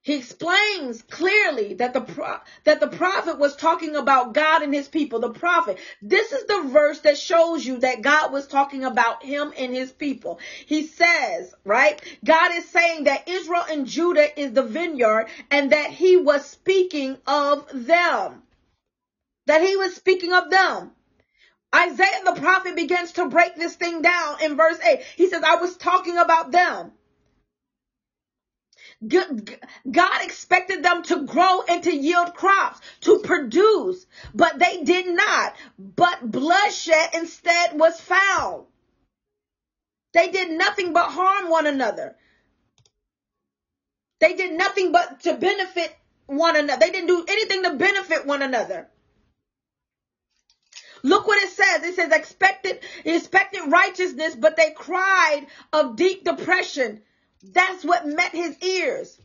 he 0.01 0.15
explains 0.15 1.01
clearly 1.01 1.73
that 1.75 1.93
the 1.93 1.99
pro- 2.01 2.39
that 2.63 2.79
the 2.79 2.87
prophet 2.87 3.37
was 3.37 3.57
talking 3.57 3.97
about 3.97 4.33
God 4.33 4.61
and 4.61 4.73
his 4.73 4.87
people. 4.87 5.19
The 5.19 5.31
prophet. 5.31 5.77
This 6.01 6.31
is 6.31 6.45
the 6.45 6.63
verse 6.69 6.99
that 7.01 7.17
shows 7.17 7.65
you 7.65 7.79
that 7.79 8.01
God 8.01 8.31
was 8.31 8.47
talking 8.47 8.85
about 8.85 9.23
him 9.23 9.53
and 9.57 9.73
his 9.73 9.91
people. 9.91 10.39
He 10.65 10.87
says, 10.87 11.53
right? 11.65 12.01
God 12.23 12.55
is 12.55 12.69
saying 12.69 13.03
that 13.05 13.27
Israel 13.27 13.65
and 13.69 13.85
Judah 13.85 14.39
is 14.39 14.53
the 14.53 14.63
vineyard 14.63 15.27
and 15.51 15.73
that 15.73 15.91
he 15.91 16.15
was 16.15 16.45
speaking 16.45 17.17
of 17.27 17.67
them. 17.73 18.43
That 19.47 19.61
he 19.61 19.75
was 19.75 19.95
speaking 19.95 20.31
of 20.33 20.49
them. 20.49 20.91
Isaiah 21.75 22.23
the 22.23 22.39
prophet 22.39 22.75
begins 22.75 23.11
to 23.13 23.27
break 23.27 23.55
this 23.55 23.75
thing 23.75 24.01
down 24.01 24.41
in 24.43 24.55
verse 24.55 24.79
8. 24.79 25.01
He 25.17 25.29
says, 25.29 25.43
I 25.43 25.55
was 25.55 25.75
talking 25.75 26.17
about 26.17 26.51
them. 26.51 26.93
God 29.07 30.23
expected 30.23 30.83
them 30.83 31.03
to 31.03 31.25
grow 31.25 31.61
and 31.69 31.83
to 31.83 31.95
yield 31.95 32.33
crops, 32.33 32.81
to 33.01 33.19
produce, 33.19 34.05
but 34.33 34.59
they 34.59 34.83
did 34.83 35.15
not. 35.15 35.55
But 35.77 36.29
bloodshed 36.29 37.09
instead 37.13 37.79
was 37.79 37.99
found. 38.01 38.65
They 40.13 40.31
did 40.31 40.51
nothing 40.51 40.91
but 40.91 41.11
harm 41.11 41.49
one 41.49 41.67
another. 41.67 42.15
They 44.19 44.33
did 44.33 44.53
nothing 44.53 44.91
but 44.91 45.21
to 45.21 45.35
benefit 45.35 45.95
one 46.25 46.57
another. 46.57 46.79
They 46.79 46.91
didn't 46.91 47.07
do 47.07 47.25
anything 47.25 47.63
to 47.63 47.75
benefit 47.75 48.25
one 48.25 48.41
another. 48.41 48.89
Look 51.03 51.25
what 51.25 51.41
it 51.41 51.49
says. 51.51 51.83
It 51.83 51.95
says 51.95 52.11
expected, 52.11 52.79
expected 53.05 53.71
righteousness, 53.71 54.35
but 54.35 54.57
they 54.57 54.71
cried 54.71 55.47
of 55.71 55.95
deep 55.95 56.25
depression. 56.25 57.01
That's 57.41 57.83
what 57.85 58.05
met 58.05 58.31
his 58.31 58.57
ears. 58.61 59.19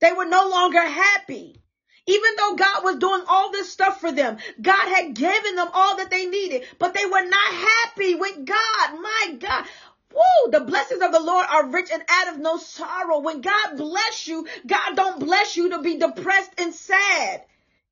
They 0.00 0.12
were 0.12 0.26
no 0.26 0.48
longer 0.48 0.80
happy. 0.80 1.62
Even 2.06 2.36
though 2.36 2.54
God 2.54 2.84
was 2.84 2.96
doing 2.96 3.22
all 3.26 3.50
this 3.50 3.70
stuff 3.70 4.00
for 4.00 4.12
them, 4.12 4.38
God 4.60 4.88
had 4.88 5.14
given 5.14 5.56
them 5.56 5.68
all 5.72 5.96
that 5.96 6.10
they 6.10 6.26
needed, 6.26 6.64
but 6.78 6.94
they 6.94 7.04
were 7.04 7.24
not 7.24 7.52
happy 7.52 8.14
with 8.14 8.44
God. 8.44 9.00
My 9.00 9.36
God. 9.40 9.66
Woo, 10.12 10.50
the 10.50 10.60
blessings 10.60 11.02
of 11.02 11.12
the 11.12 11.20
Lord 11.20 11.46
are 11.50 11.68
rich 11.70 11.90
and 11.92 12.02
out 12.08 12.34
of 12.34 12.38
no 12.38 12.58
sorrow. 12.58 13.18
When 13.20 13.40
God 13.40 13.76
bless 13.76 14.26
you, 14.26 14.46
God 14.66 14.94
don't 14.94 15.20
bless 15.20 15.56
you 15.56 15.70
to 15.70 15.82
be 15.82 15.98
depressed 15.98 16.52
and 16.58 16.72
sad. 16.72 17.44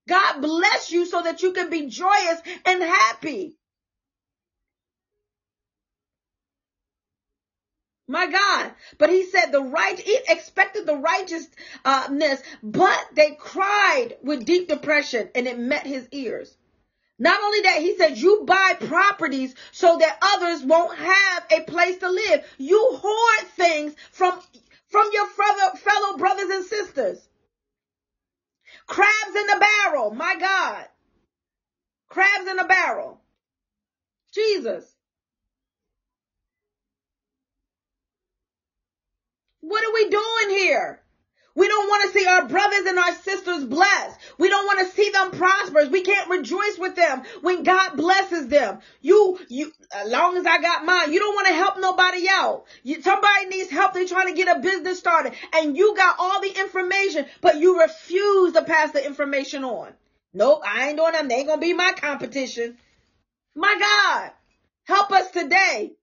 God 0.08 0.40
bless 0.40 0.92
you 0.92 1.06
so 1.06 1.22
that 1.22 1.42
you 1.42 1.52
can 1.52 1.70
be 1.70 1.86
joyous 1.86 2.40
and 2.64 2.82
happy. 2.82 3.56
My 8.06 8.26
God. 8.26 8.72
But 8.98 9.10
he 9.10 9.24
said 9.24 9.50
the 9.50 9.62
right, 9.62 9.98
he 9.98 10.18
expected 10.28 10.86
the 10.86 10.96
righteousness, 10.96 12.42
but 12.62 13.08
they 13.14 13.32
cried 13.38 14.16
with 14.22 14.44
deep 14.44 14.68
depression 14.68 15.30
and 15.34 15.46
it 15.46 15.58
met 15.58 15.86
his 15.86 16.06
ears. 16.12 16.56
Not 17.18 17.40
only 17.40 17.60
that, 17.62 17.80
he 17.80 17.96
said, 17.96 18.18
you 18.18 18.44
buy 18.44 18.76
properties 18.78 19.54
so 19.72 19.98
that 19.98 20.18
others 20.20 20.62
won't 20.64 20.98
have 20.98 21.46
a 21.50 21.60
place 21.62 21.98
to 21.98 22.10
live. 22.10 22.44
You 22.58 22.88
hoard 22.92 23.48
things 23.50 23.94
from, 24.10 24.38
from 24.88 25.08
your 25.12 25.28
fellow, 25.28 25.74
fellow 25.76 26.18
brothers 26.18 26.50
and 26.50 26.64
sisters. 26.64 27.28
Crabs 28.86 29.36
in 29.36 29.46
the 29.46 29.66
barrel. 29.84 30.10
My 30.12 30.36
God. 30.38 30.86
Crabs 32.08 32.48
in 32.48 32.58
a 32.58 32.66
barrel. 32.66 33.20
Jesus. 34.34 34.93
What 39.66 39.82
are 39.82 39.94
we 39.94 40.10
doing 40.10 40.58
here? 40.58 41.00
We 41.54 41.68
don't 41.68 41.88
want 41.88 42.02
to 42.02 42.18
see 42.18 42.26
our 42.26 42.46
brothers 42.46 42.84
and 42.86 42.98
our 42.98 43.14
sisters 43.14 43.64
blessed. 43.64 44.18
We 44.38 44.50
don't 44.50 44.66
want 44.66 44.80
to 44.80 44.94
see 44.94 45.08
them 45.08 45.30
prosperous. 45.30 45.88
We 45.88 46.02
can't 46.02 46.28
rejoice 46.28 46.76
with 46.78 46.96
them 46.96 47.22
when 47.40 47.62
God 47.62 47.96
blesses 47.96 48.48
them. 48.48 48.80
You, 49.00 49.38
you, 49.48 49.72
as 49.94 50.10
long 50.10 50.36
as 50.36 50.44
I 50.44 50.60
got 50.60 50.84
mine, 50.84 51.12
you 51.12 51.20
don't 51.20 51.34
want 51.34 51.46
to 51.46 51.54
help 51.54 51.78
nobody 51.78 52.26
out. 52.28 52.64
You, 52.82 53.00
somebody 53.00 53.46
needs 53.46 53.70
help. 53.70 53.94
They're 53.94 54.06
trying 54.06 54.34
to 54.34 54.42
get 54.42 54.54
a 54.54 54.60
business 54.60 54.98
started 54.98 55.32
and 55.54 55.76
you 55.76 55.96
got 55.96 56.16
all 56.18 56.42
the 56.42 56.60
information, 56.60 57.24
but 57.40 57.56
you 57.56 57.80
refuse 57.80 58.52
to 58.52 58.64
pass 58.64 58.90
the 58.90 59.06
information 59.06 59.64
on. 59.64 59.94
Nope, 60.34 60.62
I 60.66 60.88
ain't 60.88 60.98
doing 60.98 61.12
them. 61.12 61.28
They 61.28 61.36
ain't 61.36 61.46
going 61.46 61.60
to 61.60 61.66
be 61.66 61.72
my 61.72 61.92
competition. 61.96 62.76
My 63.54 63.76
God, 63.78 64.30
help 64.82 65.10
us 65.12 65.30
today. 65.30 65.94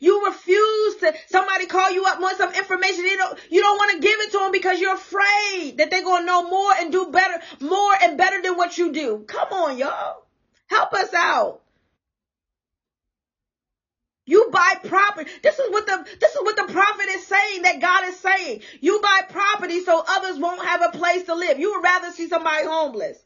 You 0.00 0.26
refuse 0.26 0.96
to 0.96 1.14
somebody 1.28 1.66
call 1.66 1.90
you 1.90 2.04
up 2.06 2.20
want 2.20 2.38
some 2.38 2.52
information. 2.54 3.04
You 3.04 3.16
don't 3.16 3.38
you 3.50 3.60
don't 3.60 3.76
want 3.76 3.92
to 3.92 4.00
give 4.00 4.20
it 4.20 4.30
to 4.32 4.38
them 4.38 4.52
because 4.52 4.80
you're 4.80 4.94
afraid 4.94 5.78
that 5.78 5.90
they're 5.90 6.04
gonna 6.04 6.26
know 6.26 6.48
more 6.48 6.72
and 6.78 6.92
do 6.92 7.10
better, 7.10 7.40
more 7.60 7.92
and 8.02 8.16
better 8.16 8.40
than 8.42 8.56
what 8.56 8.78
you 8.78 8.92
do. 8.92 9.24
Come 9.26 9.48
on, 9.52 9.78
y'all. 9.78 10.24
Help 10.68 10.92
us 10.92 11.12
out. 11.14 11.62
You 14.26 14.50
buy 14.52 14.74
property. 14.84 15.30
This 15.42 15.58
is 15.58 15.70
what 15.70 15.86
the 15.86 16.06
this 16.20 16.32
is 16.32 16.40
what 16.42 16.56
the 16.56 16.70
prophet 16.70 17.06
is 17.08 17.26
saying 17.26 17.62
that 17.62 17.80
God 17.80 18.08
is 18.08 18.16
saying. 18.18 18.60
You 18.80 19.00
buy 19.00 19.22
property 19.28 19.80
so 19.80 20.04
others 20.06 20.38
won't 20.38 20.64
have 20.64 20.82
a 20.82 20.96
place 20.96 21.24
to 21.24 21.34
live. 21.34 21.58
You 21.58 21.72
would 21.74 21.82
rather 21.82 22.10
see 22.10 22.28
somebody 22.28 22.66
homeless. 22.66 23.18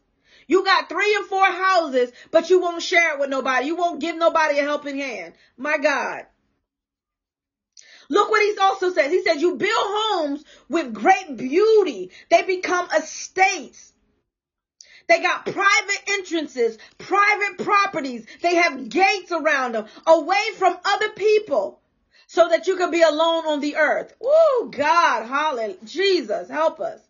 You 0.46 0.64
got 0.64 0.88
three 0.88 1.14
and 1.16 1.26
four 1.26 1.44
houses, 1.44 2.12
but 2.30 2.50
you 2.50 2.60
won't 2.60 2.82
share 2.82 3.14
it 3.14 3.20
with 3.20 3.30
nobody. 3.30 3.66
You 3.66 3.76
won't 3.76 4.00
give 4.00 4.16
nobody 4.16 4.58
a 4.60 4.62
helping 4.62 4.98
hand. 4.98 5.34
My 5.56 5.78
God. 5.78 6.22
Look 8.08 8.30
what 8.30 8.42
he 8.42 8.56
also 8.58 8.92
says. 8.92 9.10
He 9.10 9.22
says, 9.22 9.40
you 9.40 9.56
build 9.56 9.70
homes 9.72 10.44
with 10.68 10.92
great 10.92 11.36
beauty. 11.36 12.10
They 12.30 12.42
become 12.42 12.88
estates. 12.96 13.92
They 15.08 15.20
got 15.20 15.44
private 15.44 16.02
entrances, 16.08 16.78
private 16.98 17.58
properties. 17.58 18.26
They 18.40 18.56
have 18.56 18.88
gates 18.88 19.32
around 19.32 19.72
them 19.72 19.86
away 20.06 20.42
from 20.56 20.78
other 20.84 21.10
people 21.10 21.80
so 22.26 22.48
that 22.48 22.66
you 22.66 22.76
can 22.76 22.90
be 22.90 23.02
alone 23.02 23.46
on 23.46 23.60
the 23.60 23.76
earth. 23.76 24.14
Oh, 24.22 24.70
God, 24.70 25.26
hallelujah. 25.26 25.76
Jesus, 25.84 26.48
help 26.48 26.80
us. 26.80 27.00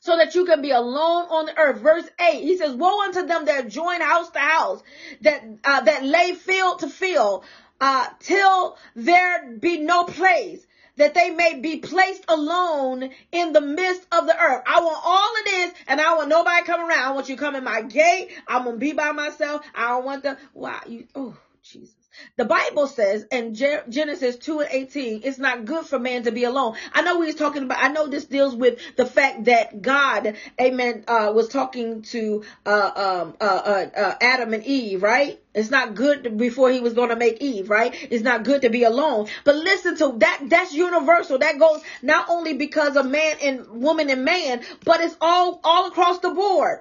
So 0.00 0.16
that 0.16 0.34
you 0.34 0.44
can 0.44 0.60
be 0.60 0.72
alone 0.72 1.26
on 1.30 1.46
the 1.46 1.56
earth. 1.56 1.78
Verse 1.78 2.08
8, 2.18 2.42
he 2.42 2.56
says, 2.56 2.74
Woe 2.74 3.02
unto 3.04 3.24
them 3.24 3.44
that 3.44 3.68
join 3.68 4.00
house 4.00 4.30
to 4.30 4.40
house, 4.40 4.82
that, 5.20 5.44
uh, 5.62 5.82
that 5.82 6.04
lay 6.04 6.34
field 6.34 6.80
to 6.80 6.88
field, 6.88 7.44
uh, 7.82 8.06
till 8.20 8.78
there 8.94 9.56
be 9.58 9.78
no 9.78 10.04
place 10.04 10.64
that 10.96 11.14
they 11.14 11.30
may 11.30 11.58
be 11.58 11.78
placed 11.78 12.24
alone 12.28 13.10
in 13.32 13.52
the 13.52 13.60
midst 13.60 14.06
of 14.12 14.26
the 14.26 14.38
earth. 14.38 14.62
I 14.66 14.80
want 14.80 15.00
all 15.04 15.36
of 15.38 15.44
this 15.44 15.74
and 15.88 16.00
I 16.00 16.14
want 16.14 16.28
nobody 16.28 16.64
come 16.64 16.80
around. 16.80 17.02
I 17.02 17.10
want 17.10 17.28
you 17.28 17.34
to 17.34 17.40
come 17.40 17.56
in 17.56 17.64
my 17.64 17.82
gate. 17.82 18.30
I'm 18.46 18.64
going 18.64 18.76
to 18.76 18.80
be 18.80 18.92
by 18.92 19.10
myself. 19.10 19.66
I 19.74 19.88
don't 19.88 20.04
want 20.04 20.22
the, 20.22 20.38
wow, 20.54 20.80
you, 20.86 21.08
oh, 21.16 21.36
Jesus. 21.62 22.01
The 22.36 22.44
Bible 22.44 22.86
says 22.86 23.26
in 23.30 23.54
Genesis 23.54 24.36
2 24.36 24.60
and 24.60 24.68
18, 24.70 25.22
it's 25.24 25.38
not 25.38 25.64
good 25.64 25.86
for 25.86 25.98
man 25.98 26.24
to 26.24 26.32
be 26.32 26.44
alone. 26.44 26.76
I 26.92 27.02
know 27.02 27.18
we 27.18 27.32
talking 27.32 27.62
about, 27.62 27.82
I 27.82 27.88
know 27.88 28.06
this 28.06 28.24
deals 28.24 28.54
with 28.54 28.78
the 28.96 29.06
fact 29.06 29.44
that 29.44 29.82
God, 29.82 30.36
amen, 30.60 31.04
uh, 31.08 31.32
was 31.34 31.48
talking 31.48 32.02
to, 32.02 32.44
uh, 32.66 32.90
um, 33.22 33.36
uh, 33.40 33.44
uh, 33.44 33.90
uh 33.96 34.14
Adam 34.20 34.54
and 34.54 34.64
Eve, 34.64 35.02
right? 35.02 35.40
It's 35.54 35.70
not 35.70 35.94
good 35.94 36.38
before 36.38 36.70
he 36.70 36.80
was 36.80 36.94
going 36.94 37.10
to 37.10 37.16
make 37.16 37.42
Eve, 37.42 37.68
right? 37.68 37.94
It's 38.10 38.24
not 38.24 38.44
good 38.44 38.62
to 38.62 38.70
be 38.70 38.84
alone. 38.84 39.28
But 39.44 39.56
listen 39.56 39.96
to 39.98 40.14
that, 40.18 40.44
that's 40.44 40.72
universal. 40.72 41.38
That 41.38 41.58
goes 41.58 41.82
not 42.02 42.28
only 42.28 42.54
because 42.54 42.96
of 42.96 43.06
man 43.06 43.36
and 43.42 43.82
woman 43.82 44.08
and 44.10 44.24
man, 44.24 44.62
but 44.84 45.00
it's 45.00 45.16
all, 45.20 45.60
all 45.64 45.88
across 45.88 46.20
the 46.20 46.30
board. 46.30 46.80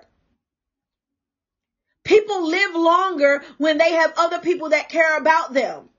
People 2.03 2.47
live 2.47 2.75
longer 2.75 3.43
when 3.57 3.77
they 3.77 3.93
have 3.93 4.13
other 4.17 4.39
people 4.39 4.69
that 4.69 4.89
care 4.89 5.17
about 5.17 5.53
them. 5.53 5.89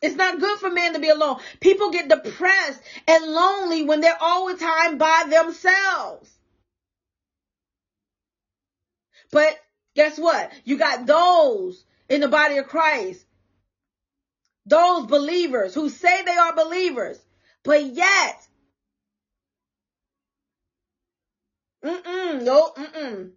It's 0.00 0.14
not 0.14 0.38
good 0.40 0.58
for 0.58 0.70
men 0.70 0.92
to 0.92 1.00
be 1.00 1.08
alone. 1.08 1.40
People 1.60 1.90
get 1.90 2.08
depressed 2.08 2.80
and 3.08 3.26
lonely 3.26 3.84
when 3.84 4.00
they're 4.00 4.16
all 4.20 4.48
the 4.48 4.56
time 4.56 4.98
by 4.98 5.24
themselves. 5.28 6.30
But 9.32 9.58
guess 9.94 10.18
what? 10.18 10.52
You 10.64 10.78
got 10.78 11.06
those 11.06 11.84
in 12.08 12.20
the 12.20 12.28
body 12.28 12.58
of 12.58 12.68
Christ. 12.68 13.24
Those 14.66 15.06
believers 15.06 15.74
who 15.74 15.88
say 15.88 16.22
they 16.22 16.36
are 16.36 16.54
believers, 16.54 17.18
but 17.64 17.84
yet, 17.84 18.46
mm-mm, 21.84 22.42
no, 22.42 22.72
mm-mm. 22.76 23.32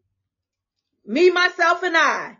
Me, 1.05 1.29
myself, 1.29 1.83
and 1.83 1.97
I. 1.97 2.37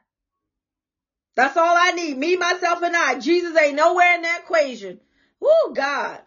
That's 1.36 1.57
all 1.57 1.76
I 1.78 1.91
need. 1.91 2.18
Me, 2.18 2.36
myself, 2.36 2.82
and 2.82 2.95
I. 2.95 3.20
Jesus 3.20 3.57
ain't 3.57 3.76
nowhere 3.76 4.16
in 4.16 4.22
that 4.24 4.41
equation. 4.43 4.99
Woo, 5.39 5.74
God. 5.74 6.20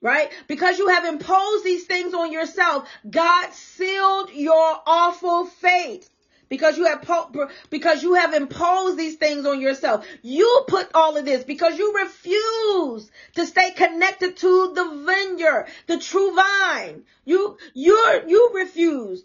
Right? 0.00 0.30
Because 0.46 0.78
you 0.78 0.88
have 0.88 1.04
imposed 1.04 1.64
these 1.64 1.84
things 1.86 2.14
on 2.14 2.32
yourself, 2.32 2.88
God 3.08 3.52
sealed 3.52 4.30
your 4.32 4.80
awful 4.86 5.46
fate 5.46 6.08
because 6.48 6.78
you 6.78 6.86
have 6.86 7.02
po- 7.02 7.50
because 7.70 8.02
you 8.02 8.14
have 8.14 8.34
imposed 8.34 8.98
these 8.98 9.16
things 9.16 9.46
on 9.46 9.60
yourself. 9.60 10.06
You 10.22 10.64
put 10.68 10.90
all 10.94 11.16
of 11.16 11.24
this 11.24 11.44
because 11.44 11.78
you 11.78 11.94
refuse 11.94 13.10
to 13.34 13.46
stay 13.46 13.70
connected 13.72 14.36
to 14.38 14.72
the 14.74 15.04
vineyard, 15.06 15.66
the 15.86 15.98
true 15.98 16.34
vine. 16.34 17.04
You 17.24 17.58
you 17.74 18.22
you 18.26 18.50
refuse 18.54 19.24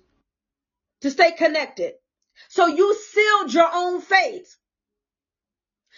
to 1.02 1.12
stay 1.12 1.32
connected. 1.32 1.94
So 2.50 2.68
you 2.68 2.96
sealed 2.96 3.54
your 3.54 3.70
own 3.74 4.02
fate. 4.02 4.48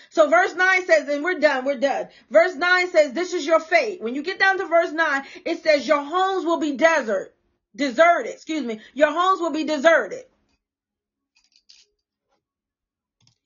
So 0.09 0.29
verse 0.29 0.53
9 0.53 0.85
says, 0.85 1.07
and 1.07 1.23
we're 1.23 1.39
done, 1.39 1.65
we're 1.65 1.77
done. 1.77 2.09
Verse 2.29 2.55
9 2.55 2.89
says, 2.91 3.13
this 3.13 3.33
is 3.33 3.45
your 3.45 3.59
fate. 3.59 4.01
When 4.01 4.13
you 4.13 4.23
get 4.23 4.39
down 4.39 4.57
to 4.57 4.65
verse 4.65 4.91
9, 4.91 5.23
it 5.45 5.63
says 5.63 5.87
your 5.87 6.03
homes 6.03 6.45
will 6.45 6.59
be 6.59 6.73
desert, 6.73 7.33
deserted, 7.75 8.33
excuse 8.33 8.63
me. 8.63 8.81
Your 8.93 9.11
homes 9.11 9.39
will 9.39 9.51
be 9.51 9.63
deserted. 9.63 10.25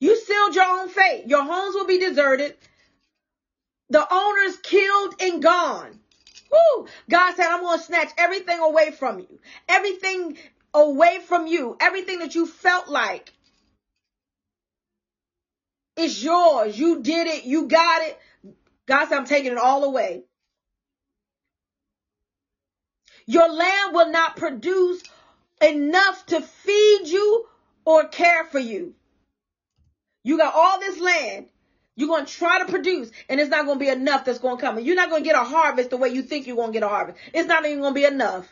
You 0.00 0.16
sealed 0.16 0.54
your 0.54 0.64
own 0.64 0.88
fate. 0.88 1.24
Your 1.26 1.44
homes 1.44 1.74
will 1.74 1.86
be 1.86 1.98
deserted. 1.98 2.56
The 3.90 4.06
owners 4.10 4.56
killed 4.62 5.14
and 5.20 5.42
gone. 5.42 6.00
Woo! 6.50 6.86
God 7.08 7.34
said, 7.34 7.46
I'm 7.46 7.60
going 7.60 7.78
to 7.78 7.84
snatch 7.84 8.10
everything 8.16 8.58
away 8.58 8.92
from 8.92 9.20
you. 9.20 9.40
Everything 9.68 10.38
away 10.72 11.18
from 11.26 11.46
you. 11.46 11.76
Everything 11.80 12.20
that 12.20 12.34
you 12.34 12.46
felt 12.46 12.88
like 12.88 13.32
is 15.96 16.22
yours. 16.22 16.78
You 16.78 17.02
did 17.02 17.26
it. 17.26 17.44
You 17.44 17.68
got 17.68 18.02
it. 18.02 18.18
God 18.86 19.08
said, 19.08 19.18
I'm 19.18 19.26
taking 19.26 19.52
it 19.52 19.58
all 19.58 19.84
away. 19.84 20.24
Your 23.26 23.52
land 23.52 23.94
will 23.94 24.10
not 24.10 24.36
produce 24.36 25.02
enough 25.60 26.26
to 26.26 26.40
feed 26.40 27.02
you 27.06 27.46
or 27.84 28.08
care 28.08 28.44
for 28.44 28.58
you. 28.58 28.94
You 30.22 30.38
got 30.38 30.54
all 30.54 30.80
this 30.80 31.00
land. 31.00 31.46
You're 31.96 32.08
going 32.08 32.24
to 32.24 32.32
try 32.32 32.60
to 32.60 32.66
produce 32.66 33.10
and 33.28 33.40
it's 33.40 33.50
not 33.50 33.66
going 33.66 33.78
to 33.78 33.84
be 33.84 33.90
enough 33.90 34.24
that's 34.24 34.38
going 34.38 34.56
to 34.56 34.62
come. 34.62 34.78
And 34.78 34.86
you're 34.86 34.96
not 34.96 35.10
going 35.10 35.22
to 35.22 35.28
get 35.28 35.40
a 35.40 35.44
harvest 35.44 35.90
the 35.90 35.96
way 35.96 36.08
you 36.08 36.22
think 36.22 36.46
you're 36.46 36.56
going 36.56 36.72
to 36.72 36.72
get 36.72 36.82
a 36.82 36.88
harvest. 36.88 37.18
It's 37.34 37.48
not 37.48 37.64
even 37.66 37.80
going 37.80 37.94
to 37.94 38.00
be 38.00 38.06
enough. 38.06 38.48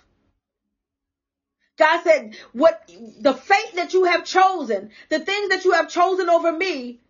God 1.78 2.02
said, 2.02 2.36
what 2.52 2.90
the 3.20 3.32
fate 3.32 3.76
that 3.76 3.94
you 3.94 4.04
have 4.04 4.24
chosen, 4.24 4.90
the 5.08 5.20
things 5.20 5.50
that 5.50 5.64
you 5.64 5.72
have 5.72 5.88
chosen 5.88 6.28
over 6.28 6.52
me, 6.52 7.00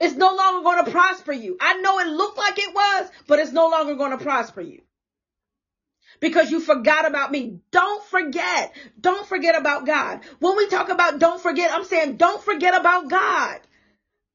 is 0.00 0.16
no 0.16 0.34
longer 0.34 0.62
going 0.62 0.84
to 0.84 0.90
prosper 0.90 1.32
you. 1.32 1.56
I 1.60 1.80
know 1.80 1.98
it 1.98 2.08
looked 2.08 2.36
like 2.36 2.58
it 2.58 2.74
was, 2.74 3.10
but 3.26 3.38
it's 3.38 3.52
no 3.52 3.68
longer 3.68 3.94
going 3.94 4.16
to 4.16 4.22
prosper 4.22 4.60
you. 4.60 4.82
Because 6.24 6.50
you 6.50 6.58
forgot 6.58 7.06
about 7.06 7.32
me. 7.32 7.58
Don't 7.70 8.02
forget. 8.06 8.74
Don't 8.98 9.26
forget 9.26 9.58
about 9.58 9.84
God. 9.84 10.20
When 10.38 10.56
we 10.56 10.68
talk 10.68 10.88
about 10.88 11.18
don't 11.18 11.38
forget, 11.38 11.70
I'm 11.70 11.84
saying 11.84 12.16
don't 12.16 12.42
forget 12.42 12.74
about 12.74 13.10
God. 13.10 13.60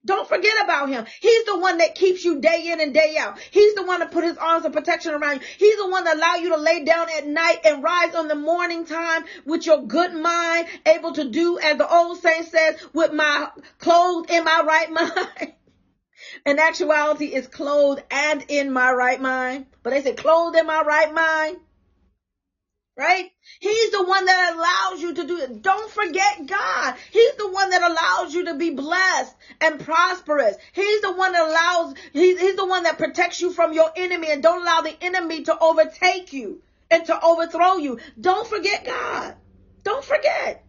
Don't 0.05 0.29
forget 0.29 0.53
about 0.63 0.89
him. 0.89 1.07
He's 1.19 1.45
the 1.45 1.57
one 1.57 1.79
that 1.79 1.95
keeps 1.95 2.23
you 2.23 2.41
day 2.41 2.69
in 2.71 2.79
and 2.79 2.93
day 2.93 3.15
out. 3.19 3.39
He's 3.39 3.73
the 3.73 3.81
one 3.81 4.01
that 4.01 4.11
put 4.11 4.23
his 4.23 4.37
arms 4.37 4.65
of 4.65 4.71
protection 4.73 5.15
around 5.15 5.41
you. 5.41 5.47
He's 5.57 5.77
the 5.77 5.89
one 5.89 6.03
that 6.03 6.17
allow 6.17 6.35
you 6.35 6.49
to 6.49 6.57
lay 6.57 6.83
down 6.83 7.07
at 7.09 7.25
night 7.25 7.61
and 7.65 7.81
rise 7.81 8.13
on 8.13 8.27
the 8.27 8.35
morning 8.35 8.85
time 8.85 9.25
with 9.47 9.65
your 9.65 9.81
good 9.81 10.13
mind, 10.13 10.67
able 10.85 11.13
to 11.13 11.27
do 11.27 11.57
as 11.57 11.79
the 11.79 11.91
old 11.91 12.19
saint 12.19 12.45
says, 12.45 12.75
with 12.93 13.13
my 13.13 13.49
clothed 13.79 14.29
in 14.29 14.43
my 14.43 14.61
right 14.63 14.91
mind. 15.39 15.53
in 16.45 16.59
actuality, 16.59 17.25
it's 17.29 17.47
clothed 17.47 18.03
and 18.11 18.45
in 18.47 18.71
my 18.71 18.91
right 18.91 19.19
mind. 19.19 19.65
But 19.81 19.89
they 19.89 20.03
say 20.03 20.13
clothed 20.13 20.55
in 20.55 20.67
my 20.67 20.83
right 20.83 21.11
mind 21.11 21.57
right? 22.99 23.31
He's 23.61 23.91
the 23.91 24.03
one 24.03 24.25
that 24.25 24.53
allows 24.53 25.01
you 25.01 25.13
to 25.13 25.25
do 25.25 25.37
it. 25.37 25.61
Don't 25.61 25.89
forget 25.89 26.45
God. 26.45 26.95
He's 27.11 27.35
the 27.35 27.49
one 27.49 27.69
that 27.69 27.81
allows 27.81 28.33
you 28.33 28.45
to 28.45 28.55
be 28.55 28.71
blessed 28.71 29.33
and 29.61 29.79
prosperous. 29.79 30.57
He's 30.73 31.01
the 31.01 31.13
one 31.13 31.31
that 31.31 31.47
allows, 31.47 31.95
he's, 32.11 32.37
he's 32.37 32.57
the 32.57 32.65
one 32.65 32.83
that 32.83 32.97
protects 32.97 33.39
you 33.39 33.53
from 33.53 33.71
your 33.71 33.89
enemy 33.95 34.29
and 34.29 34.43
don't 34.43 34.63
allow 34.63 34.81
the 34.81 35.01
enemy 35.01 35.43
to 35.43 35.57
overtake 35.57 36.33
you 36.33 36.61
and 36.91 37.05
to 37.05 37.23
overthrow 37.23 37.77
you. 37.77 37.99
Don't 38.19 38.45
forget 38.45 38.85
God. 38.85 39.35
Don't 39.83 40.03
forget. 40.03 40.65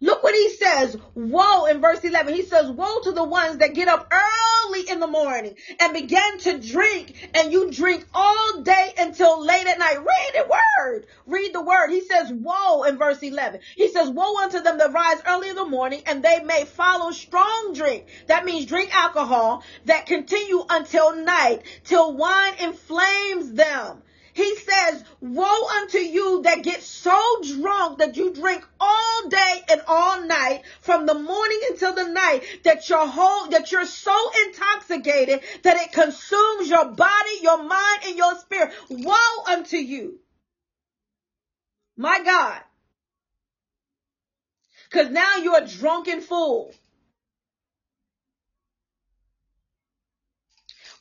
Look 0.00 0.22
what 0.22 0.34
he 0.34 0.50
says. 0.50 0.96
Woe 1.14 1.66
in 1.66 1.80
verse 1.80 2.02
11. 2.02 2.34
He 2.34 2.42
says, 2.42 2.70
woe 2.70 3.00
to 3.00 3.12
the 3.12 3.24
ones 3.24 3.58
that 3.58 3.74
get 3.74 3.88
up 3.88 4.12
early 4.12 4.88
in 4.88 5.00
the 5.00 5.06
morning 5.06 5.54
and 5.80 5.92
begin 5.92 6.38
to 6.40 6.58
drink 6.58 7.30
and 7.34 7.52
you 7.52 7.70
drink 7.70 8.06
all 8.14 8.62
day 8.62 8.92
until 8.98 9.44
late 9.44 9.66
at 9.66 9.78
night. 9.78 9.98
Read 9.98 10.32
the 10.34 10.48
word. 10.48 11.06
Read 11.26 11.54
the 11.54 11.62
word. 11.62 11.90
He 11.90 12.00
says, 12.00 12.32
woe 12.32 12.84
in 12.84 12.98
verse 12.98 13.22
11. 13.22 13.60
He 13.76 13.88
says, 13.88 14.10
woe 14.10 14.42
unto 14.42 14.60
them 14.60 14.78
that 14.78 14.92
rise 14.92 15.22
early 15.26 15.50
in 15.50 15.56
the 15.56 15.64
morning 15.64 16.02
and 16.06 16.22
they 16.22 16.40
may 16.40 16.64
follow 16.64 17.10
strong 17.10 17.72
drink. 17.74 18.06
That 18.26 18.44
means 18.44 18.66
drink 18.66 18.94
alcohol 18.94 19.62
that 19.84 20.06
continue 20.06 20.64
until 20.68 21.16
night 21.16 21.62
till 21.84 22.16
wine 22.16 22.54
inflames 22.60 23.52
them 23.52 24.02
he 24.34 24.56
says, 24.56 25.04
woe 25.20 25.66
unto 25.76 25.98
you 25.98 26.42
that 26.42 26.62
get 26.62 26.82
so 26.82 27.40
drunk 27.56 27.98
that 27.98 28.16
you 28.16 28.32
drink 28.32 28.66
all 28.80 29.28
day 29.28 29.60
and 29.70 29.82
all 29.86 30.24
night 30.24 30.62
from 30.80 31.06
the 31.06 31.14
morning 31.14 31.60
until 31.70 31.94
the 31.94 32.08
night 32.08 32.42
that 32.64 32.88
your 32.88 33.06
whole, 33.06 33.48
that 33.48 33.70
you're 33.72 33.84
so 33.84 34.30
intoxicated 34.46 35.40
that 35.62 35.76
it 35.76 35.92
consumes 35.92 36.68
your 36.68 36.86
body, 36.86 37.38
your 37.42 37.62
mind, 37.62 38.00
and 38.06 38.16
your 38.16 38.36
spirit. 38.38 38.72
Woe 38.88 39.44
unto 39.48 39.76
you. 39.76 40.18
My 41.96 42.22
God. 42.22 42.60
Cause 44.90 45.10
now 45.10 45.36
you're 45.36 45.62
a 45.62 45.66
drunken 45.66 46.20
fool. 46.20 46.74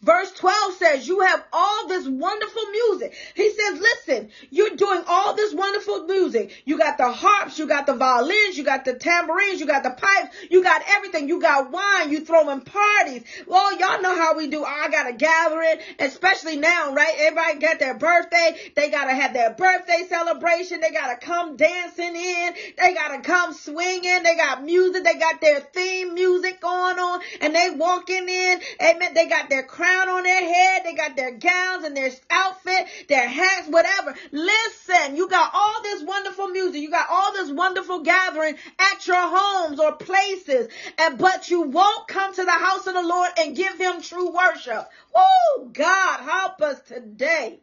Verse 0.02 0.32
12 0.32 0.74
says, 0.74 1.08
you 1.08 1.20
have 1.20 1.43
all 1.54 1.88
this 1.88 2.08
wonderful 2.08 2.66
music. 2.72 3.14
He 3.36 3.52
says, 3.52 3.80
listen, 3.80 4.30
you're 4.49 4.76
doing 4.76 5.04
all 5.08 5.36
this 5.36 5.54
wonderful 5.54 6.06
music. 6.06 6.64
You 6.66 6.80
got 6.80 6.97
the 6.97 7.12
harps, 7.12 7.60
you 7.60 7.68
got 7.68 7.86
the 7.86 7.93
violins, 7.93 8.58
you 8.58 8.64
got 8.64 8.84
the 8.84 8.95
tambourines, 8.95 9.60
you 9.60 9.68
got 9.68 9.84
the 9.84 9.91
pipes, 9.91 10.36
you 10.49 10.64
got 10.64 10.82
everything. 10.88 11.30
You 11.30 11.39
got 11.39 11.72
wine, 11.72 12.12
you 12.12 12.26
throwing 12.26 12.62
parties. 12.62 13.24
Well, 13.45 13.78
y'all 13.78 14.02
know 14.02 14.16
how 14.16 14.36
we 14.36 14.47
do. 14.47 14.64
Oh, 14.64 14.66
I 14.66 14.89
got 14.89 15.08
a 15.08 15.14
gathering, 15.14 15.78
especially 15.99 16.58
now, 16.58 16.93
right? 16.93 17.14
Everybody 17.20 17.60
got 17.60 17.78
their 17.78 17.97
birthday. 17.97 18.58
They 18.76 18.89
got 18.89 19.06
to 19.06 19.14
have 19.14 19.34
their 19.34 19.54
birthday 19.54 20.06
celebration. 20.10 20.80
They 20.82 20.91
got 20.91 21.20
to 21.20 21.24
come 21.24 21.58
dancing 21.58 22.16
in. 22.16 22.54
They 22.76 22.93
got 22.95 23.16
to 23.16 23.22
come 23.22 23.54
swinging. 23.54 24.24
They 24.24 24.36
got 24.36 24.64
music. 24.64 25.04
They 25.04 25.20
got 25.20 25.41
their 25.41 25.60
theme 25.60 26.16
music 26.16 26.60
going 26.60 26.97
on 26.97 27.22
and 27.39 27.54
they 27.54 27.70
walking 27.76 28.28
in. 28.28 28.62
Amen. 28.82 29.14
They 29.14 29.28
got 29.28 29.49
their 29.49 29.64
crown 29.64 29.90
crown 29.91 30.09
on 30.09 30.23
their 30.23 30.53
head. 30.53 30.83
They 30.83 30.93
got 30.93 31.15
their 31.15 31.31
gowns 31.31 31.85
and 31.85 31.95
their 31.95 32.11
outfit, 32.29 32.87
their 33.07 33.27
hats, 33.27 33.67
whatever. 33.67 34.15
Listen, 34.31 35.15
you 35.15 35.27
got 35.29 35.51
all 35.53 35.83
this 35.83 36.03
wonderful 36.03 36.47
music. 36.47 36.81
You 36.81 36.89
got 36.89 37.09
all 37.09 37.33
this 37.33 37.51
wonderful 37.51 37.99
gathering 37.99 38.55
at 38.79 39.07
your 39.07 39.17
homes 39.19 39.79
or 39.79 39.93
places. 39.93 40.67
And, 40.97 41.17
but 41.17 41.49
you 41.49 41.63
won't 41.63 42.07
come 42.07 42.33
to 42.33 42.43
the 42.43 42.51
house 42.51 42.87
of 42.87 42.93
the 42.93 43.03
Lord 43.03 43.31
and 43.37 43.55
give 43.55 43.77
him 43.77 44.01
true 44.01 44.33
worship. 44.33 44.87
Oh, 45.15 45.69
God, 45.71 46.21
help 46.21 46.61
us 46.61 46.79
today. 46.81 47.59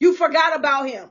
You 0.00 0.14
forgot 0.14 0.56
about 0.56 0.88
him. 0.88 1.08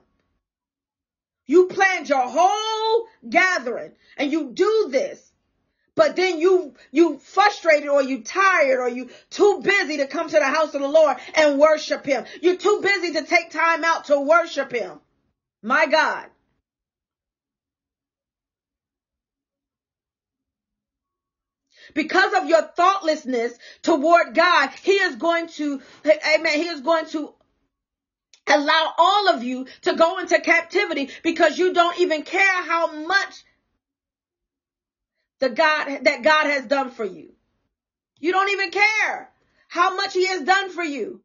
You 1.45 1.67
planned 1.67 2.07
your 2.07 2.26
whole 2.26 3.07
gathering 3.30 3.91
and 4.17 4.32
you 4.32 4.51
do 4.51 4.88
this 4.89 5.33
but 5.96 6.16
then 6.16 6.39
you 6.39 6.74
you 6.91 7.20
frustrated 7.20 7.89
or 7.89 8.02
you 8.02 8.24
tired 8.24 8.80
or 8.80 8.89
you 8.89 9.10
too 9.30 9.62
busy 9.64 9.98
to 9.98 10.08
come 10.08 10.28
to 10.28 10.39
the 10.39 10.46
house 10.46 10.74
of 10.74 10.82
the 10.82 10.88
Lord 10.88 11.18
and 11.36 11.60
worship 11.60 12.06
him. 12.06 12.26
You're 12.41 12.58
too 12.58 12.80
busy 12.82 13.14
to 13.14 13.24
take 13.24 13.52
time 13.52 13.84
out 13.84 14.06
to 14.06 14.20
worship 14.20 14.72
him. 14.72 15.00
My 15.62 15.86
God. 15.86 16.26
Because 21.94 22.34
of 22.34 22.50
your 22.50 22.64
thoughtlessness 22.64 23.54
toward 23.84 24.34
God, 24.34 24.72
he 24.82 24.94
is 24.94 25.16
going 25.18 25.48
to 25.50 25.80
amen, 26.06 26.54
he 26.54 26.68
is 26.70 26.82
going 26.82 27.06
to 27.08 27.34
allow 28.48 28.94
all 28.98 29.30
of 29.30 29.44
you 29.44 29.68
to 29.82 29.96
go 29.96 30.18
into 30.20 30.39
captivity 30.39 31.10
because 31.24 31.58
you 31.58 31.74
don't 31.74 32.00
even 32.00 32.24
care 32.24 32.64
how 32.64 33.06
much 33.06 33.44
the 35.44 35.50
God 35.50 36.06
that 36.06 36.24
God 36.24 36.46
has 36.46 36.66
done 36.66 36.89
for 36.89 37.04
you. 37.04 37.34
You 38.18 38.32
don't 38.32 38.50
even 38.52 38.72
care 38.72 39.30
how 39.68 39.94
much 39.94 40.14
he 40.14 40.26
has 40.28 40.41
done 40.44 40.70
for 40.70 40.84
you. 40.84 41.22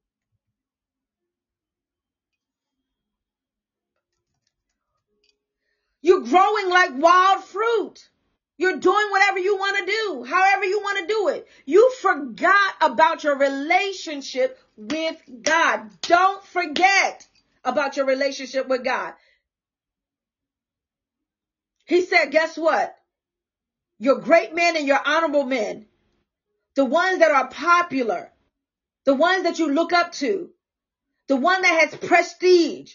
You're 6.03 6.23
growing 6.23 6.69
like 6.69 6.91
wild 6.97 7.45
fruit. 7.45 8.09
You're 8.57 8.79
doing 8.79 9.11
whatever 9.13 9.39
you 9.39 9.57
want 9.57 9.79
to 9.79 9.87
do, 9.87 10.25
however 10.25 10.65
you 10.65 10.81
want 10.81 10.99
to 10.99 11.07
do 11.07 11.29
it. 11.29 11.47
You 11.65 11.93
forgot 12.01 12.75
about 12.81 13.23
your 13.23 13.39
relationship 13.39 14.59
with 14.77 15.17
God. 15.43 15.91
Don't 16.03 16.45
forget 16.45 17.25
about 17.63 17.97
your 17.97 18.07
relationship 18.07 18.67
with 18.67 18.83
God. 18.83 19.13
He 21.85 22.03
said, 22.03 22.33
guess 22.33 22.59
what? 22.59 22.98
Your 23.99 24.17
great 24.21 24.55
men 24.55 24.77
and 24.77 24.87
your 24.87 25.01
honorable 25.05 25.45
men, 25.45 25.87
the 26.77 26.85
ones 26.85 27.19
that 27.19 27.33
are 27.33 27.49
popular, 27.49 28.33
the 29.05 29.15
ones 29.15 29.43
that 29.43 29.59
you 29.59 29.73
look 29.73 29.93
up 29.93 30.13
to, 30.13 30.51
the 31.27 31.37
one 31.37 31.63
that 31.63 31.81
has 31.81 31.99
prestige. 31.99 32.95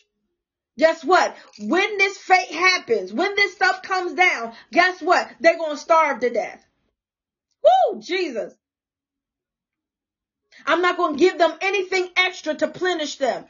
Guess 0.77 1.03
what? 1.03 1.35
When 1.59 1.97
this 1.97 2.17
fate 2.17 2.51
happens, 2.51 3.13
when 3.13 3.35
this 3.35 3.53
stuff 3.53 3.83
comes 3.83 4.13
down, 4.13 4.53
guess 4.71 5.01
what? 5.01 5.29
They're 5.39 5.57
going 5.57 5.75
to 5.75 5.81
starve 5.81 6.21
to 6.21 6.29
death. 6.29 6.65
Woo, 7.63 8.01
Jesus. 8.01 8.53
I'm 10.65 10.81
not 10.81 10.97
going 10.97 11.17
to 11.17 11.19
give 11.19 11.37
them 11.37 11.53
anything 11.61 12.09
extra 12.15 12.55
to 12.55 12.67
plenish 12.67 13.17
them, 13.17 13.45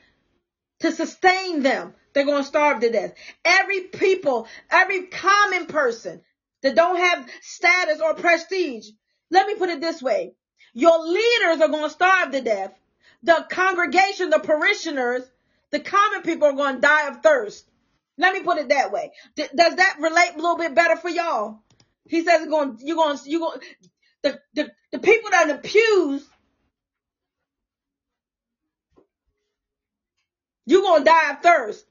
to 0.79 0.91
sustain 0.91 1.61
them. 1.61 1.93
They're 2.13 2.25
going 2.25 2.43
to 2.43 2.47
starve 2.47 2.81
to 2.81 2.91
death. 2.91 3.13
Every 3.45 3.81
people, 3.81 4.47
every 4.69 5.07
common 5.07 5.67
person 5.67 6.21
that 6.63 6.75
don't 6.75 6.97
have 6.97 7.29
status 7.41 8.01
or 8.01 8.15
prestige. 8.15 8.89
Let 9.31 9.47
me 9.47 9.55
put 9.55 9.69
it 9.69 9.81
this 9.81 10.01
way. 10.01 10.33
Your 10.73 10.99
leaders 11.07 11.61
are 11.61 11.69
going 11.69 11.85
to 11.85 11.91
starve 11.91 12.31
to 12.33 12.41
death. 12.41 12.73
The 13.23 13.45
congregation, 13.49 14.31
the 14.31 14.39
parishioners, 14.39 15.23
the 15.71 15.79
common 15.81 16.23
people 16.23 16.47
are 16.49 16.53
going 16.53 16.75
to 16.75 16.81
die 16.81 17.09
of 17.09 17.23
thirst. 17.23 17.69
Let 18.17 18.33
me 18.33 18.41
put 18.43 18.59
it 18.59 18.69
that 18.69 18.91
way. 18.91 19.11
D- 19.35 19.47
does 19.55 19.75
that 19.77 19.97
relate 20.01 20.31
a 20.35 20.37
little 20.41 20.57
bit 20.57 20.75
better 20.75 20.97
for 20.97 21.09
y'all? 21.09 21.61
He 22.07 22.23
says 22.23 22.47
going, 22.47 22.79
you're 22.81 22.97
going, 22.97 23.17
you're 23.25 23.39
going, 23.41 23.59
the, 24.23 24.39
the, 24.55 24.71
the 24.91 24.99
people 24.99 25.31
that 25.31 25.47
are 25.47 25.49
in 25.51 25.57
the 25.57 25.61
pews, 25.61 26.27
you're 30.65 30.81
going 30.81 31.03
to 31.03 31.09
die 31.09 31.31
of 31.31 31.41
thirst. 31.41 31.85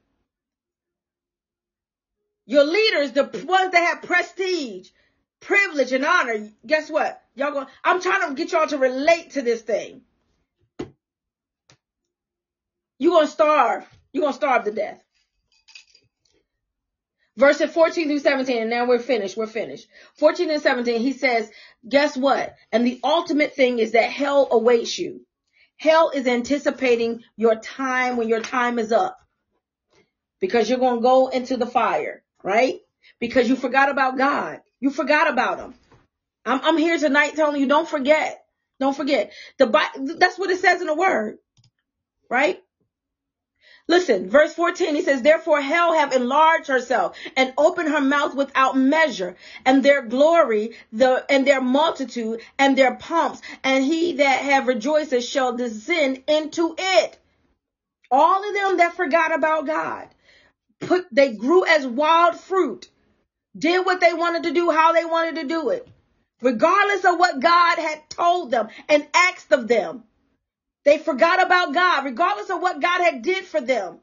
Your 2.53 2.65
leaders, 2.65 3.13
the 3.13 3.23
ones 3.47 3.71
that 3.71 3.95
have 3.95 4.03
prestige, 4.03 4.91
privilege 5.39 5.91
and 5.91 6.05
honor, 6.05 6.51
guess 6.63 6.87
what? 6.87 7.19
Y'all 7.33 7.65
I'm 7.83 7.99
trying 7.99 8.29
to 8.29 8.35
get 8.35 8.51
y'all 8.51 8.67
to 8.67 8.77
relate 8.77 9.31
to 9.31 9.41
this 9.41 9.63
thing. 9.63 10.01
You're 12.99 13.13
gonna 13.13 13.25
starve. 13.25 13.87
You're 14.11 14.21
gonna 14.21 14.35
starve 14.35 14.65
to 14.65 14.71
death. 14.71 15.03
Verses 17.37 17.71
14 17.71 18.07
through 18.07 18.19
17, 18.19 18.61
and 18.61 18.69
now 18.69 18.85
we're 18.85 18.99
finished. 18.99 19.35
We're 19.35 19.47
finished. 19.47 19.87
14 20.19 20.51
and 20.51 20.61
17, 20.61 21.01
he 21.01 21.13
says, 21.13 21.49
guess 21.89 22.15
what? 22.15 22.53
And 22.71 22.85
the 22.85 22.99
ultimate 23.03 23.55
thing 23.55 23.79
is 23.79 23.93
that 23.93 24.11
hell 24.11 24.47
awaits 24.51 24.99
you. 24.99 25.25
Hell 25.77 26.11
is 26.13 26.27
anticipating 26.27 27.23
your 27.35 27.55
time 27.55 28.15
when 28.15 28.29
your 28.29 28.41
time 28.41 28.77
is 28.77 28.91
up. 28.91 29.17
Because 30.39 30.69
you're 30.69 30.77
going 30.77 30.97
to 30.97 31.01
go 31.01 31.29
into 31.29 31.57
the 31.57 31.65
fire, 31.65 32.22
right? 32.43 32.79
Because 33.19 33.49
you 33.49 33.55
forgot 33.55 33.89
about 33.89 34.17
God. 34.17 34.61
You 34.79 34.89
forgot 34.89 35.29
about 35.29 35.59
him. 35.59 35.73
I'm, 36.45 36.59
I'm 36.63 36.77
here 36.77 36.97
tonight 36.97 37.35
telling 37.35 37.59
you, 37.59 37.67
don't 37.67 37.87
forget. 37.87 38.43
Don't 38.79 38.95
forget. 38.95 39.31
The 39.59 40.15
that's 40.17 40.37
what 40.37 40.49
it 40.49 40.59
says 40.59 40.81
in 40.81 40.87
the 40.87 40.95
word, 40.95 41.37
right? 42.29 42.59
Listen, 43.87 44.29
verse 44.29 44.53
14, 44.53 44.95
he 44.95 45.01
says, 45.01 45.21
Therefore 45.21 45.61
hell 45.61 45.93
have 45.93 46.13
enlarged 46.13 46.67
herself 46.67 47.17
and 47.35 47.53
opened 47.57 47.89
her 47.89 47.99
mouth 47.99 48.33
without 48.33 48.77
measure, 48.77 49.35
and 49.65 49.83
their 49.83 50.01
glory, 50.01 50.75
the 50.93 51.25
and 51.29 51.45
their 51.45 51.59
multitude, 51.59 52.41
and 52.57 52.77
their 52.77 52.95
pomps, 52.95 53.41
and 53.63 53.83
he 53.83 54.13
that 54.13 54.41
have 54.41 54.67
rejoices 54.67 55.27
shall 55.27 55.57
descend 55.57 56.23
into 56.27 56.75
it. 56.77 57.19
All 58.09 58.47
of 58.47 58.53
them 58.53 58.77
that 58.77 58.95
forgot 58.95 59.35
about 59.35 59.67
God, 59.67 60.07
put 60.87 61.07
they 61.11 61.33
grew 61.33 61.65
as 61.65 61.85
wild 61.87 62.39
fruit, 62.39 62.89
did 63.57 63.85
what 63.85 64.01
they 64.01 64.13
wanted 64.13 64.43
to 64.43 64.53
do, 64.53 64.71
how 64.71 64.93
they 64.93 65.05
wanted 65.05 65.35
to 65.35 65.47
do 65.47 65.69
it, 65.69 65.87
regardless 66.41 67.05
of 67.05 67.19
what 67.19 67.39
God 67.41 67.77
had 67.79 68.09
told 68.09 68.51
them 68.51 68.69
and 68.89 69.07
asked 69.13 69.51
of 69.51 69.67
them. 69.67 70.03
They 70.85 70.97
forgot 70.97 71.41
about 71.41 71.73
God, 71.73 72.05
regardless 72.05 72.49
of 72.49 72.61
what 72.61 72.81
God 72.81 73.01
had 73.01 73.21
did 73.21 73.45
for 73.45 73.61
them. 73.61 73.99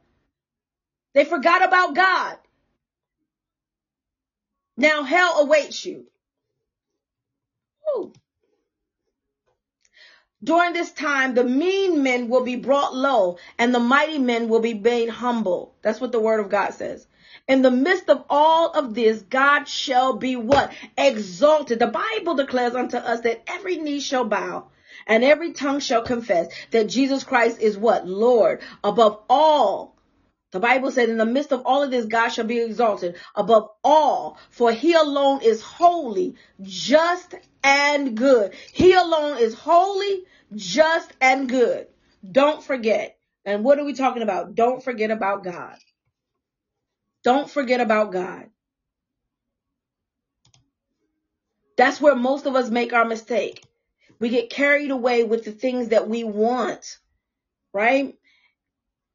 They 1.14 1.24
forgot 1.24 1.64
about 1.64 1.94
God. 1.94 2.38
Now 4.76 5.02
hell 5.02 5.40
awaits 5.40 5.84
you. 5.84 6.06
Ooh. 7.96 8.12
During 10.42 10.72
this 10.72 10.90
time, 10.90 11.34
the 11.34 11.44
mean 11.44 12.02
men 12.02 12.28
will 12.28 12.44
be 12.44 12.56
brought 12.56 12.94
low 12.94 13.36
and 13.58 13.74
the 13.74 13.78
mighty 13.78 14.18
men 14.18 14.48
will 14.48 14.60
be 14.60 14.72
made 14.72 15.10
humble. 15.10 15.74
That's 15.82 16.00
what 16.00 16.12
the 16.12 16.20
word 16.20 16.40
of 16.40 16.48
God 16.48 16.72
says. 16.72 17.06
In 17.46 17.60
the 17.60 17.70
midst 17.70 18.08
of 18.08 18.24
all 18.30 18.70
of 18.70 18.94
this, 18.94 19.20
God 19.20 19.64
shall 19.68 20.14
be 20.14 20.36
what? 20.36 20.72
Exalted. 20.96 21.78
The 21.78 21.88
Bible 21.88 22.36
declares 22.36 22.74
unto 22.74 22.96
us 22.96 23.20
that 23.20 23.42
every 23.46 23.76
knee 23.76 24.00
shall 24.00 24.24
bow 24.24 24.68
and 25.06 25.24
every 25.24 25.52
tongue 25.52 25.80
shall 25.80 26.02
confess 26.02 26.48
that 26.70 26.88
Jesus 26.88 27.22
Christ 27.22 27.60
is 27.60 27.76
what? 27.76 28.06
Lord 28.06 28.60
above 28.82 29.20
all. 29.28 29.94
The 30.52 30.60
Bible 30.60 30.90
said 30.90 31.08
in 31.08 31.18
the 31.18 31.26
midst 31.26 31.52
of 31.52 31.62
all 31.64 31.82
of 31.82 31.90
this, 31.90 32.06
God 32.06 32.30
shall 32.30 32.44
be 32.44 32.60
exalted 32.60 33.16
above 33.34 33.70
all, 33.84 34.36
for 34.50 34.72
he 34.72 34.94
alone 34.94 35.42
is 35.42 35.62
holy, 35.62 36.34
just 36.60 37.36
and 37.62 38.16
good. 38.16 38.54
He 38.72 38.92
alone 38.94 39.38
is 39.38 39.54
holy, 39.54 40.24
just 40.54 41.12
and 41.20 41.48
good. 41.48 41.86
Don't 42.30 42.62
forget. 42.62 43.16
And 43.44 43.64
what 43.64 43.78
are 43.78 43.84
we 43.84 43.94
talking 43.94 44.22
about? 44.22 44.54
Don't 44.54 44.82
forget 44.82 45.10
about 45.10 45.44
God. 45.44 45.76
Don't 47.22 47.48
forget 47.48 47.80
about 47.80 48.12
God. 48.12 48.50
That's 51.76 52.00
where 52.00 52.16
most 52.16 52.46
of 52.46 52.56
us 52.56 52.70
make 52.70 52.92
our 52.92 53.04
mistake. 53.04 53.64
We 54.18 54.28
get 54.28 54.50
carried 54.50 54.90
away 54.90 55.24
with 55.24 55.44
the 55.44 55.52
things 55.52 55.88
that 55.88 56.08
we 56.08 56.24
want, 56.24 56.98
right? 57.72 58.18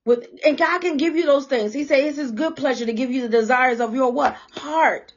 With, 0.05 0.27
and 0.45 0.57
God 0.57 0.81
can 0.81 0.97
give 0.97 1.15
you 1.15 1.25
those 1.25 1.47
things. 1.47 1.73
He 1.73 1.83
says 1.83 2.05
it's 2.05 2.17
his 2.17 2.31
good 2.31 2.55
pleasure 2.55 2.85
to 2.85 2.93
give 2.93 3.11
you 3.11 3.23
the 3.23 3.29
desires 3.29 3.79
of 3.79 3.95
your 3.95 4.11
what? 4.11 4.35
Heart. 4.51 5.13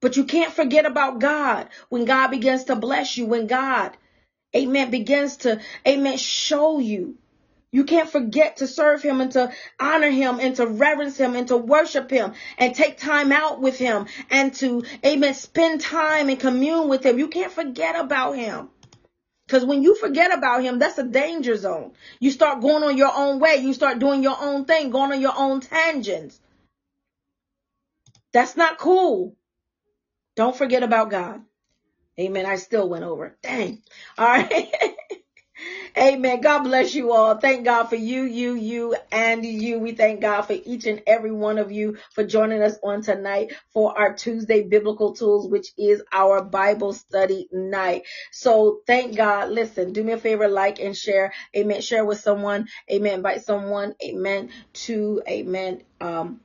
But 0.00 0.16
you 0.16 0.24
can't 0.24 0.52
forget 0.52 0.86
about 0.86 1.18
God 1.18 1.68
when 1.88 2.04
God 2.04 2.28
begins 2.28 2.64
to 2.64 2.76
bless 2.76 3.16
you, 3.16 3.26
when 3.26 3.48
God, 3.48 3.96
amen, 4.54 4.90
begins 4.92 5.38
to, 5.38 5.60
amen, 5.86 6.16
show 6.18 6.78
you. 6.78 7.18
You 7.72 7.84
can't 7.84 8.08
forget 8.08 8.58
to 8.58 8.68
serve 8.68 9.02
him 9.02 9.20
and 9.20 9.32
to 9.32 9.52
honor 9.78 10.08
him 10.08 10.38
and 10.40 10.56
to 10.56 10.66
reverence 10.66 11.18
him 11.18 11.34
and 11.34 11.48
to 11.48 11.56
worship 11.56 12.10
him 12.10 12.32
and 12.56 12.74
take 12.74 12.96
time 12.96 13.30
out 13.32 13.60
with 13.60 13.76
him 13.76 14.06
and 14.30 14.54
to, 14.54 14.84
amen, 15.04 15.34
spend 15.34 15.80
time 15.80 16.30
and 16.30 16.40
commune 16.40 16.88
with 16.88 17.04
him. 17.04 17.18
You 17.18 17.28
can't 17.28 17.52
forget 17.52 17.98
about 17.98 18.36
him. 18.36 18.70
Because 19.48 19.64
when 19.64 19.82
you 19.82 19.94
forget 19.96 20.36
about 20.36 20.62
him, 20.62 20.78
that's 20.78 20.98
a 20.98 21.04
danger 21.04 21.56
zone. 21.56 21.94
You 22.20 22.30
start 22.30 22.60
going 22.60 22.84
on 22.84 22.98
your 22.98 23.12
own 23.14 23.40
way. 23.40 23.56
You 23.56 23.72
start 23.72 23.98
doing 23.98 24.22
your 24.22 24.36
own 24.38 24.66
thing, 24.66 24.90
going 24.90 25.10
on 25.10 25.22
your 25.22 25.32
own 25.34 25.62
tangents. 25.62 26.38
That's 28.34 28.58
not 28.58 28.78
cool. 28.78 29.34
Don't 30.36 30.56
forget 30.56 30.82
about 30.82 31.10
God. 31.10 31.42
Amen. 32.20 32.46
I 32.46 32.56
still 32.56 32.88
went 32.90 33.04
over. 33.04 33.38
Dang. 33.42 33.82
All 34.18 34.26
right. 34.26 34.70
Amen. 35.96 36.40
God 36.40 36.60
bless 36.64 36.94
you 36.94 37.12
all. 37.12 37.38
Thank 37.38 37.64
God 37.64 37.84
for 37.84 37.96
you, 37.96 38.22
you, 38.22 38.54
you, 38.54 38.96
and 39.10 39.44
you. 39.44 39.78
We 39.80 39.92
thank 39.92 40.20
God 40.20 40.42
for 40.42 40.52
each 40.64 40.86
and 40.86 41.02
every 41.06 41.32
one 41.32 41.58
of 41.58 41.72
you 41.72 41.98
for 42.12 42.24
joining 42.24 42.62
us 42.62 42.78
on 42.82 43.02
tonight 43.02 43.52
for 43.72 43.98
our 43.98 44.14
Tuesday 44.14 44.62
biblical 44.62 45.14
tools, 45.14 45.48
which 45.48 45.72
is 45.76 46.02
our 46.12 46.42
Bible 46.42 46.92
study 46.92 47.48
night. 47.50 48.02
So 48.30 48.80
thank 48.86 49.16
God. 49.16 49.50
Listen, 49.50 49.92
do 49.92 50.04
me 50.04 50.12
a 50.12 50.18
favor, 50.18 50.48
like 50.48 50.78
and 50.80 50.96
share. 50.96 51.32
Amen. 51.56 51.80
Share 51.80 52.04
with 52.04 52.20
someone. 52.20 52.68
Amen. 52.90 53.14
Invite 53.14 53.42
someone. 53.42 53.94
Amen. 54.02 54.50
To, 54.74 55.22
amen. 55.28 55.82
Um, 56.00 56.40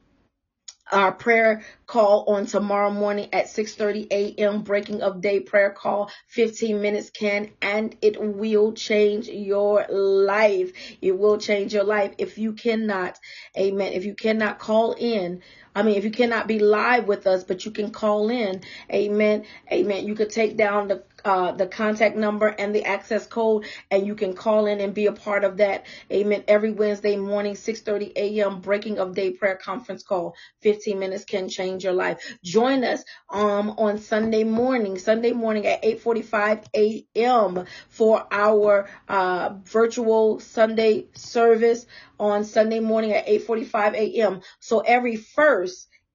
our 0.94 1.12
prayer 1.12 1.64
call 1.88 2.26
on 2.28 2.46
tomorrow 2.46 2.92
morning 2.92 3.30
at 3.34 3.48
6:30 3.48 4.08
a.m. 4.12 4.62
breaking 4.62 5.02
of 5.02 5.22
day 5.22 5.40
prayer 5.42 5.72
call 5.72 6.12
15 6.28 6.82
minutes 6.82 7.10
can 7.10 7.50
and 7.62 7.96
it 8.02 8.22
will 8.22 8.74
change 8.74 9.28
your 9.28 9.86
life 9.90 10.72
it 11.02 11.18
will 11.18 11.38
change 11.40 11.74
your 11.74 11.84
life 11.84 12.14
if 12.20 12.38
you 12.38 12.54
cannot 12.54 13.20
amen 13.58 13.94
if 13.94 14.06
you 14.06 14.16
cannot 14.16 14.60
call 14.60 14.94
in 14.94 15.42
I 15.76 15.84
mean, 15.84 15.98
if 15.98 16.04
you 16.04 16.12
cannot 16.12 16.48
be 16.48 16.60
live 16.60 17.08
with 17.08 17.28
us, 17.28 17.44
but 17.44 17.66
you 17.66 17.72
can 17.72 17.92
call 17.92 18.30
in, 18.30 18.62
amen, 18.92 19.46
amen. 19.72 20.08
You 20.08 20.16
could 20.16 20.30
take 20.30 20.58
down 20.58 20.88
the 20.88 21.04
uh, 21.26 21.54
the 21.54 21.68
contact 21.68 22.18
number 22.18 22.48
and 22.48 22.76
the 22.76 22.84
access 22.86 23.26
code, 23.28 23.66
and 23.90 24.06
you 24.06 24.14
can 24.16 24.34
call 24.34 24.66
in 24.66 24.82
and 24.82 24.94
be 24.94 25.06
a 25.06 25.14
part 25.14 25.44
of 25.46 25.58
that. 25.58 25.86
Amen. 26.12 26.44
Every 26.50 26.72
Wednesday 26.72 27.16
morning, 27.16 27.54
6:30 27.56 28.12
a.m. 28.16 28.60
breaking 28.62 29.00
of 29.00 29.16
day 29.16 29.32
prayer 29.32 29.56
conference 29.56 30.04
call. 30.04 30.36
15 30.62 31.00
minutes 31.00 31.26
can 31.26 31.50
change 31.50 31.84
your 31.84 31.94
life. 31.94 32.38
Join 32.44 32.84
us 32.84 33.04
um 33.30 33.72
on 33.78 34.00
Sunday 34.00 34.44
morning, 34.44 34.98
Sunday 35.00 35.32
morning 35.32 35.66
at 35.66 35.84
8:45 35.84 36.66
a.m. 36.76 37.66
for 37.90 38.28
our 38.32 38.90
uh, 39.08 39.54
virtual 39.64 40.40
Sunday 40.40 41.08
service 41.16 41.86
on 42.20 42.44
Sunday 42.44 42.80
morning 42.80 43.14
at 43.14 43.28
8:45 43.28 43.94
a.m. 43.96 44.42
So 44.60 44.80
every 44.80 45.16
first 45.16 45.63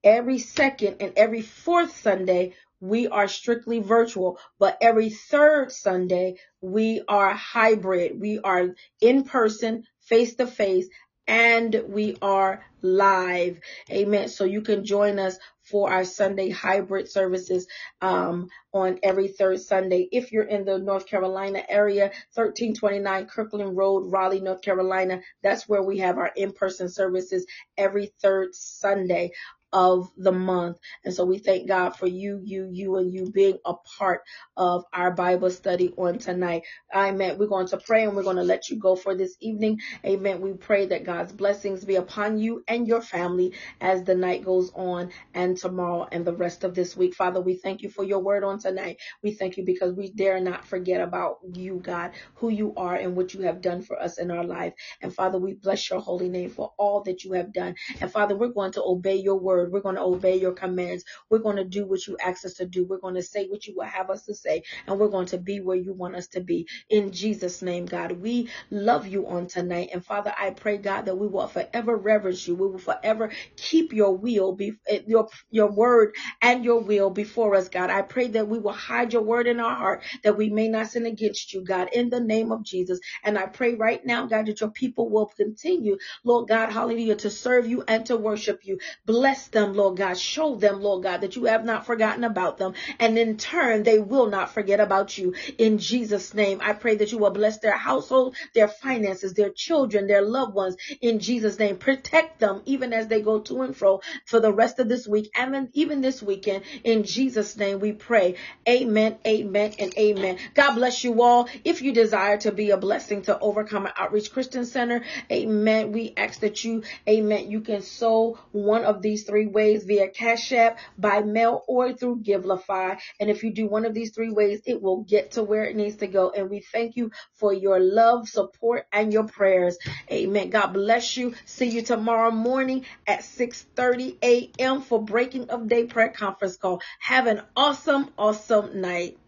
every 0.05 0.38
second 0.38 0.96
and 1.01 1.12
every 1.16 1.42
fourth 1.42 1.96
Sunday, 1.96 2.55
we 2.80 3.09
are 3.09 3.26
strictly 3.26 3.80
virtual, 3.80 4.38
but 4.59 4.78
every 4.80 5.11
third 5.11 5.72
Sunday, 5.72 6.36
we 6.61 7.03
are 7.09 7.34
hybrid. 7.34 8.20
We 8.20 8.38
are 8.38 8.74
in 9.01 9.24
person, 9.24 9.84
face 10.01 10.36
to 10.36 10.46
face, 10.46 10.88
and 11.28 11.84
we 11.88 12.16
are 12.22 12.64
live. 12.80 13.60
Amen. 13.90 14.28
So 14.28 14.44
you 14.44 14.62
can 14.62 14.84
join 14.84 15.18
us 15.18 15.38
for 15.62 15.90
our 15.92 16.04
Sunday 16.04 16.48
hybrid 16.48 17.10
services 17.10 17.66
um, 18.00 18.48
on 18.72 18.98
every 19.02 19.28
third 19.28 19.60
Sunday. 19.60 20.08
If 20.10 20.32
you're 20.32 20.44
in 20.44 20.64
the 20.64 20.78
North 20.78 21.06
Carolina 21.06 21.62
area, 21.68 22.04
1329 22.34 23.26
Kirkland 23.26 23.76
Road, 23.76 24.10
Raleigh, 24.10 24.40
North 24.40 24.62
Carolina, 24.62 25.20
that's 25.42 25.68
where 25.68 25.82
we 25.82 25.98
have 25.98 26.16
our 26.16 26.32
in-person 26.34 26.88
services 26.88 27.46
every 27.76 28.06
third 28.22 28.54
Sunday 28.54 29.32
of 29.72 30.10
the 30.16 30.32
month. 30.32 30.78
And 31.04 31.14
so 31.14 31.24
we 31.24 31.38
thank 31.38 31.68
God 31.68 31.96
for 31.96 32.06
you, 32.06 32.40
you, 32.44 32.68
you, 32.72 32.96
and 32.96 33.12
you 33.12 33.30
being 33.30 33.58
a 33.64 33.74
part 33.98 34.22
of 34.56 34.84
our 34.92 35.10
Bible 35.12 35.50
study 35.50 35.92
on 35.96 36.18
tonight. 36.18 36.62
Amen. 36.94 37.38
We're 37.38 37.48
going 37.48 37.68
to 37.68 37.78
pray 37.78 38.04
and 38.04 38.16
we're 38.16 38.22
going 38.22 38.36
to 38.36 38.42
let 38.42 38.70
you 38.70 38.78
go 38.78 38.96
for 38.96 39.14
this 39.14 39.36
evening. 39.40 39.80
Amen. 40.04 40.40
We 40.40 40.54
pray 40.54 40.86
that 40.86 41.04
God's 41.04 41.32
blessings 41.32 41.84
be 41.84 41.96
upon 41.96 42.38
you 42.38 42.64
and 42.68 42.86
your 42.86 43.02
family 43.02 43.52
as 43.80 44.04
the 44.04 44.14
night 44.14 44.44
goes 44.44 44.70
on 44.74 45.10
and 45.34 45.56
tomorrow 45.56 46.08
and 46.10 46.24
the 46.24 46.34
rest 46.34 46.64
of 46.64 46.74
this 46.74 46.96
week. 46.96 47.14
Father, 47.14 47.40
we 47.40 47.54
thank 47.56 47.82
you 47.82 47.90
for 47.90 48.04
your 48.04 48.20
word 48.20 48.44
on 48.44 48.58
tonight. 48.58 48.98
We 49.22 49.32
thank 49.32 49.56
you 49.56 49.64
because 49.64 49.94
we 49.94 50.10
dare 50.10 50.40
not 50.40 50.66
forget 50.66 51.00
about 51.00 51.38
you, 51.52 51.80
God, 51.82 52.12
who 52.36 52.48
you 52.48 52.74
are 52.76 52.94
and 52.94 53.16
what 53.16 53.34
you 53.34 53.42
have 53.42 53.60
done 53.60 53.82
for 53.82 54.00
us 54.00 54.18
in 54.18 54.30
our 54.30 54.44
life. 54.44 54.74
And 55.02 55.14
Father, 55.14 55.38
we 55.38 55.54
bless 55.54 55.90
your 55.90 56.00
holy 56.00 56.28
name 56.28 56.50
for 56.50 56.72
all 56.78 57.02
that 57.02 57.24
you 57.24 57.32
have 57.32 57.52
done. 57.52 57.74
And 58.00 58.10
Father, 58.10 58.36
we're 58.36 58.48
going 58.48 58.72
to 58.72 58.82
obey 58.82 59.16
your 59.16 59.38
word 59.38 59.57
word. 59.59 59.72
We're 59.72 59.80
going 59.80 59.96
to 59.96 60.02
obey 60.02 60.38
your 60.38 60.52
commands. 60.52 61.04
We're 61.30 61.38
going 61.38 61.56
to 61.56 61.64
do 61.64 61.86
what 61.86 62.06
you 62.06 62.16
ask 62.24 62.44
us 62.44 62.54
to 62.54 62.66
do. 62.66 62.84
We're 62.84 62.98
going 63.00 63.14
to 63.14 63.22
say 63.22 63.46
what 63.48 63.66
you 63.66 63.74
will 63.76 63.84
have 63.86 64.11
us 64.11 64.24
to 64.26 64.34
say. 64.34 64.62
And 64.86 64.98
we're 64.98 65.09
going 65.09 65.26
to 65.26 65.38
be 65.38 65.61
where 65.61 65.76
you 65.76 65.92
want 65.92 66.16
us 66.16 66.28
to 66.28 66.40
be. 66.40 66.66
In 66.90 67.12
Jesus' 67.12 67.62
name, 67.62 67.86
God, 67.86 68.12
we 68.12 68.50
love 68.70 69.06
you 69.06 69.26
on 69.26 69.46
tonight. 69.46 69.90
And 69.92 70.04
Father, 70.04 70.34
I 70.38 70.50
pray, 70.50 70.78
God, 70.78 71.06
that 71.06 71.16
we 71.16 71.26
will 71.26 71.48
forever 71.48 71.96
reverence 71.96 72.46
you. 72.46 72.54
We 72.54 72.68
will 72.68 72.78
forever 72.78 73.30
keep 73.56 73.92
your 73.92 74.16
will, 74.16 74.54
be, 74.54 74.72
eh, 74.88 75.00
your, 75.06 75.28
your 75.50 75.70
word 75.70 76.14
and 76.42 76.64
your 76.64 76.80
will 76.80 77.11
before 77.11 77.54
us, 77.54 77.68
God. 77.68 77.90
I 77.90 78.02
pray 78.02 78.28
that 78.28 78.48
we 78.48 78.59
will 78.59 78.72
hide 78.72 79.12
your 79.12 79.22
word 79.22 79.46
in 79.46 79.61
our 79.61 79.74
heart 79.76 79.88
that 80.24 80.36
we 80.36 80.50
may 80.50 80.68
not 80.68 80.88
sin 80.88 81.06
against 81.06 81.52
you, 81.52 81.64
God, 81.64 81.88
in 81.92 82.11
the 82.11 82.20
name 82.20 82.52
of 82.52 82.64
Jesus. 82.64 83.00
And 83.24 83.38
I 83.38 83.46
pray 83.46 83.74
right 83.74 84.04
now, 84.04 84.26
God, 84.26 84.46
that 84.46 84.61
your 84.61 84.70
people 84.70 85.11
will 85.11 85.26
continue, 85.26 85.98
Lord 86.24 86.48
God, 86.48 86.72
hallelujah, 86.72 87.16
to 87.16 87.30
serve 87.30 87.68
you 87.68 87.84
and 87.88 88.06
to 88.06 88.16
worship 88.16 88.61
you. 88.64 88.78
Bless 89.06 89.47
them, 89.49 89.74
Lord 89.74 89.96
God. 89.96 90.18
Show 90.18 90.57
them, 90.57 90.82
Lord 90.82 91.03
God, 91.03 91.22
that 91.22 91.36
you 91.36 91.44
have 91.44 91.64
not 91.64 91.86
forgotten 91.86 92.24
about 92.24 92.59
them. 92.59 92.74
And 92.99 93.18
in 93.18 93.36
turn, 93.36 93.82
they 93.82 93.99
will 93.99 94.28
not 94.28 94.53
forget 94.53 94.80
about 94.80 95.16
you. 95.18 95.34
In 95.59 95.78
Jesus' 95.78 96.34
name, 96.34 96.61
I 96.62 96.72
pray 96.72 96.96
that 96.96 97.12
you 97.12 97.18
will 97.18 97.30
bless 97.30 97.59
their 97.59 97.76
household, 97.76 98.36
their 98.55 98.68
finances, 98.68 99.34
their 99.34 99.51
children, 99.51 100.07
their 100.07 100.22
loved 100.22 100.55
ones. 100.55 100.76
In 101.01 101.18
Jesus' 101.18 101.59
name, 101.59 101.76
protect 101.76 102.40
them 102.40 102.62
even 102.66 102.92
as 102.92 103.09
they 103.09 103.22
go 103.22 103.40
to 103.40 103.62
and 103.62 103.76
fro 103.76 104.01
for 104.24 104.40
the 104.40 104.53
rest 104.53 104.78
of 104.78 104.88
this 104.88 105.07
week 105.07 105.30
and 105.34 105.68
even 105.72 106.01
this 106.01 106.22
weekend. 106.22 106.64
In 106.84 107.05
Jesus' 107.05 107.57
name, 107.57 107.80
we 107.80 107.92
pray. 107.92 108.36
Amen, 108.68 109.18
amen, 109.26 109.74
and 109.78 109.96
amen. 109.96 110.38
God 110.55 110.74
bless 110.74 111.05
you 111.05 111.22
all. 111.22 111.49
If 111.64 111.82
you 111.82 111.92
desire 111.92 112.36
to 112.38 112.53
be 112.53 112.70
a 112.70 112.76
blessing 112.76 113.22
to 113.22 113.38
Overcomer 113.38 113.92
Outreach 113.96 114.32
Christian 114.32 114.66
Center, 114.66 115.03
amen. 115.30 115.92
We 115.92 116.12
ask 116.16 116.40
that 116.40 116.64
you, 116.64 116.82
amen, 117.09 117.51
you 117.51 117.61
can 117.61 117.82
sow 117.82 118.38
one 118.53 118.84
of 118.84 119.03
these 119.03 119.24
three 119.39 119.47
ways 119.47 119.84
via 119.84 120.09
Cash 120.09 120.53
App, 120.53 120.78
by 120.99 121.20
mail, 121.20 121.62
or 121.68 121.93
through 121.93 122.22
Givelify. 122.22 122.99
And 123.20 123.30
if 123.30 123.45
you 123.45 123.53
do 123.53 123.68
one 123.68 123.84
of 123.84 123.95
these 123.95 124.11
three 124.12 124.32
ways, 124.32 124.62
it 124.66 124.82
will 124.82 125.05
get 125.05 125.32
to 125.32 125.45
where 125.45 125.62
it 125.62 125.76
needs 125.76 125.97
to 125.97 126.09
go. 126.09 126.30
And 126.30 126.51
we 126.51 126.59
thank 126.59 126.97
you 126.97 127.12
for 127.34 127.53
your 127.53 127.78
love, 127.78 128.28
support, 128.28 128.86
and 128.93 129.12
your 129.12 129.28
prayers. 129.28 129.78
Amen. 130.11 130.51
God 130.51 130.72
bless 130.72 131.16
you. 131.16 131.34
See 131.45 131.68
you 131.68 131.82
tomorrow 131.82 132.32
morning 132.32 132.84
at 133.07 133.20
6:30 133.20 134.16
a.m. 134.24 134.82
for 134.82 135.01
Breaking 135.01 135.51
of 135.51 135.68
Day 135.68 135.84
prayer 135.84 136.09
conference 136.09 136.57
call. 136.57 136.82
Have 136.99 137.28
an 137.28 137.43
awesome, 137.55 138.11
awesome 138.18 138.80
night. 138.80 139.18